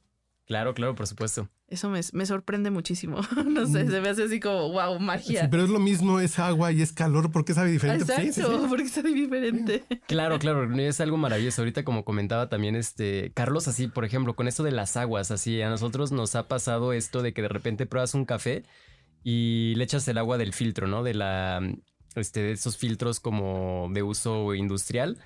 Claro, 0.50 0.74
claro, 0.74 0.96
por 0.96 1.06
supuesto. 1.06 1.48
Eso 1.68 1.92
me, 1.92 2.02
me 2.14 2.26
sorprende 2.26 2.72
muchísimo. 2.72 3.22
no 3.46 3.68
sé, 3.68 3.88
se 3.88 4.02
me 4.02 4.10
hace 4.10 4.24
así 4.24 4.40
como, 4.40 4.72
wow, 4.72 5.00
magia. 5.00 5.42
Sí, 5.42 5.48
pero 5.52 5.64
es 5.64 5.70
lo 5.70 5.78
mismo, 5.78 6.20
es 6.20 6.40
agua 6.40 6.72
y 6.72 6.82
es 6.82 6.92
calor. 6.92 7.32
¿Por 7.32 7.46
qué 7.46 7.54
sabe 7.54 7.70
diferente? 7.70 8.02
Exacto, 8.02 8.24
sí, 8.24 8.34
sí, 8.34 8.42
sí. 8.42 8.66
porque 8.68 8.88
sabe 8.88 9.14
diferente. 9.14 9.84
Claro, 10.08 10.40
claro, 10.40 10.74
es 10.80 11.00
algo 11.02 11.18
maravilloso. 11.18 11.62
Ahorita 11.62 11.84
como 11.84 12.04
comentaba 12.04 12.50
también 12.50 12.76
este 12.76 13.32
Carlos, 13.36 13.68
así, 13.68 13.88
por 13.88 14.06
ejemplo, 14.06 14.36
con 14.36 14.48
esto 14.48 14.64
de 14.64 14.72
las 14.72 14.98
aguas, 14.98 15.30
así, 15.30 15.62
a 15.62 15.70
nosotros 15.70 16.12
nos 16.12 16.34
ha 16.36 16.48
pasado 16.48 16.94
esto 16.94 17.22
de 17.22 17.32
que 17.32 17.44
de 17.44 17.48
repente 17.48 17.86
pruebas 17.86 18.16
un 18.16 18.26
café 18.26 18.64
y 19.24 19.76
le 19.76 19.84
echas 19.84 20.08
el 20.08 20.18
agua 20.18 20.40
del 20.40 20.54
filtro, 20.54 20.88
¿no? 20.88 21.04
De 21.04 21.14
la, 21.14 21.62
este, 22.16 22.42
de 22.42 22.52
esos 22.54 22.76
filtros 22.76 23.20
como 23.20 23.88
de 23.94 24.02
uso 24.02 24.56
industrial 24.56 25.20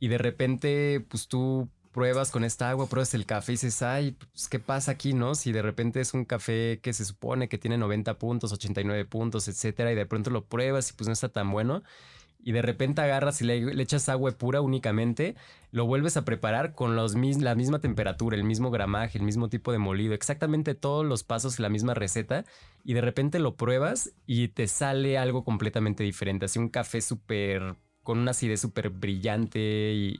y 0.00 0.08
de 0.08 0.18
repente, 0.18 1.04
pues 1.08 1.28
tú 1.28 1.68
pruebas 1.92 2.30
con 2.30 2.44
esta 2.44 2.70
agua, 2.70 2.86
pruebas 2.86 3.14
el 3.14 3.26
café 3.26 3.52
y 3.52 3.54
dices, 3.54 3.82
ay, 3.82 4.12
pues, 4.32 4.48
¿qué 4.48 4.58
pasa 4.60 4.92
aquí, 4.92 5.14
no? 5.14 5.34
Si 5.34 5.52
de 5.52 5.62
repente 5.62 6.00
es 6.00 6.14
un 6.14 6.24
café 6.24 6.78
que 6.80 6.92
se 6.92 7.04
supone 7.04 7.48
que 7.48 7.58
tiene 7.58 7.76
90 7.78 8.18
puntos, 8.18 8.52
89 8.52 9.04
puntos, 9.04 9.48
etcétera, 9.48 9.90
y 9.92 9.96
de 9.96 10.06
pronto 10.06 10.30
lo 10.30 10.44
pruebas 10.44 10.90
y 10.90 10.92
pues 10.92 11.08
no 11.08 11.12
está 11.12 11.28
tan 11.28 11.50
bueno. 11.50 11.82
Y 12.40 12.52
de 12.52 12.62
repente 12.62 13.00
agarras 13.00 13.42
y 13.42 13.44
le, 13.46 13.82
echas 13.82 14.08
agua 14.08 14.30
pura 14.30 14.60
únicamente, 14.60 15.34
lo 15.72 15.86
vuelves 15.86 16.16
a 16.16 16.24
preparar 16.24 16.72
con 16.72 16.94
los, 16.94 17.16
la 17.16 17.54
misma 17.56 17.80
temperatura, 17.80 18.36
el 18.36 18.44
mismo 18.44 18.70
gramaje, 18.70 19.18
el 19.18 19.24
mismo 19.24 19.48
tipo 19.48 19.72
de 19.72 19.78
molido, 19.78 20.14
exactamente 20.14 20.76
todos 20.76 21.04
los 21.04 21.24
pasos 21.24 21.58
y 21.58 21.62
la 21.62 21.68
misma 21.68 21.94
receta, 21.94 22.44
y 22.84 22.94
de 22.94 23.00
repente 23.00 23.40
lo 23.40 23.56
pruebas 23.56 24.12
y 24.24 24.48
te 24.48 24.68
sale 24.68 25.18
algo 25.18 25.42
completamente 25.42 26.04
diferente, 26.04 26.44
así 26.44 26.60
un 26.60 26.68
café 26.68 27.00
súper 27.00 27.74
con 28.08 28.20
una 28.20 28.30
acidez 28.30 28.58
súper 28.58 28.88
brillante 28.88 29.60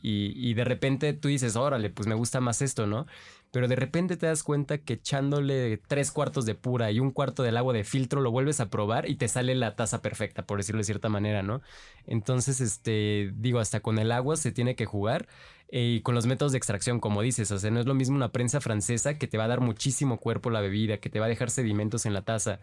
y, 0.02 0.52
de 0.52 0.64
repente 0.64 1.14
tú 1.14 1.28
dices, 1.28 1.56
órale, 1.56 1.88
pues 1.88 2.06
me 2.06 2.14
gusta 2.14 2.38
más 2.38 2.60
esto, 2.60 2.86
¿no? 2.86 3.06
Pero 3.50 3.66
de 3.66 3.76
repente 3.76 4.18
te 4.18 4.26
das 4.26 4.42
cuenta 4.42 4.76
que 4.76 4.92
echándole 4.92 5.78
tres 5.78 6.12
cuartos 6.12 6.44
de 6.44 6.54
pura 6.54 6.90
y 6.90 7.00
un 7.00 7.12
cuarto 7.12 7.42
del 7.42 7.56
agua 7.56 7.72
de 7.72 7.84
filtro 7.84 8.20
lo 8.20 8.30
vuelves 8.30 8.60
a 8.60 8.68
probar 8.68 9.08
y 9.08 9.14
te 9.14 9.26
sale 9.26 9.54
la 9.54 9.74
taza 9.74 10.02
perfecta, 10.02 10.44
por 10.44 10.58
decirlo 10.58 10.80
de 10.80 10.84
cierta 10.84 11.08
manera, 11.08 11.42
¿no? 11.42 11.62
Entonces, 12.06 12.60
este, 12.60 13.32
digo, 13.36 13.58
hasta 13.58 13.80
con 13.80 13.98
el 13.98 14.12
agua 14.12 14.36
se 14.36 14.52
tiene 14.52 14.76
que 14.76 14.84
jugar 14.84 15.26
eh, 15.70 15.94
y 15.96 16.02
con 16.02 16.14
los 16.14 16.26
métodos 16.26 16.52
de 16.52 16.58
extracción, 16.58 17.00
como 17.00 17.22
dices, 17.22 17.50
o 17.52 17.58
sea, 17.58 17.70
no 17.70 17.80
es 17.80 17.86
lo 17.86 17.94
mismo 17.94 18.16
una 18.16 18.32
prensa 18.32 18.60
francesa 18.60 19.16
que 19.16 19.28
te 19.28 19.38
va 19.38 19.44
a 19.44 19.48
dar 19.48 19.62
muchísimo 19.62 20.18
cuerpo 20.18 20.50
la 20.50 20.60
bebida, 20.60 20.98
que 20.98 21.08
te 21.08 21.20
va 21.20 21.24
a 21.24 21.30
dejar 21.30 21.48
sedimentos 21.48 22.04
en 22.04 22.12
la 22.12 22.20
taza 22.20 22.60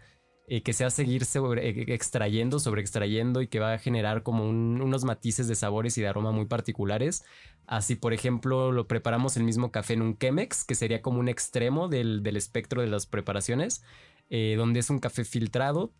eh, 0.47 0.61
que 0.61 0.73
sea 0.73 0.89
seguir 0.91 1.25
sobre, 1.25 1.69
eh, 1.69 1.85
extrayendo, 1.93 2.59
sobre 2.59 2.81
extrayendo 2.81 3.41
y 3.41 3.47
que 3.47 3.59
va 3.59 3.73
a 3.73 3.79
generar 3.79 4.21
como 4.21 4.47
un, 4.47 4.79
unos 4.81 5.03
matices 5.03 5.47
de 5.47 5.55
sabores 5.55 5.97
y 5.97 6.01
de 6.01 6.07
aroma 6.07 6.31
muy 6.31 6.45
particulares. 6.45 7.23
Así, 7.65 7.95
por 7.95 8.13
ejemplo, 8.13 8.71
lo 8.71 8.87
preparamos 8.87 9.37
el 9.37 9.43
mismo 9.43 9.71
café 9.71 9.93
en 9.93 10.03
un 10.03 10.17
Chemex, 10.17 10.63
que 10.63 10.75
sería 10.75 11.01
como 11.01 11.19
un 11.19 11.29
extremo 11.29 11.87
del, 11.87 12.21
del 12.21 12.37
espectro 12.37 12.81
de 12.81 12.87
las 12.87 13.07
preparaciones, 13.07 13.83
eh, 14.29 14.55
donde 14.57 14.81
es 14.81 14.89
un 14.89 14.99
café 14.99 15.25
filtrado. 15.25 15.91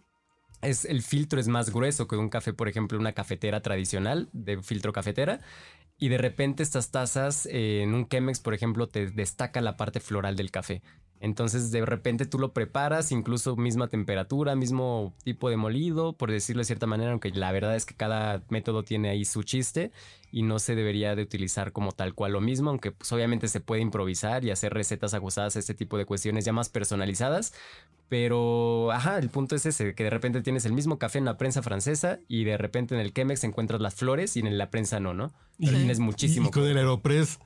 Es, 0.62 0.86
el 0.86 1.02
filtro 1.02 1.40
es 1.40 1.48
más 1.48 1.72
grueso 1.72 2.08
que 2.08 2.16
un 2.16 2.30
café, 2.30 2.54
por 2.54 2.68
ejemplo, 2.68 3.00
una 3.00 3.14
cafetera 3.14 3.62
tradicional 3.62 4.30
de 4.32 4.62
filtro 4.62 4.94
cafetera. 4.94 5.42
Y 5.98 6.10
de 6.10 6.18
repente 6.18 6.62
estas 6.62 6.92
tazas 6.92 7.46
eh, 7.48 7.82
en 7.82 7.94
un 7.94 8.08
Chemex, 8.08 8.40
por 8.42 8.54
ejemplo, 8.54 8.88
te 8.88 9.08
destaca 9.08 9.62
la 9.62 9.78
parte 9.78 10.00
floral 10.00 10.36
del 10.36 10.52
café. 10.52 10.82
Entonces 11.20 11.72
de 11.72 11.86
repente 11.86 12.26
tú 12.26 12.38
lo 12.38 12.54
preparas, 12.54 13.12
incluso 13.12 13.56
misma 13.56 13.88
temperatura, 13.88 14.56
mismo 14.56 15.14
tipo 15.24 15.50
de 15.50 15.58
molido, 15.58 16.14
por 16.14 16.32
decirlo 16.32 16.60
de 16.60 16.66
cierta 16.66 16.88
manera, 16.88 17.12
aunque 17.12 17.32
la 17.32 17.52
verdad 17.52 17.76
es 17.76 17.86
que 17.86 17.96
cada 17.96 18.44
método 18.50 18.84
tiene 18.84 19.10
ahí 19.10 19.26
su 19.26 19.44
chiste 19.44 19.92
y 20.32 20.44
no 20.44 20.60
se 20.60 20.76
debería 20.76 21.16
de 21.16 21.24
utilizar 21.24 21.72
como 21.72 21.94
tal 21.94 22.14
cual 22.14 22.34
lo 22.34 22.42
mismo, 22.42 22.70
aunque 22.70 22.92
pues 22.92 23.12
obviamente 23.14 23.48
se 23.48 23.62
puede 23.62 23.82
improvisar 23.82 24.44
y 24.44 24.52
hacer 24.52 24.74
recetas 24.74 25.14
ajustadas 25.14 25.56
a 25.56 25.60
este 25.60 25.74
tipo 25.74 25.98
de 25.98 26.06
cuestiones 26.06 26.44
ya 26.44 26.52
más 26.52 26.70
personalizadas. 26.70 27.54
Pero, 28.10 28.92
ajá, 28.92 29.18
el 29.18 29.30
punto 29.30 29.56
es 29.56 29.66
ese, 29.66 29.96
que 29.96 30.04
de 30.04 30.10
repente 30.10 30.42
tienes 30.42 30.66
el 30.66 30.74
mismo 30.74 31.00
café 31.00 31.18
en 31.18 31.26
la 31.26 31.38
prensa 31.38 31.64
francesa 31.64 32.20
y 32.28 32.44
de 32.44 32.58
repente 32.58 32.94
en 32.94 33.02
el 33.02 33.14
Chemex 33.14 33.44
encuentras 33.46 33.82
las 33.82 33.96
flores 33.96 34.36
y 34.36 34.42
en 34.42 34.58
la 34.58 34.70
prensa 34.70 35.00
no, 35.00 35.14
¿no? 35.14 35.32
Pero 35.58 35.72
y, 35.72 35.76
tienes 35.78 36.00
muchísimo. 36.00 36.50
Y 36.50 36.52
con 36.52 36.66
el 36.66 36.78
Aeropress 36.78 37.40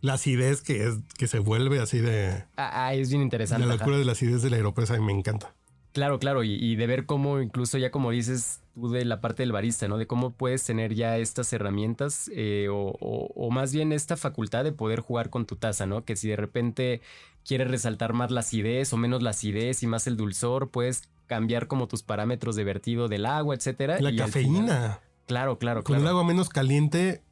la 0.00 0.14
acidez 0.14 0.62
que 0.62 0.86
es 0.86 0.94
que 1.18 1.26
se 1.26 1.38
vuelve 1.38 1.78
así 1.80 1.98
de 1.98 2.44
Ah, 2.56 2.86
ah, 2.86 2.94
es 2.94 3.10
bien 3.10 3.22
interesante. 3.22 3.66
la 3.66 3.74
ajá. 3.74 3.82
locura 3.84 3.98
de 3.98 4.04
la 4.04 4.12
acidez 4.12 4.42
de 4.42 4.50
la 4.50 4.56
Aeropress 4.56 4.90
a 4.90 4.96
mí 4.98 5.04
me 5.04 5.12
encanta. 5.12 5.54
Claro, 5.92 6.20
claro, 6.20 6.44
y, 6.44 6.52
y 6.54 6.76
de 6.76 6.86
ver 6.86 7.04
cómo 7.04 7.40
incluso 7.40 7.76
ya 7.76 7.90
como 7.90 8.12
dices 8.12 8.60
tú 8.74 8.90
de 8.90 9.04
la 9.04 9.20
parte 9.20 9.42
del 9.42 9.50
barista, 9.50 9.88
¿no? 9.88 9.98
De 9.98 10.06
cómo 10.06 10.30
puedes 10.30 10.62
tener 10.64 10.94
ya 10.94 11.18
estas 11.18 11.52
herramientas 11.52 12.30
eh, 12.32 12.68
o, 12.70 12.96
o- 13.00 13.32
o 13.34 13.50
más 13.50 13.72
bien 13.72 13.92
esta 13.92 14.16
facultad 14.16 14.62
de 14.62 14.70
poder 14.72 15.00
jugar 15.00 15.30
con 15.30 15.46
tu 15.46 15.56
taza, 15.56 15.86
¿no? 15.86 16.04
Que 16.04 16.14
si 16.14 16.28
de 16.28 16.36
repente 16.36 17.00
quieres 17.44 17.68
resaltar 17.68 18.12
más 18.12 18.30
la 18.30 18.40
acidez 18.40 18.92
o 18.92 18.96
menos 18.96 19.20
la 19.22 19.30
acidez 19.30 19.82
y 19.82 19.88
más 19.88 20.06
el 20.06 20.16
dulzor, 20.16 20.70
puedes 20.70 21.08
cambiar 21.26 21.66
como 21.66 21.88
tus 21.88 22.02
parámetros 22.04 22.54
de 22.54 22.62
vertido 22.64 23.08
del 23.08 23.26
agua, 23.26 23.56
etcétera. 23.56 24.00
La 24.00 24.12
y 24.12 24.16
cafeína. 24.16 24.60
final- 24.60 25.00
claro, 25.26 25.58
claro, 25.58 25.82
Con 25.82 25.94
claro. 25.96 26.02
el 26.02 26.08
agua 26.08 26.24
menos 26.24 26.48
caliente 26.48 27.22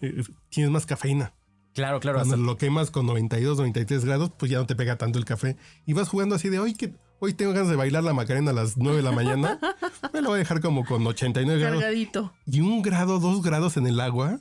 eh, 0.00 0.22
tienes 0.48 0.70
más 0.72 0.86
cafeína. 0.86 1.34
Claro, 1.74 2.00
claro. 2.00 2.18
Cuando 2.18 2.34
hasta- 2.36 2.46
lo 2.46 2.56
quemas 2.56 2.90
con 2.90 3.06
92, 3.06 3.56
93 3.58 4.04
grados, 4.04 4.30
pues 4.36 4.50
ya 4.50 4.58
no 4.58 4.66
te 4.66 4.76
pega 4.76 4.96
tanto 4.96 5.18
el 5.18 5.24
café. 5.24 5.56
Y 5.86 5.92
vas 5.92 6.08
jugando 6.08 6.34
así 6.36 6.48
de 6.48 6.58
hoy 6.60 6.74
que 6.74 6.94
hoy 7.18 7.34
tengo 7.34 7.52
ganas 7.52 7.68
de 7.68 7.76
bailar 7.76 8.04
la 8.04 8.12
Macarena 8.14 8.52
a 8.52 8.54
las 8.54 8.76
9 8.76 8.98
de 8.98 9.02
la 9.02 9.12
mañana. 9.12 9.58
Me 10.12 10.20
lo 10.22 10.28
voy 10.30 10.36
a 10.36 10.38
dejar 10.38 10.60
como 10.60 10.84
con 10.84 11.04
89 11.06 11.60
grados. 11.60 11.80
Cargadito. 11.80 12.32
Y 12.46 12.60
un 12.60 12.80
grado, 12.82 13.18
dos 13.18 13.42
grados 13.42 13.76
en 13.76 13.86
el 13.86 13.98
agua, 14.00 14.40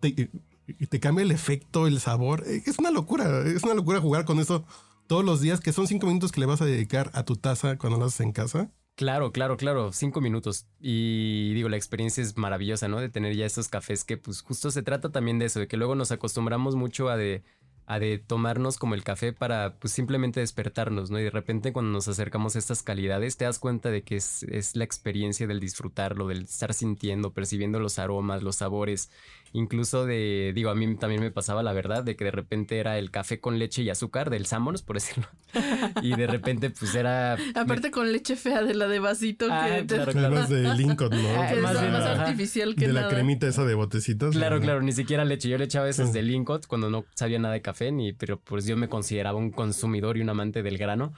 te, 0.00 0.30
y 0.66 0.86
te 0.86 1.00
cambia 1.00 1.22
el 1.22 1.30
efecto, 1.32 1.86
el 1.86 2.00
sabor. 2.00 2.44
Eh, 2.46 2.62
Es 2.66 2.78
una 2.78 2.90
locura. 2.90 3.42
Es 3.46 3.62
una 3.62 3.74
locura 3.74 4.00
jugar 4.00 4.24
con 4.24 4.38
eso 4.40 4.64
todos 5.06 5.24
los 5.24 5.40
días, 5.42 5.60
que 5.60 5.72
son 5.72 5.86
cinco 5.86 6.06
minutos 6.06 6.32
que 6.32 6.40
le 6.40 6.46
vas 6.46 6.62
a 6.62 6.64
dedicar 6.64 7.10
a 7.12 7.24
tu 7.24 7.36
taza 7.36 7.76
cuando 7.76 7.98
lo 7.98 8.06
haces 8.06 8.20
en 8.20 8.32
casa. 8.32 8.70
Claro, 8.94 9.32
claro, 9.32 9.56
claro, 9.56 9.90
cinco 9.92 10.20
minutos. 10.20 10.66
Y 10.78 11.54
digo, 11.54 11.68
la 11.68 11.76
experiencia 11.76 12.22
es 12.22 12.36
maravillosa, 12.36 12.88
¿no? 12.88 13.00
De 13.00 13.08
tener 13.08 13.34
ya 13.34 13.46
estos 13.46 13.68
cafés 13.68 14.04
que 14.04 14.16
pues 14.18 14.42
justo 14.42 14.70
se 14.70 14.82
trata 14.82 15.10
también 15.10 15.38
de 15.38 15.46
eso, 15.46 15.60
de 15.60 15.66
que 15.66 15.76
luego 15.78 15.94
nos 15.94 16.12
acostumbramos 16.12 16.76
mucho 16.76 17.08
a 17.08 17.16
de, 17.16 17.42
a 17.86 17.98
de 17.98 18.18
tomarnos 18.18 18.76
como 18.78 18.94
el 18.94 19.02
café 19.02 19.32
para 19.32 19.78
pues 19.78 19.92
simplemente 19.94 20.40
despertarnos, 20.40 21.10
¿no? 21.10 21.18
Y 21.18 21.24
de 21.24 21.30
repente 21.30 21.72
cuando 21.72 21.90
nos 21.90 22.06
acercamos 22.06 22.54
a 22.54 22.58
estas 22.58 22.82
calidades 22.82 23.36
te 23.38 23.46
das 23.46 23.58
cuenta 23.58 23.90
de 23.90 24.02
que 24.02 24.16
es, 24.16 24.42
es 24.44 24.76
la 24.76 24.84
experiencia 24.84 25.46
del 25.46 25.58
disfrutarlo, 25.60 26.28
del 26.28 26.42
estar 26.44 26.74
sintiendo, 26.74 27.32
percibiendo 27.32 27.80
los 27.80 27.98
aromas, 27.98 28.42
los 28.42 28.56
sabores, 28.56 29.10
incluso 29.52 30.06
de, 30.06 30.52
digo, 30.54 30.70
a 30.70 30.74
mí 30.74 30.96
también 30.96 31.20
me 31.20 31.30
pasaba 31.30 31.62
la 31.62 31.72
verdad, 31.72 32.02
de 32.04 32.16
que 32.16 32.24
de 32.24 32.30
repente 32.30 32.78
era 32.78 32.98
el 32.98 33.10
café 33.10 33.38
con 33.40 33.58
leche 33.58 33.82
y 33.82 33.90
azúcar 33.90 34.30
del 34.30 34.46
Sammons, 34.46 34.82
por 34.82 34.96
decirlo. 35.00 35.26
y 36.02 36.14
de 36.16 36.26
repente 36.26 36.70
pues 36.70 36.94
era... 36.94 37.36
Aparte 37.54 37.90
con 37.90 38.10
leche 38.12 38.36
fea 38.36 38.62
de 38.62 38.74
la 38.74 38.86
de 38.88 38.98
vasito 38.98 39.46
Ah, 39.50 39.66
que 39.68 39.82
te- 39.84 40.04
claro, 40.12 40.46
de 40.46 40.74
Lincoln, 40.74 41.10
¿no? 41.10 41.42
Ah, 41.42 41.48
que 41.48 41.54
es 41.56 41.60
más 41.62 41.80
bien, 41.80 41.92
más 41.92 42.04
artificial 42.04 42.74
que 42.74 42.86
de 42.86 42.92
nada. 42.94 43.08
la 43.08 43.12
cremita 43.14 43.46
esa 43.46 43.64
de 43.64 43.74
botecitos. 43.74 44.34
Claro, 44.34 44.56
¿no? 44.56 44.62
claro, 44.62 44.82
ni 44.82 44.92
siquiera 44.92 45.24
leche. 45.24 45.48
Yo 45.48 45.58
le 45.58 45.64
echaba 45.64 45.88
esas 45.88 46.08
Sí. 46.08 46.14
de 46.14 46.22
Lincoln 46.22 46.60
cuando 46.66 46.88
no 46.90 47.04
sabía 47.14 47.38
nada 47.38 47.54
de 47.54 47.62
café, 47.62 47.92
ni, 47.92 48.12
pero 48.12 48.40
pues 48.40 48.66
yo 48.66 48.76
me 48.76 48.88
consideraba 48.88 49.38
un 49.38 49.50
consumidor 49.50 50.16
y 50.16 50.22
un 50.22 50.30
amante 50.30 50.62
del 50.62 50.78
grano. 50.78 51.12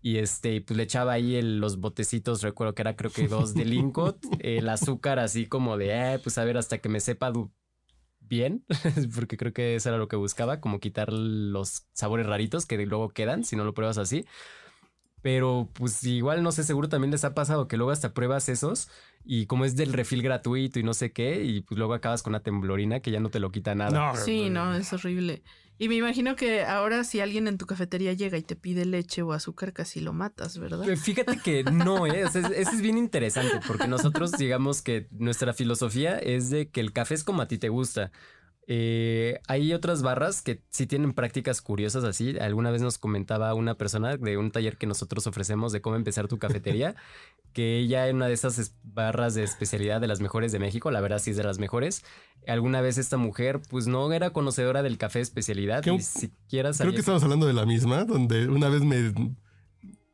Y 0.00 0.18
este, 0.18 0.60
pues 0.60 0.76
le 0.76 0.84
echaba 0.84 1.12
ahí 1.14 1.34
el- 1.36 1.58
los 1.58 1.80
botecitos, 1.80 2.42
recuerdo 2.42 2.72
que 2.74 2.82
era 2.82 2.94
creo 2.94 3.10
que 3.10 3.26
dos 3.26 3.54
de 3.54 3.64
Lincoln, 3.64 4.16
el 4.40 4.68
azúcar 4.68 5.18
así 5.18 5.46
como 5.46 5.76
de, 5.76 6.14
eh, 6.14 6.18
pues 6.22 6.38
a 6.38 6.44
ver, 6.44 6.56
hasta 6.56 6.78
que 6.78 6.88
me 6.88 7.00
sepa 7.00 7.32
bien, 8.28 8.64
porque 9.14 9.36
creo 9.36 9.52
que 9.52 9.76
eso 9.76 9.88
era 9.88 9.98
lo 9.98 10.08
que 10.08 10.16
buscaba, 10.16 10.60
como 10.60 10.80
quitar 10.80 11.12
los 11.12 11.86
sabores 11.92 12.26
raritos 12.26 12.66
que 12.66 12.76
luego 12.86 13.08
quedan 13.10 13.44
si 13.44 13.56
no 13.56 13.64
lo 13.64 13.74
pruebas 13.74 13.98
así. 13.98 14.24
Pero 15.22 15.68
pues 15.74 16.02
igual 16.04 16.42
no 16.42 16.52
sé, 16.52 16.62
seguro 16.64 16.88
también 16.88 17.10
les 17.10 17.24
ha 17.24 17.34
pasado 17.34 17.66
que 17.68 17.76
luego 17.76 17.90
hasta 17.90 18.14
pruebas 18.14 18.48
esos 18.48 18.88
y 19.24 19.46
como 19.46 19.64
es 19.64 19.74
del 19.76 19.92
refil 19.92 20.22
gratuito 20.22 20.78
y 20.78 20.82
no 20.82 20.94
sé 20.94 21.12
qué, 21.12 21.44
y 21.44 21.60
pues 21.62 21.76
luego 21.78 21.94
acabas 21.94 22.22
con 22.22 22.32
una 22.32 22.40
temblorina 22.42 23.00
que 23.00 23.10
ya 23.10 23.20
no 23.20 23.28
te 23.28 23.40
lo 23.40 23.50
quita 23.50 23.74
nada. 23.74 23.90
No, 23.90 24.14
Sí, 24.16 24.48
no, 24.48 24.74
es 24.74 24.92
horrible. 24.92 25.42
Y 25.80 25.88
me 25.88 25.94
imagino 25.94 26.34
que 26.34 26.64
ahora 26.64 27.04
si 27.04 27.20
alguien 27.20 27.46
en 27.46 27.56
tu 27.56 27.64
cafetería 27.66 28.12
llega 28.12 28.36
y 28.36 28.42
te 28.42 28.56
pide 28.56 28.84
leche 28.84 29.22
o 29.22 29.32
azúcar, 29.32 29.72
casi 29.72 30.00
lo 30.00 30.12
matas, 30.12 30.58
¿verdad? 30.58 30.88
Eh, 30.88 30.96
Fíjate 30.96 31.38
que 31.38 31.62
no, 31.62 32.06
¿eh? 32.08 32.24
O 32.24 32.30
sea, 32.30 32.40
es- 32.42 32.50
eso 32.50 32.70
es 32.72 32.80
bien 32.80 32.98
interesante 32.98 33.60
porque 33.66 33.86
nosotros 33.86 34.32
digamos 34.38 34.82
que 34.82 35.06
nuestra 35.12 35.52
filosofía 35.52 36.18
es 36.18 36.50
de 36.50 36.68
que 36.70 36.80
el 36.80 36.92
café 36.92 37.14
es 37.14 37.22
como 37.22 37.42
a 37.42 37.46
ti 37.48 37.58
te 37.58 37.68
gusta. 37.68 38.10
Eh, 38.70 39.40
hay 39.48 39.72
otras 39.72 40.02
barras 40.02 40.42
que 40.42 40.60
sí 40.68 40.86
tienen 40.86 41.14
prácticas 41.14 41.62
curiosas 41.62 42.04
así. 42.04 42.38
Alguna 42.38 42.70
vez 42.70 42.82
nos 42.82 42.98
comentaba 42.98 43.54
una 43.54 43.76
persona 43.76 44.18
de 44.18 44.36
un 44.36 44.50
taller 44.50 44.76
que 44.76 44.86
nosotros 44.86 45.26
ofrecemos 45.26 45.72
de 45.72 45.80
cómo 45.80 45.96
empezar 45.96 46.28
tu 46.28 46.38
cafetería, 46.38 46.94
que 47.54 47.78
ella 47.78 48.08
en 48.08 48.16
una 48.16 48.26
de 48.26 48.34
esas 48.34 48.58
es- 48.58 48.74
barras 48.84 49.34
de 49.34 49.42
especialidad 49.42 50.02
de 50.02 50.06
las 50.06 50.20
mejores 50.20 50.52
de 50.52 50.58
México, 50.58 50.90
la 50.90 51.00
verdad 51.00 51.18
sí 51.18 51.30
es 51.30 51.38
de 51.38 51.44
las 51.44 51.58
mejores. 51.58 52.04
Alguna 52.46 52.82
vez 52.82 52.98
esta 52.98 53.16
mujer 53.16 53.60
pues 53.70 53.86
no 53.86 54.12
era 54.12 54.30
conocedora 54.34 54.82
del 54.82 54.98
café 54.98 55.20
de 55.20 55.22
especialidad, 55.22 55.82
Creo- 55.82 55.94
ni 55.96 56.02
siquiera 56.02 56.68
Creo 56.68 56.74
sabía 56.74 56.92
que 56.92 57.00
estamos 57.00 57.22
hablando 57.22 57.46
de 57.46 57.54
la 57.54 57.64
misma, 57.64 58.04
donde 58.04 58.48
una 58.48 58.68
vez 58.68 58.82
me, 58.82 59.14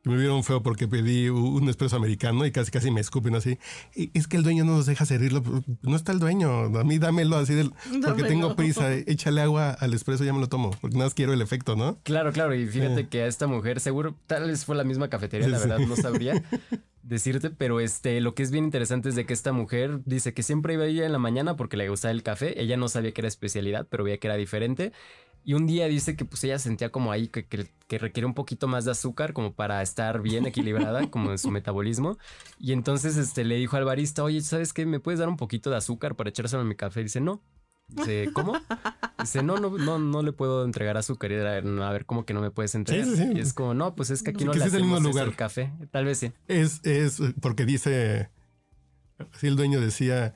me 0.05 0.15
vieron 0.17 0.43
feo 0.43 0.63
porque 0.63 0.87
pedí 0.87 1.29
un 1.29 1.67
espresso 1.69 1.95
americano 1.97 2.45
y 2.45 2.51
casi 2.51 2.71
casi 2.71 2.91
me 2.91 3.01
escupen 3.01 3.35
así. 3.35 3.57
"Y 3.95 4.11
Es 4.17 4.27
que 4.27 4.37
el 4.37 4.43
dueño 4.43 4.63
no 4.63 4.73
nos 4.77 4.85
deja 4.85 5.05
servirlo. 5.05 5.43
No 5.81 5.95
está 5.95 6.11
el 6.11 6.19
dueño. 6.19 6.49
A 6.77 6.83
mí 6.83 6.97
dámelo 6.99 7.35
así 7.37 7.53
del, 7.53 7.71
porque 8.05 8.23
tengo 8.23 8.55
prisa. 8.55 8.93
Échale 8.93 9.41
agua 9.41 9.71
al 9.71 9.93
espresso, 9.93 10.23
ya 10.23 10.31
me 10.33 10.39
lo 10.39 10.47
tomo. 10.47 10.71
Porque 10.79 10.95
nada 10.95 11.07
más 11.07 11.13
quiero 11.13 11.33
el 11.33 11.41
efecto, 11.41 11.75
¿no? 11.75 11.97
Claro, 12.03 12.31
claro, 12.31 12.55
y 12.55 12.65
fíjate 12.67 13.01
Eh. 13.01 13.07
que 13.09 13.23
a 13.23 13.27
esta 13.27 13.47
mujer 13.47 13.79
seguro, 13.79 14.15
tal 14.27 14.47
vez 14.47 14.63
fue 14.65 14.75
la 14.75 14.83
misma 14.83 15.09
cafetería, 15.09 15.47
la 15.47 15.59
Sí. 15.59 15.67
verdad 15.67 15.85
no 15.87 15.95
sabría 15.95 16.33
decirte, 17.03 17.49
pero 17.51 17.79
este, 17.79 18.19
lo 18.21 18.33
que 18.33 18.41
es 18.43 18.49
bien 18.51 18.63
interesante 18.65 19.09
es 19.09 19.15
de 19.15 19.25
que 19.25 19.33
esta 19.33 19.51
mujer 19.53 19.99
dice 20.05 20.33
que 20.33 20.41
siempre 20.43 20.73
iba 20.73 20.85
ella 20.85 21.05
en 21.05 21.11
la 21.11 21.19
mañana 21.19 21.55
porque 21.55 21.77
le 21.77 21.87
gustaba 21.89 22.11
el 22.11 22.23
café, 22.23 22.59
ella 22.61 22.77
no 22.77 22.87
sabía 22.89 23.11
que 23.11 23.21
era 23.21 23.27
especialidad, 23.27 23.85
pero 23.89 24.03
veía 24.03 24.17
que 24.17 24.25
era 24.27 24.35
diferente, 24.37 24.91
y 25.45 25.53
un 25.53 25.67
día 25.67 25.85
dice 25.87 26.15
que 26.15 26.25
pues 26.25 26.43
ella 26.43 26.59
sentía 26.59 26.91
como 26.91 27.11
ahí 27.11 27.27
que, 27.27 27.45
que, 27.45 27.67
que 27.87 27.97
requiere 27.99 28.25
un 28.25 28.33
poquito 28.33 28.67
más 28.67 28.83
de 28.83 28.91
azúcar 28.91 29.31
como 29.33 29.53
para 29.53 29.81
estar 29.81 30.21
bien 30.21 30.45
equilibrada 30.45 31.07
como 31.11 31.31
en 31.31 31.37
su 31.37 31.51
metabolismo, 31.51 32.17
y 32.59 32.73
entonces 32.73 33.15
este, 33.17 33.43
le 33.45 33.55
dijo 33.55 33.77
al 33.77 33.85
barista, 33.85 34.23
oye, 34.23 34.41
¿sabes 34.41 34.73
qué? 34.73 34.85
¿Me 34.85 34.99
puedes 34.99 35.19
dar 35.19 35.29
un 35.29 35.37
poquito 35.37 35.69
de 35.69 35.77
azúcar 35.77 36.15
para 36.15 36.29
echárselo 36.29 36.63
a 36.63 36.65
mi 36.65 36.75
café? 36.75 37.01
Y 37.01 37.03
dice, 37.03 37.21
no. 37.21 37.41
Dice, 37.87 38.31
¿cómo? 38.33 38.53
Dice, 39.19 39.43
no, 39.43 39.57
no, 39.57 39.77
no, 39.77 39.99
no 39.99 40.23
le 40.23 40.31
puedo 40.31 40.65
entregar 40.65 40.97
azúcar. 40.97 41.31
Y 41.31 41.35
era, 41.35 41.61
"No, 41.61 41.83
a 41.85 41.91
ver, 41.91 42.07
¿cómo 42.07 42.25
que 42.25 42.33
no 42.33 42.41
me 42.41 42.49
puedes 42.49 42.73
entregar? 42.73 43.05
sí, 43.05 43.15
sí. 43.15 43.29
Y 43.35 43.39
es 43.39 43.53
como, 43.53 43.75
no, 43.75 43.93
pues 43.95 44.09
es 44.09 44.23
que 44.23 44.31
aquí 44.31 44.43
no 44.43 44.53
que 44.53 44.57
le 44.57 44.65
es 44.65 44.73
el 44.73 44.83
mismo 44.85 44.99
lugar. 44.99 45.35
café. 45.35 45.71
Tal 45.91 46.03
vez 46.05 46.17
sí. 46.17 46.31
Es, 46.47 46.83
es 46.83 47.21
porque 47.41 47.63
dice, 47.63 48.31
así 49.31 49.45
el 49.45 49.55
dueño 49.55 49.79
decía, 49.81 50.25
"E, 50.27 50.33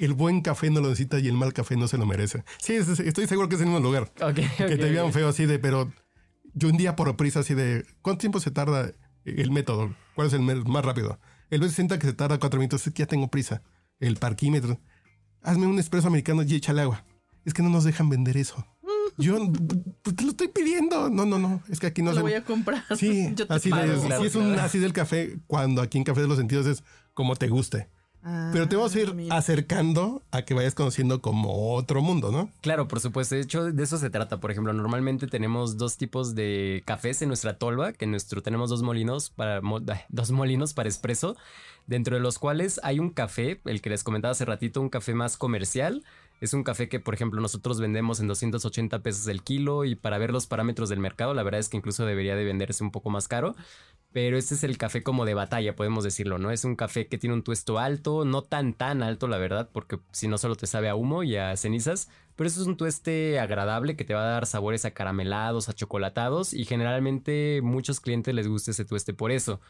el 0.00 0.14
buen 0.14 0.40
café 0.40 0.70
no 0.70 0.80
lo 0.80 0.88
necesita 0.88 1.18
y 1.18 1.28
el 1.28 1.34
mal 1.34 1.52
café 1.52 1.76
no 1.76 1.88
se 1.88 1.98
lo 1.98 2.06
merece. 2.06 2.44
Sí, 2.58 2.74
es- 2.74 2.88
es- 2.88 3.00
estoy 3.00 3.26
seguro 3.26 3.48
que 3.48 3.54
es 3.56 3.60
el 3.60 3.66
mismo 3.68 3.80
lugar. 3.80 4.12
Ok, 4.20 4.34
que 4.56 4.76
te 4.76 4.90
vean 4.90 5.12
feo 5.12 5.28
así 5.28 5.46
de, 5.46 5.58
pero 5.58 5.92
yo 6.54 6.68
un 6.68 6.76
día 6.76 6.96
por 6.96 7.16
prisa 7.16 7.40
así 7.40 7.54
de, 7.54 7.84
¿cuánto 8.02 8.20
tiempo 8.20 8.40
se 8.40 8.50
tarda 8.50 8.92
el 9.24 9.50
método? 9.50 9.94
¿Cuál 10.14 10.26
es 10.28 10.32
el 10.34 10.40
más 10.40 10.84
rápido? 10.84 11.18
El 11.50 11.60
B60 11.60 11.98
que 11.98 12.06
se 12.06 12.12
tarda 12.12 12.38
cuatro 12.38 12.58
minutos, 12.58 12.86
es 12.86 12.92
que 12.92 13.00
ya 13.02 13.06
tengo 13.06 13.28
prisa. 13.28 13.62
El 14.00 14.16
parquímetro. 14.16 14.80
Hazme 15.42 15.66
un 15.66 15.78
espresso 15.78 16.08
americano 16.08 16.42
y 16.42 16.54
échale 16.54 16.82
agua. 16.82 17.04
Es 17.44 17.52
que 17.54 17.62
no 17.62 17.68
nos 17.68 17.84
dejan 17.84 18.08
vender 18.08 18.36
eso. 18.36 18.66
Yo 19.18 19.36
pues, 20.02 20.16
te 20.16 20.24
lo 20.24 20.30
estoy 20.30 20.48
pidiendo. 20.48 21.10
No, 21.10 21.26
no, 21.26 21.38
no. 21.38 21.62
Es 21.68 21.78
que 21.80 21.86
aquí 21.88 22.00
no 22.02 22.10
Lo 22.10 22.16
se... 22.16 22.22
voy 22.22 22.32
a 22.34 22.44
comprar. 22.44 22.84
Sí, 22.96 23.32
Yo 23.36 23.46
te 23.46 23.52
así, 23.54 23.68
de- 23.70 23.76
pago. 23.76 24.02
Claro, 24.06 24.22
sí 24.22 24.26
es 24.28 24.34
un 24.36 24.46
claro. 24.52 24.62
así 24.62 24.78
del 24.78 24.92
café, 24.92 25.38
cuando 25.46 25.82
aquí 25.82 25.98
en 25.98 26.04
Café 26.04 26.22
de 26.22 26.28
los 26.28 26.38
Sentidos 26.38 26.66
es 26.66 26.82
como 27.12 27.36
te 27.36 27.48
guste. 27.48 27.88
Pero 28.52 28.68
te 28.68 28.76
vamos 28.76 28.94
a 28.94 28.98
Ah, 28.98 29.02
ir 29.02 29.14
mira. 29.14 29.36
acercando 29.36 30.22
a 30.30 30.42
que 30.42 30.54
vayas 30.54 30.74
conociendo 30.74 31.20
como 31.20 31.74
otro 31.74 32.02
mundo, 32.02 32.30
¿no? 32.30 32.50
Claro, 32.60 32.86
por 32.86 33.00
supuesto. 33.00 33.34
De 33.34 33.40
hecho, 33.40 33.64
de 33.72 33.82
eso 33.82 33.98
se 33.98 34.10
trata. 34.10 34.38
Por 34.38 34.50
ejemplo, 34.52 34.72
normalmente 34.72 35.26
tenemos 35.26 35.76
dos 35.76 35.96
tipos 35.96 36.34
de 36.36 36.82
cafés 36.86 37.20
en 37.22 37.28
nuestra 37.28 37.58
tolva, 37.58 37.92
que 37.92 38.04
en 38.04 38.12
nuestro 38.12 38.42
tenemos 38.42 38.70
dos 38.70 38.82
molinos 38.82 39.30
para 39.30 39.60
dos 40.08 40.30
molinos 40.30 40.72
para 40.72 40.88
espresso, 40.88 41.36
dentro 41.86 42.14
de 42.16 42.22
los 42.22 42.38
cuales 42.38 42.80
hay 42.84 43.00
un 43.00 43.10
café, 43.10 43.60
el 43.64 43.80
que 43.82 43.90
les 43.90 44.04
comentaba 44.04 44.32
hace 44.32 44.44
ratito, 44.44 44.80
un 44.80 44.88
café 44.88 45.14
más 45.14 45.36
comercial. 45.36 46.04
Es 46.42 46.54
un 46.54 46.64
café 46.64 46.88
que, 46.88 46.98
por 46.98 47.14
ejemplo, 47.14 47.40
nosotros 47.40 47.80
vendemos 47.80 48.18
en 48.18 48.26
280 48.26 48.98
pesos 48.98 49.28
el 49.28 49.44
kilo 49.44 49.84
y 49.84 49.94
para 49.94 50.18
ver 50.18 50.32
los 50.32 50.48
parámetros 50.48 50.88
del 50.88 50.98
mercado, 50.98 51.34
la 51.34 51.44
verdad 51.44 51.60
es 51.60 51.68
que 51.68 51.76
incluso 51.76 52.04
debería 52.04 52.34
de 52.34 52.42
venderse 52.42 52.82
un 52.82 52.90
poco 52.90 53.10
más 53.10 53.28
caro. 53.28 53.54
Pero 54.10 54.36
este 54.36 54.56
es 54.56 54.64
el 54.64 54.76
café 54.76 55.04
como 55.04 55.24
de 55.24 55.34
batalla, 55.34 55.76
podemos 55.76 56.02
decirlo, 56.02 56.38
¿no? 56.38 56.50
Es 56.50 56.64
un 56.64 56.74
café 56.74 57.06
que 57.06 57.16
tiene 57.16 57.34
un 57.34 57.44
tuesto 57.44 57.78
alto, 57.78 58.24
no 58.24 58.42
tan 58.42 58.74
tan 58.74 59.04
alto, 59.04 59.28
la 59.28 59.38
verdad, 59.38 59.70
porque 59.72 60.00
si 60.10 60.26
no 60.26 60.36
solo 60.36 60.56
te 60.56 60.66
sabe 60.66 60.88
a 60.88 60.96
humo 60.96 61.22
y 61.22 61.36
a 61.36 61.56
cenizas, 61.56 62.08
pero 62.34 62.48
eso 62.48 62.60
es 62.60 62.66
un 62.66 62.76
tueste 62.76 63.38
agradable 63.38 63.94
que 63.94 64.04
te 64.04 64.14
va 64.14 64.22
a 64.22 64.32
dar 64.32 64.46
sabores 64.46 64.84
acaramelados, 64.84 65.68
achocolatados 65.68 66.54
y 66.54 66.64
generalmente 66.64 67.60
muchos 67.62 68.00
clientes 68.00 68.34
les 68.34 68.48
gusta 68.48 68.72
ese 68.72 68.84
tueste 68.84 69.14
por 69.14 69.30
eso. 69.30 69.60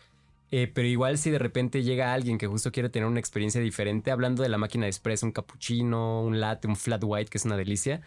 Eh, 0.54 0.66
pero 0.68 0.86
igual 0.86 1.16
si 1.16 1.30
de 1.30 1.38
repente 1.38 1.82
llega 1.82 2.12
alguien 2.12 2.36
que 2.36 2.46
justo 2.46 2.70
quiere 2.72 2.90
tener 2.90 3.08
una 3.08 3.18
experiencia 3.18 3.58
diferente, 3.58 4.10
hablando 4.10 4.42
de 4.42 4.50
la 4.50 4.58
máquina 4.58 4.84
de 4.84 4.90
espresso, 4.90 5.24
un 5.24 5.32
cappuccino, 5.32 6.22
un 6.22 6.40
latte, 6.40 6.68
un 6.68 6.76
flat 6.76 7.02
white, 7.02 7.30
que 7.30 7.38
es 7.38 7.46
una 7.46 7.56
delicia, 7.56 8.02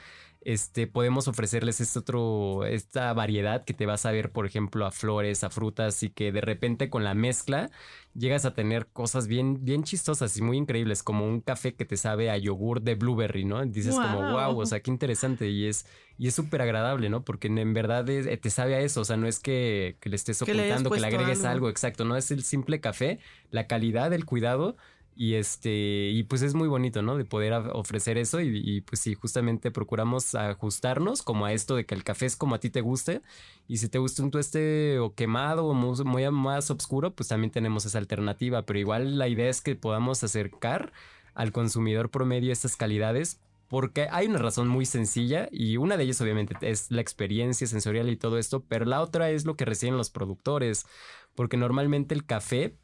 este, 0.45 0.85
podemos 0.85 1.27
ofrecerles 1.27 1.81
este 1.81 1.97
otro, 1.97 2.65
esta 2.65 3.11
variedad 3.13 3.65
que 3.65 3.73
te 3.73 3.87
va 3.87 3.95
a 3.95 3.97
saber, 3.97 4.31
por 4.31 4.45
ejemplo, 4.45 4.85
a 4.85 4.91
flores, 4.91 5.43
a 5.43 5.49
frutas 5.49 6.03
y 6.03 6.11
que 6.11 6.31
de 6.31 6.39
repente 6.39 6.91
con 6.91 7.03
la 7.03 7.15
mezcla 7.15 7.71
llegas 8.13 8.45
a 8.45 8.53
tener 8.53 8.85
cosas 8.87 9.27
bien, 9.27 9.65
bien 9.65 9.83
chistosas 9.83 10.37
y 10.37 10.43
muy 10.43 10.57
increíbles, 10.57 11.01
como 11.01 11.25
un 11.25 11.41
café 11.41 11.73
que 11.73 11.83
te 11.83 11.97
sabe 11.97 12.29
a 12.29 12.37
yogur 12.37 12.83
de 12.83 12.93
blueberry, 12.93 13.43
¿no? 13.43 13.65
Dices 13.65 13.95
como, 13.95 14.21
wow, 14.21 14.57
o 14.57 14.65
sea, 14.67 14.81
qué 14.81 14.91
interesante 14.91 15.49
y 15.49 15.65
es 15.67 15.87
y 16.17 16.27
es 16.27 16.35
súper 16.35 16.61
agradable, 16.61 17.09
¿no? 17.09 17.25
Porque 17.25 17.47
en, 17.47 17.73
verdad 17.73 18.07
eh, 18.09 18.37
te 18.37 18.49
sabe 18.49 18.75
a 18.75 18.79
eso, 18.79 19.01
o 19.01 19.05
sea, 19.05 19.17
no 19.17 19.27
es 19.27 19.39
que, 19.39 19.97
le 20.03 20.15
estés 20.15 20.41
ocultando, 20.41 20.89
que 20.89 20.99
le, 21.01 21.07
agregues 21.07 21.43
algo. 21.43 21.69
exacto, 21.69 22.05
no 22.05 22.15
es 22.15 22.31
el 22.31 22.43
simple 22.43 22.79
café, 22.79 23.19
la 23.49 23.67
calidad, 23.67 24.13
el 24.13 24.25
cuidado 24.25 24.77
y 25.15 25.35
este, 25.35 26.09
y 26.09 26.23
pues 26.23 26.41
es 26.41 26.53
muy 26.53 26.67
bonito, 26.67 27.01
¿no? 27.01 27.17
De 27.17 27.23
poder 27.23 27.53
ofrecer 27.53 28.17
eso 28.17 28.41
y, 28.41 28.81
pues 28.81 28.99
sí, 28.99 29.13
justamente 29.13 29.71
procuramos 29.71 30.35
ajustarnos 30.35 31.21
como 31.21 31.45
a 31.45 31.53
esto 31.53 31.75
de 31.75 31.85
que 31.85 31.95
el 31.95 32.03
café 32.03 32.25
es 32.25 32.35
como 32.35 32.55
a 32.55 32.59
ti 32.59 32.69
te 32.69 32.81
guste. 32.81 33.21
Y 33.67 33.77
si 33.77 33.87
te 33.87 33.97
gusta 33.97 34.23
un 34.23 34.31
tueste 34.31 34.99
o 34.99 35.13
quemado 35.15 35.65
o 35.67 35.73
muy, 35.73 36.03
muy 36.03 36.29
más 36.31 36.69
oscuro, 36.69 37.15
pues 37.15 37.29
también 37.29 37.51
tenemos 37.51 37.85
esa 37.85 37.97
alternativa. 37.97 38.63
Pero 38.63 38.79
igual 38.79 39.17
la 39.17 39.29
idea 39.29 39.49
es 39.49 39.61
que 39.61 39.75
podamos 39.75 40.23
acercar 40.23 40.91
al 41.33 41.51
consumidor 41.53 42.09
promedio 42.09 42.51
estas 42.51 42.75
calidades 42.75 43.39
porque 43.67 44.07
hay 44.11 44.27
una 44.27 44.39
razón 44.39 44.67
muy 44.67 44.85
sencilla 44.85 45.47
y 45.51 45.77
una 45.77 45.97
de 45.97 46.03
ellas 46.03 46.21
obviamente 46.21 46.55
es 46.61 46.91
la 46.91 47.01
experiencia 47.01 47.65
sensorial 47.67 48.09
y 48.09 48.17
todo 48.17 48.37
esto, 48.37 48.63
pero 48.67 48.85
la 48.85 49.01
otra 49.01 49.31
es 49.31 49.45
lo 49.45 49.55
que 49.55 49.65
reciben 49.65 49.97
los 49.97 50.11
productores, 50.11 50.85
porque 51.33 51.57
normalmente 51.57 52.13
el 52.13 52.25
café 52.25 52.77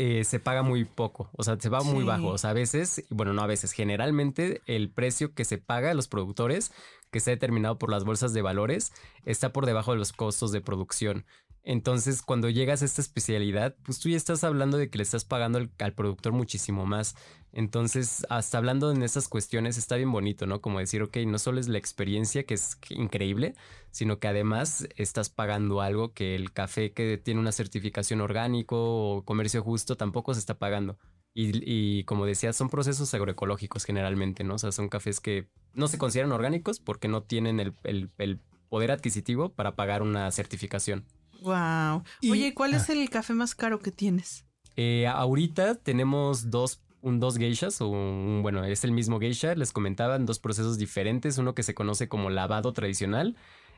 eh, 0.00 0.22
se 0.22 0.38
paga 0.38 0.62
muy 0.62 0.84
poco, 0.84 1.28
o 1.32 1.42
sea, 1.42 1.58
se 1.58 1.68
va 1.68 1.82
muy 1.82 2.04
bajo. 2.04 2.28
O 2.28 2.38
sea, 2.38 2.50
a 2.50 2.52
veces, 2.52 3.04
bueno, 3.10 3.32
no 3.32 3.42
a 3.42 3.48
veces, 3.48 3.72
generalmente 3.72 4.62
el 4.66 4.90
precio 4.90 5.34
que 5.34 5.44
se 5.44 5.58
paga 5.58 5.90
a 5.90 5.94
los 5.94 6.06
productores, 6.06 6.70
que 7.10 7.18
está 7.18 7.32
determinado 7.32 7.80
por 7.80 7.90
las 7.90 8.04
bolsas 8.04 8.32
de 8.32 8.40
valores, 8.40 8.92
está 9.24 9.52
por 9.52 9.66
debajo 9.66 9.90
de 9.90 9.98
los 9.98 10.12
costos 10.12 10.52
de 10.52 10.60
producción. 10.60 11.26
Entonces, 11.64 12.22
cuando 12.22 12.48
llegas 12.48 12.80
a 12.80 12.84
esta 12.84 13.02
especialidad, 13.02 13.76
pues 13.84 13.98
tú 13.98 14.08
ya 14.08 14.16
estás 14.16 14.44
hablando 14.44 14.78
de 14.78 14.88
que 14.88 14.98
le 14.98 15.02
estás 15.02 15.24
pagando 15.24 15.58
al, 15.58 15.92
productor 15.92 16.32
muchísimo 16.32 16.86
más. 16.86 17.14
Entonces, 17.52 18.26
hasta 18.30 18.58
hablando 18.58 18.90
en 18.90 19.02
esas 19.02 19.28
cuestiones, 19.28 19.76
está 19.76 19.96
bien 19.96 20.12
bonito, 20.12 20.46
¿no? 20.46 20.60
Como 20.60 20.78
decir, 20.78 21.02
ok, 21.02 21.18
no 21.26 21.38
solo 21.38 21.60
es 21.60 21.68
la 21.68 21.78
experiencia, 21.78 22.44
que 22.44 22.54
es 22.54 22.78
increíble, 22.90 23.54
sino 23.90 24.18
que 24.18 24.28
además 24.28 24.88
estás 24.96 25.28
pagando 25.30 25.80
algo 25.80 26.12
que 26.12 26.34
el 26.34 26.52
café 26.52 26.92
que 26.92 27.18
tiene 27.18 27.40
una 27.40 27.52
certificación 27.52 28.20
orgánico 28.20 28.76
o 29.16 29.24
comercio 29.24 29.62
justo 29.62 29.96
tampoco 29.96 30.34
se 30.34 30.40
está 30.40 30.58
pagando. 30.58 30.98
Y, 31.34 32.02
como 32.04 32.26
decía, 32.26 32.52
son 32.52 32.68
procesos 32.68 33.14
agroecológicos 33.14 33.84
generalmente, 33.84 34.42
¿no? 34.42 34.54
O 34.54 34.58
sea, 34.58 34.72
son 34.72 34.88
cafés 34.88 35.20
que 35.20 35.48
no 35.72 35.86
se 35.86 35.96
consideran 35.96 36.32
orgánicos 36.32 36.80
porque 36.80 37.06
no 37.06 37.22
tienen 37.22 37.60
el 37.60 38.40
poder 38.68 38.90
adquisitivo 38.90 39.50
para 39.50 39.76
pagar 39.76 40.02
una 40.02 40.30
certificación. 40.32 41.04
Wow. 41.42 42.02
Oye, 42.30 42.54
¿cuál 42.54 42.74
es 42.74 42.90
ah. 42.90 42.92
el 42.92 43.08
café 43.10 43.34
más 43.34 43.54
caro 43.54 43.78
que 43.78 43.92
tienes? 43.92 44.44
Eh, 44.76 45.06
ahorita 45.06 45.76
tenemos 45.76 46.50
dos, 46.50 46.82
un, 47.00 47.18
dos 47.20 47.36
geishas, 47.36 47.80
o 47.80 47.88
un, 47.88 48.40
bueno, 48.42 48.64
es 48.64 48.84
el 48.84 48.92
mismo 48.92 49.18
geisha, 49.18 49.54
les 49.54 49.72
comentaban, 49.72 50.26
dos 50.26 50.38
procesos 50.38 50.78
diferentes, 50.78 51.38
uno 51.38 51.54
que 51.54 51.62
se 51.62 51.74
conoce 51.74 52.08
como 52.08 52.30
lavado 52.30 52.72
tradicional, 52.72 53.36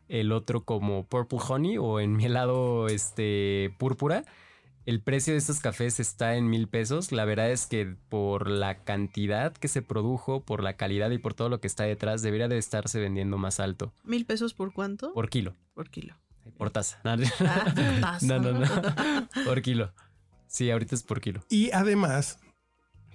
el 0.08 0.32
otro 0.32 0.64
como 0.64 1.06
purple 1.06 1.38
honey 1.48 1.78
o 1.78 2.00
en 2.00 2.20
este, 2.90 3.74
púrpura. 3.78 4.24
El 4.86 5.02
precio 5.02 5.34
de 5.34 5.38
estos 5.38 5.60
cafés 5.60 6.00
está 6.00 6.36
en 6.36 6.48
mil 6.48 6.66
pesos. 6.66 7.12
La 7.12 7.24
verdad 7.24 7.50
es 7.50 7.66
que 7.66 7.94
por 8.08 8.50
la 8.50 8.82
cantidad 8.82 9.52
que 9.52 9.68
se 9.68 9.82
produjo, 9.82 10.42
por 10.42 10.62
la 10.62 10.76
calidad 10.76 11.10
y 11.10 11.18
por 11.18 11.34
todo 11.34 11.48
lo 11.48 11.60
que 11.60 11.66
está 11.66 11.84
detrás, 11.84 12.22
debería 12.22 12.48
de 12.48 12.58
estarse 12.58 12.98
vendiendo 12.98 13.38
más 13.38 13.60
alto. 13.60 13.92
¿Mil 14.04 14.24
pesos 14.26 14.52
por 14.54 14.72
cuánto? 14.72 15.12
Por 15.12 15.28
kilo. 15.28 15.54
Por 15.74 15.90
kilo. 15.90 16.16
Por 16.56 16.70
taza. 16.70 16.98
Ah, 17.04 17.16
no, 18.22 18.38
no, 18.38 18.52
no. 18.52 18.66
Por 19.44 19.62
kilo. 19.62 19.92
Sí, 20.46 20.70
ahorita 20.70 20.94
es 20.96 21.02
por 21.04 21.20
kilo. 21.20 21.44
Y 21.48 21.70
además, 21.70 22.40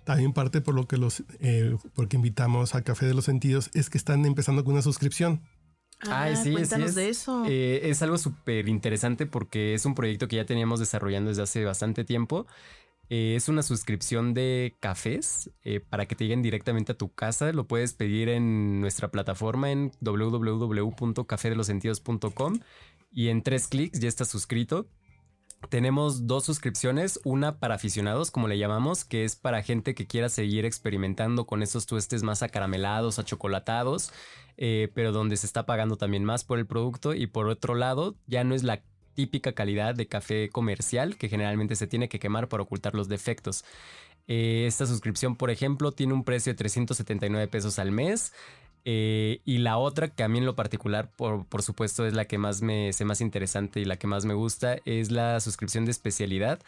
también 0.06 0.32
parte 0.32 0.62
por 0.62 0.74
lo 0.74 0.88
que 0.88 0.96
los, 0.98 1.26
eh, 1.42 1.76
porque 1.94 2.16
invitamos 2.16 2.76
a 2.76 2.82
Café 2.82 3.08
de 3.08 3.14
los 3.14 3.26
Sentidos, 3.26 3.70
es 3.74 3.90
que 3.90 3.98
están 3.98 4.26
empezando 4.26 4.64
con 4.64 4.72
una 4.74 4.82
suscripción. 4.82 5.42
Ay, 6.02 6.34
ah, 6.34 6.36
sí, 6.36 6.54
cuéntanos 6.54 6.90
es, 6.90 6.96
de 6.96 7.10
eso. 7.10 7.44
Eh, 7.46 7.90
es 7.90 8.02
algo 8.02 8.18
súper 8.18 8.70
interesante 8.70 9.26
porque 9.26 9.74
es 9.74 9.86
un 9.86 9.96
proyecto 9.96 10.30
que 10.30 10.38
ya 10.38 10.46
teníamos 10.46 10.80
desarrollando 10.80 11.28
desde 11.30 11.44
hace 11.44 11.66
bastante 11.66 12.06
tiempo. 12.06 12.48
Eh, 13.10 13.36
es 13.36 13.50
una 13.50 13.64
suscripción 13.64 14.34
de 14.34 14.78
cafés 14.80 15.52
para 15.90 16.06
que 16.06 16.16
te 16.16 16.24
lleguen 16.24 16.42
directamente 16.42 16.94
a 16.94 16.98
tu 16.98 17.14
casa. 17.14 17.52
Lo 17.52 17.68
puedes 17.68 17.94
pedir 17.94 18.30
en 18.30 18.80
nuestra 18.80 19.12
plataforma 19.12 19.72
en 19.72 19.92
www.cafedelosentidos.com 20.02 22.60
y 23.16 23.30
en 23.30 23.42
tres 23.42 23.68
clics 23.68 24.00
ya 24.00 24.10
estás 24.10 24.28
suscrito. 24.28 24.88
Tenemos 25.70 26.28
dos 26.28 26.46
suscripciones, 26.46 27.20
una 27.24 27.58
para 27.58 27.76
aficionados, 27.76 28.30
como 28.30 28.48
le 28.48 28.60
llamamos, 28.60 29.04
que 29.06 29.24
es 29.24 29.36
para 29.36 29.64
gente 29.64 29.96
que 29.96 30.06
quiera 30.06 30.30
seguir 30.30 30.66
experimentando 30.66 31.48
con 31.48 31.64
esos 31.64 31.88
tuestes 31.88 32.22
más 32.22 32.44
acaramelados, 32.44 33.18
achocolatados, 33.18 34.12
eh, 34.58 34.92
pero 34.94 35.12
donde 35.12 35.38
se 35.38 35.48
está 35.48 35.66
pagando 35.66 35.96
también 35.98 36.24
más 36.24 36.44
por 36.44 36.60
el 36.60 36.68
producto. 36.68 37.16
Y 37.16 37.26
por 37.26 37.48
otro 37.48 37.74
lado, 37.74 38.16
ya 38.28 38.44
no 38.44 38.54
es 38.54 38.64
la 38.64 38.84
típica 39.16 39.54
calidad 39.54 39.96
de 39.96 40.08
café 40.08 40.50
comercial 40.50 41.18
que 41.18 41.30
generalmente 41.30 41.78
se 41.78 41.88
tiene 41.88 42.10
que 42.10 42.20
quemar 42.20 42.50
para 42.50 42.64
ocultar 42.64 42.94
los 42.94 43.08
defectos. 43.08 43.64
Eh, 44.28 44.66
esta 44.68 44.86
suscripción, 44.86 45.36
por 45.36 45.50
ejemplo, 45.50 45.94
tiene 45.94 46.14
un 46.14 46.24
precio 46.24 46.52
de 46.52 46.58
379 46.58 47.48
pesos 47.48 47.80
al 47.80 47.92
mes. 47.92 48.34
Eh, 48.86 49.42
y 49.46 49.58
la 49.58 49.78
otra, 49.78 50.10
que 50.10 50.24
a 50.24 50.28
mí 50.28 50.38
en 50.38 50.46
lo 50.46 50.56
particular, 50.56 51.10
por, 51.16 51.46
por, 51.48 51.64
supuesto, 51.64 52.06
es 52.06 52.14
la 52.14 52.26
que 52.26 52.38
más 52.38 52.62
me 52.62 52.94
sé 52.94 53.04
más 53.04 53.20
interesante 53.20 53.80
y 53.80 53.86
la 53.86 53.98
que 53.98 54.08
más 54.08 54.26
me 54.26 54.36
gusta, 54.36 54.78
es 54.86 55.12
la 55.12 55.40
suscripción 55.40 55.86
de 55.86 55.92
especialidad, 55.92 56.60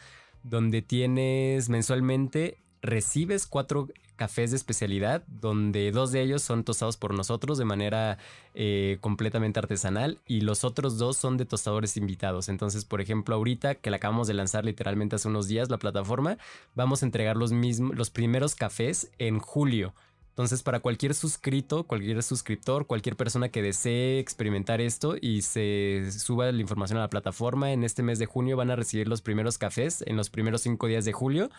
donde 0.44 0.82
tienes 0.82 1.70
mensualmente, 1.70 2.58
recibes 2.82 3.46
cuatro 3.46 3.88
cafés 4.18 4.50
de 4.50 4.58
especialidad, 4.58 5.24
donde 5.28 5.92
dos 5.92 6.12
de 6.12 6.22
ellos 6.22 6.42
son 6.42 6.64
tostados 6.64 6.98
por 6.98 7.14
nosotros 7.14 7.58
de 7.58 7.66
manera 7.66 8.18
eh, 8.56 8.98
completamente 9.00 9.60
artesanal 9.60 10.20
y 10.28 10.42
los 10.42 10.64
otros 10.64 10.98
dos 10.98 11.16
son 11.16 11.38
de 11.38 11.46
tostadores 11.46 11.96
invitados. 11.96 12.50
Entonces, 12.50 12.84
por 12.84 13.00
ejemplo, 13.00 13.36
ahorita 13.36 13.76
que 13.76 13.92
la 13.92 13.98
acabamos 13.98 14.28
de 14.28 14.34
lanzar 14.34 14.66
literalmente 14.66 15.16
hace 15.16 15.28
unos 15.30 15.48
días 15.48 15.70
la 15.70 15.78
plataforma, 15.78 16.38
vamos 16.76 17.04
a 17.04 17.06
entregar 17.06 17.38
los 17.38 17.54
mismos, 17.54 17.96
los 17.96 18.10
primeros 18.10 18.56
cafés 18.56 19.12
en 19.20 19.40
julio. 19.40 19.94
Entonces, 20.38 20.62
para 20.62 20.82
cualquier 20.82 21.16
suscrito, 21.16 21.86
cualquier 21.86 22.22
suscriptor, 22.22 22.86
cualquier 22.86 23.16
persona 23.16 23.50
que 23.50 23.64
desee 23.64 24.20
experimentar 24.20 24.82
esto 24.82 25.16
y 25.20 25.42
se 25.42 26.12
suba 26.12 26.52
la 26.52 26.62
información 26.62 27.00
a 27.00 27.02
la 27.02 27.10
plataforma, 27.10 27.72
en 27.72 27.84
este 27.84 28.04
mes 28.04 28.20
de 28.20 28.28
junio 28.28 28.56
van 28.56 28.70
a 28.70 28.76
recibir 28.76 29.08
los 29.08 29.24
primeros 29.24 29.58
cafés 29.58 30.04
en 30.06 30.16
los 30.16 30.30
primeros 30.30 30.62
cinco 30.62 30.86
días 30.86 31.06
de 31.06 31.12
julio. 31.12 31.50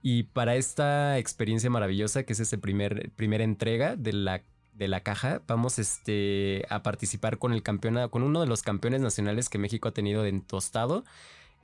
Y 0.00 0.22
para 0.22 0.56
esta 0.56 1.18
experiencia 1.18 1.68
maravillosa, 1.68 2.22
que 2.22 2.32
es 2.32 2.40
esta 2.40 2.56
primer, 2.56 3.10
primera 3.14 3.44
entrega 3.44 3.94
de 3.94 4.14
la, 4.14 4.42
de 4.72 4.88
la 4.88 5.00
caja, 5.00 5.42
vamos 5.46 5.78
este, 5.78 6.64
a 6.70 6.82
participar 6.82 7.36
con, 7.36 7.52
el 7.52 7.62
campeona, 7.62 8.08
con 8.08 8.22
uno 8.22 8.40
de 8.40 8.46
los 8.46 8.62
campeones 8.62 9.02
nacionales 9.02 9.50
que 9.50 9.58
México 9.58 9.88
ha 9.88 9.92
tenido 9.92 10.24
en 10.24 10.40
tostado. 10.40 11.04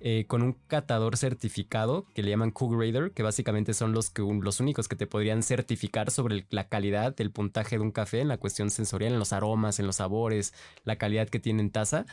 Eh, 0.03 0.25
con 0.27 0.41
un 0.43 0.55
catador 0.67 1.19
certificado 1.19 2.07
que 2.15 2.23
le 2.23 2.31
llaman 2.31 2.53
Cook 2.53 2.75
Grader, 2.75 3.13
que 3.13 3.23
básicamente 3.23 3.75
son 3.75 3.93
los, 3.93 4.09
que, 4.09 4.23
los 4.23 4.59
únicos 4.59 4.89
que 4.89 4.97
te 4.97 5.07
podrían 5.07 5.43
certificar 5.43 6.11
sobre 6.11 6.47
la 6.49 6.69
calidad 6.69 7.15
del 7.15 7.31
puntaje 7.31 7.77
de 7.77 7.83
un 7.83 7.91
café 7.91 8.21
en 8.21 8.29
la 8.29 8.39
cuestión 8.39 8.71
sensorial, 8.71 9.13
en 9.13 9.19
los 9.19 9.35
aromas, 9.35 9.79
en 9.79 9.87
los 9.87 9.97
sabores, 9.97 10.55
la 10.85 10.97
calidad 10.97 11.29
que 11.29 11.39
tiene 11.39 11.61
en 11.61 11.71
taza. 11.71 12.07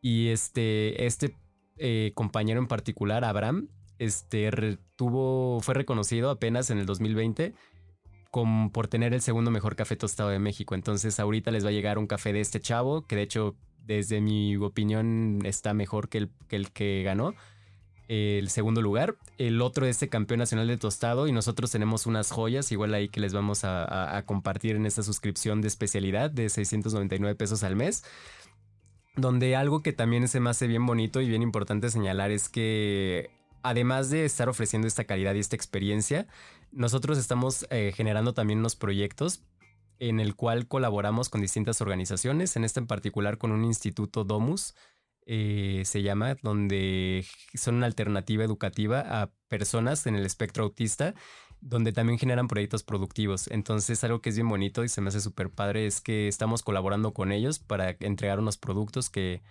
Y 0.00 0.28
este, 0.28 1.06
este 1.06 1.36
eh, 1.76 2.10
compañero 2.16 2.58
en 2.58 2.66
particular, 2.66 3.24
Abraham, 3.24 3.68
este, 4.00 4.78
tuvo, 4.96 5.60
fue 5.60 5.74
reconocido 5.74 6.30
apenas 6.30 6.70
en 6.70 6.78
el 6.78 6.86
2020 6.86 7.54
por 8.72 8.88
tener 8.88 9.14
el 9.14 9.20
segundo 9.20 9.52
mejor 9.52 9.76
café 9.76 9.94
tostado 9.94 10.30
de 10.30 10.40
México. 10.40 10.74
Entonces 10.74 11.20
ahorita 11.20 11.52
les 11.52 11.64
va 11.64 11.68
a 11.68 11.72
llegar 11.72 11.96
un 11.96 12.08
café 12.08 12.32
de 12.32 12.40
este 12.40 12.58
chavo, 12.58 13.06
que 13.06 13.14
de 13.14 13.22
hecho 13.22 13.56
desde 13.86 14.20
mi 14.20 14.56
opinión 14.56 15.40
está 15.44 15.74
mejor 15.74 16.08
que 16.08 16.28
el 16.50 16.70
que, 16.70 17.02
ganó 17.02 17.34
el 18.08 18.50
segundo 18.50 18.82
lugar. 18.82 19.16
El 19.38 19.62
otro 19.62 19.86
es 19.86 20.02
el 20.02 20.08
campeón 20.08 20.38
nacional 20.38 20.66
de 20.66 20.76
tostado 20.76 21.28
y 21.28 21.32
nosotros 21.32 21.70
tenemos 21.70 22.06
unas 22.06 22.32
joyas 22.32 22.72
igual 22.72 22.92
ahí 22.92 23.08
que 23.08 23.20
les 23.20 23.32
vamos 23.32 23.60
a, 23.62 24.22
compartir 24.26 24.76
en 24.76 24.86
esta 24.86 25.02
suscripción 25.02 25.60
de 25.60 25.68
especialidad 25.68 26.30
de 26.30 26.48
699 26.48 27.36
pesos 27.36 27.62
al 27.62 27.76
mes. 27.76 28.04
Donde 29.16 29.54
algo 29.54 29.82
que 29.82 29.92
también 29.92 30.26
se 30.28 30.40
me 30.40 30.50
hace 30.50 30.66
bien 30.66 30.86
bonito 30.86 31.20
y 31.20 31.28
bien 31.28 31.42
importante 31.42 31.90
señalar 31.90 32.30
es 32.30 32.48
que 32.48 33.30
además 33.62 34.10
de 34.10 34.24
estar 34.24 34.48
ofreciendo 34.48 34.88
esta 34.88 35.04
calidad 35.04 35.34
y 35.34 35.40
esta 35.40 35.56
experiencia, 35.56 36.26
nosotros 36.72 37.18
estamos 37.18 37.66
eh, 37.70 37.92
generando 37.94 38.34
también 38.34 38.60
unos 38.60 38.76
proyectos 38.76 39.42
en 40.00 40.18
el 40.18 40.34
cual 40.34 40.66
colaboramos 40.66 41.28
con 41.28 41.40
distintas 41.40 41.80
organizaciones, 41.80 42.56
en 42.56 42.64
este 42.64 42.80
en 42.80 42.88
particular 42.88 43.38
con 43.38 43.52
un 43.52 43.64
instituto 43.64 44.24
Domus, 44.24 44.74
eh, 45.26 45.82
se 45.84 46.02
llama, 46.02 46.36
donde 46.42 47.24
son 47.54 47.76
una 47.76 47.86
alternativa 47.86 48.42
educativa 48.42 49.00
a 49.00 49.30
personas 49.48 50.06
en 50.06 50.16
el 50.16 50.26
espectro 50.26 50.64
autista 50.64 51.14
donde 51.60 51.92
también 51.92 52.18
generan 52.18 52.48
proyectos 52.48 52.82
productivos. 52.82 53.48
Entonces, 53.48 54.02
algo 54.02 54.20
que 54.20 54.30
es 54.30 54.36
bien 54.36 54.48
bonito 54.48 54.82
y 54.82 54.88
se 54.88 55.00
me 55.00 55.08
hace 55.08 55.20
súper 55.20 55.50
padre 55.50 55.86
es 55.86 56.00
que 56.00 56.26
estamos 56.26 56.62
colaborando 56.62 57.12
con 57.12 57.32
ellos 57.32 57.58
para 57.58 57.96
entregar 58.00 58.38
unos 58.38 58.56
productos 58.56 59.10
que, 59.10 59.42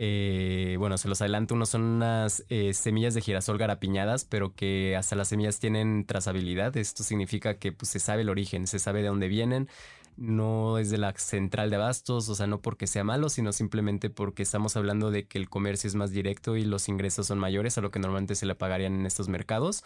eh, 0.00 0.76
bueno, 0.78 0.96
se 0.96 1.08
los 1.08 1.20
adelanto, 1.20 1.54
unos 1.54 1.70
son 1.70 1.82
unas 1.82 2.44
eh, 2.48 2.72
semillas 2.72 3.14
de 3.14 3.20
girasol 3.20 3.58
garapiñadas, 3.58 4.24
pero 4.24 4.54
que 4.54 4.96
hasta 4.96 5.16
las 5.16 5.26
semillas 5.28 5.58
tienen 5.58 6.06
trazabilidad. 6.06 6.76
Esto 6.76 7.02
significa 7.02 7.58
que 7.58 7.72
pues, 7.72 7.90
se 7.90 7.98
sabe 7.98 8.22
el 8.22 8.28
origen, 8.28 8.68
se 8.68 8.78
sabe 8.78 9.02
de 9.02 9.08
dónde 9.08 9.26
vienen. 9.26 9.68
No 10.16 10.78
es 10.78 10.90
de 10.90 10.98
la 10.98 11.12
central 11.16 11.70
de 11.70 11.76
abastos, 11.76 12.28
o 12.28 12.34
sea, 12.36 12.46
no 12.46 12.60
porque 12.62 12.86
sea 12.86 13.02
malo, 13.02 13.28
sino 13.28 13.52
simplemente 13.52 14.08
porque 14.08 14.44
estamos 14.44 14.76
hablando 14.76 15.10
de 15.10 15.26
que 15.26 15.38
el 15.38 15.48
comercio 15.48 15.88
es 15.88 15.96
más 15.96 16.12
directo 16.12 16.56
y 16.56 16.64
los 16.64 16.88
ingresos 16.88 17.26
son 17.26 17.38
mayores 17.40 17.76
a 17.76 17.80
lo 17.80 17.90
que 17.90 17.98
normalmente 17.98 18.36
se 18.36 18.46
le 18.46 18.54
pagarían 18.54 18.94
en 18.94 19.06
estos 19.06 19.28
mercados. 19.28 19.82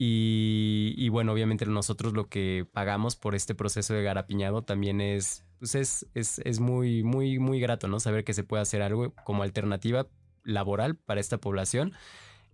Y, 0.00 1.08
bueno, 1.08 1.32
obviamente 1.32 1.66
nosotros 1.66 2.12
lo 2.12 2.28
que 2.28 2.66
pagamos 2.72 3.16
por 3.16 3.34
este 3.34 3.54
proceso 3.56 3.94
de 3.94 4.02
garapiñado 4.04 4.62
también 4.62 5.00
es, 5.00 5.44
pues 5.58 5.74
es, 5.74 6.06
es, 6.14 6.40
es 6.44 6.60
muy, 6.60 7.02
muy, 7.02 7.38
muy 7.38 7.60
grato, 7.60 7.88
¿no? 7.88 8.00
Saber 8.00 8.24
que 8.24 8.34
se 8.34 8.44
puede 8.44 8.62
hacer 8.62 8.82
algo 8.82 9.14
como 9.24 9.42
alternativa 9.42 10.06
laboral 10.44 10.96
para 10.96 11.20
esta 11.20 11.38
población. 11.38 11.92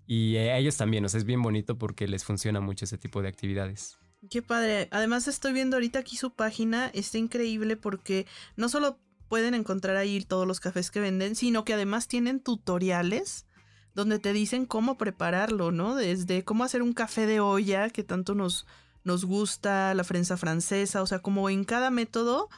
Y 0.06 0.36
a 0.36 0.58
ellos 0.58 0.76
también, 0.76 1.04
o 1.04 1.08
sea, 1.08 1.18
es 1.18 1.24
bien 1.24 1.42
bonito 1.42 1.78
porque 1.78 2.06
les 2.08 2.24
funciona 2.24 2.60
mucho 2.60 2.84
ese 2.84 2.98
tipo 2.98 3.22
de 3.22 3.28
actividades. 3.28 3.98
Qué 4.30 4.42
padre. 4.42 4.88
Además 4.90 5.28
estoy 5.28 5.52
viendo 5.52 5.76
ahorita 5.76 5.98
aquí 5.98 6.16
su 6.16 6.34
página, 6.34 6.90
está 6.94 7.18
increíble 7.18 7.76
porque 7.76 8.26
no 8.56 8.68
solo 8.68 8.98
pueden 9.28 9.54
encontrar 9.54 9.96
ahí 9.96 10.22
todos 10.22 10.46
los 10.46 10.60
cafés 10.60 10.90
que 10.90 11.00
venden, 11.00 11.34
sino 11.34 11.64
que 11.64 11.74
además 11.74 12.08
tienen 12.08 12.40
tutoriales 12.40 13.46
donde 13.94 14.18
te 14.18 14.32
dicen 14.32 14.66
cómo 14.66 14.98
prepararlo, 14.98 15.70
¿no? 15.70 15.94
Desde 15.94 16.44
cómo 16.44 16.64
hacer 16.64 16.82
un 16.82 16.92
café 16.92 17.26
de 17.26 17.40
olla, 17.40 17.90
que 17.90 18.02
tanto 18.02 18.34
nos, 18.34 18.66
nos 19.04 19.24
gusta, 19.24 19.94
la 19.94 20.04
prensa 20.04 20.36
francesa, 20.36 21.00
o 21.00 21.06
sea, 21.06 21.20
como 21.20 21.48
en 21.48 21.64
cada 21.64 21.90
método 21.90 22.48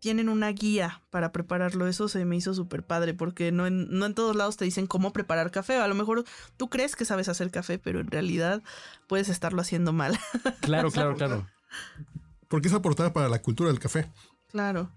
tienen 0.00 0.28
una 0.28 0.48
guía 0.50 1.02
para 1.10 1.32
prepararlo. 1.32 1.86
Eso 1.86 2.08
se 2.08 2.24
me 2.24 2.36
hizo 2.36 2.54
súper 2.54 2.84
padre, 2.84 3.14
porque 3.14 3.52
no 3.52 3.66
en, 3.66 3.88
no 3.90 4.06
en 4.06 4.14
todos 4.14 4.36
lados 4.36 4.56
te 4.56 4.64
dicen 4.64 4.86
cómo 4.86 5.12
preparar 5.12 5.50
café. 5.50 5.76
A 5.76 5.88
lo 5.88 5.94
mejor 5.94 6.24
tú 6.56 6.68
crees 6.68 6.96
que 6.96 7.04
sabes 7.04 7.28
hacer 7.28 7.50
café, 7.50 7.78
pero 7.78 8.00
en 8.00 8.10
realidad 8.10 8.62
puedes 9.06 9.28
estarlo 9.28 9.60
haciendo 9.60 9.92
mal. 9.92 10.18
Claro, 10.60 10.90
claro, 10.90 11.16
claro. 11.16 11.46
Porque 12.48 12.68
es 12.68 12.74
aportar 12.74 13.12
para 13.12 13.28
la 13.28 13.40
cultura 13.40 13.70
del 13.70 13.78
café. 13.78 14.06
Claro. 14.48 14.90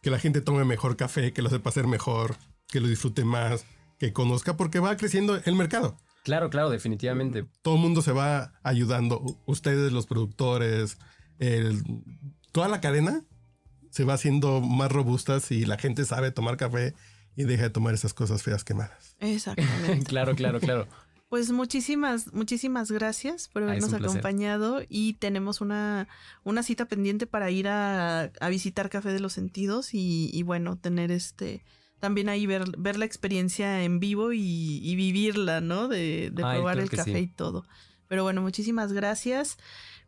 Que 0.00 0.10
la 0.10 0.18
gente 0.18 0.40
tome 0.40 0.64
mejor 0.64 0.96
café, 0.96 1.32
que 1.32 1.42
lo 1.42 1.50
sepa 1.50 1.68
hacer 1.68 1.86
mejor, 1.86 2.36
que 2.66 2.80
lo 2.80 2.88
disfrute 2.88 3.24
más 3.24 3.66
que 3.98 4.12
conozca 4.12 4.56
porque 4.56 4.78
va 4.78 4.96
creciendo 4.96 5.40
el 5.44 5.54
mercado. 5.54 5.96
Claro, 6.22 6.50
claro, 6.50 6.70
definitivamente. 6.70 7.46
Todo 7.62 7.74
el 7.74 7.80
mundo 7.80 8.00
se 8.00 8.12
va 8.12 8.52
ayudando. 8.62 9.22
Ustedes, 9.46 9.92
los 9.92 10.06
productores, 10.06 10.98
toda 12.52 12.68
la 12.68 12.80
cadena 12.80 13.24
se 13.98 14.04
va 14.04 14.14
haciendo 14.14 14.60
más 14.60 14.92
robusta 14.92 15.40
si 15.40 15.64
la 15.64 15.76
gente 15.76 16.04
sabe 16.04 16.30
tomar 16.30 16.56
café 16.56 16.94
y 17.34 17.42
deja 17.42 17.64
de 17.64 17.70
tomar 17.70 17.94
esas 17.94 18.14
cosas 18.14 18.44
feas 18.44 18.62
quemadas. 18.62 19.16
Exactamente. 19.18 20.04
claro, 20.08 20.36
claro, 20.36 20.60
claro. 20.60 20.86
Pues 21.28 21.50
muchísimas, 21.50 22.32
muchísimas 22.32 22.92
gracias 22.92 23.48
por 23.48 23.64
habernos 23.64 23.92
acompañado 23.92 24.82
y 24.88 25.14
tenemos 25.14 25.60
una, 25.60 26.06
una 26.44 26.62
cita 26.62 26.84
pendiente 26.84 27.26
para 27.26 27.50
ir 27.50 27.66
a, 27.66 28.30
visitar 28.48 28.88
Café 28.88 29.12
de 29.12 29.18
los 29.18 29.32
Sentidos 29.32 29.94
y, 29.94 30.30
y 30.32 30.44
bueno, 30.44 30.78
tener 30.78 31.10
este 31.10 31.64
también 31.98 32.28
ahí 32.28 32.46
ver, 32.46 32.66
ver 32.78 33.00
la 33.00 33.04
experiencia 33.04 33.82
en 33.82 33.98
vivo 33.98 34.32
y, 34.32 34.94
vivirla, 34.94 35.60
¿no? 35.60 35.88
De, 35.88 36.30
probar 36.36 36.78
el 36.78 36.88
café 36.88 37.18
y 37.18 37.26
todo. 37.26 37.66
Pero 38.06 38.22
bueno, 38.22 38.42
muchísimas 38.42 38.92
gracias. 38.92 39.58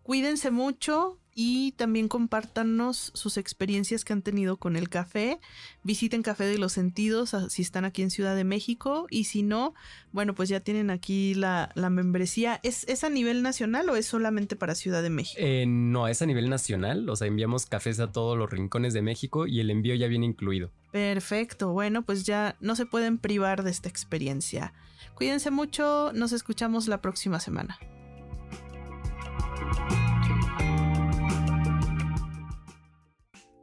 Cuídense 0.05 0.53
mucho 0.53 1.20
y 1.35 1.73
también 1.73 2.09
compártanos 2.09 3.13
sus 3.15 3.37
experiencias 3.37 4.05
que 4.05 4.13
han 4.13 4.23
tenido 4.23 4.57
con 4.57 4.77
el 4.77 4.89
café. 4.89 5.39
Visiten 5.83 6.23
Café 6.23 6.45
de 6.45 6.59
los 6.59 6.73
Sentidos 6.73 7.35
si 7.49 7.63
están 7.63 7.85
aquí 7.85 8.03
en 8.03 8.11
Ciudad 8.11 8.37
de 8.37 8.45
México 8.45 9.07
y 9.11 9.25
si 9.25 9.43
no, 9.43 9.75
bueno, 10.13 10.35
pues 10.35 10.49
ya 10.49 10.61
tienen 10.61 10.91
aquí 10.91 11.35
la, 11.35 11.73
membresía. 11.75 12.61
¿Es, 12.63 12.87
¿Es, 12.89 13.05
a 13.05 13.11
nivel 13.11 13.43
nacional 13.43 13.89
o 13.91 13.97
es 13.97 14.07
solamente 14.07 14.57
para 14.57 14.75
Ciudad 14.75 15.03
de 15.03 15.11
México? 15.11 15.41
Eh, 15.43 15.65
no, 15.67 16.09
es 16.09 16.21
a 16.23 16.27
nivel 16.27 16.49
nacional. 16.51 17.09
O 17.09 17.17
sea, 17.17 17.27
enviamos 17.27 17.67
cafés 17.67 18.01
a 18.01 18.13
todos 18.13 18.37
los 18.37 18.51
rincones 18.51 18.93
de 18.93 19.03
México 19.03 19.47
y 19.47 19.61
el 19.61 19.71
envío 19.71 19.95
ya 19.95 20.09
viene 20.09 20.27
incluido. 20.27 20.71
Perfecto, 20.93 21.73
bueno, 21.73 22.03
pues 22.03 22.25
ya 22.25 22.57
no 22.61 22.75
se 22.75 22.87
pueden 22.87 23.19
privar 23.19 23.63
de 23.63 23.71
esta 23.71 23.89
experiencia. 23.89 24.73
Cuídense 25.15 25.51
mucho, 25.51 26.13
nos 26.15 26.33
escuchamos 26.33 26.89
la 26.89 27.01
próxima 27.01 27.39
semana. 27.39 27.79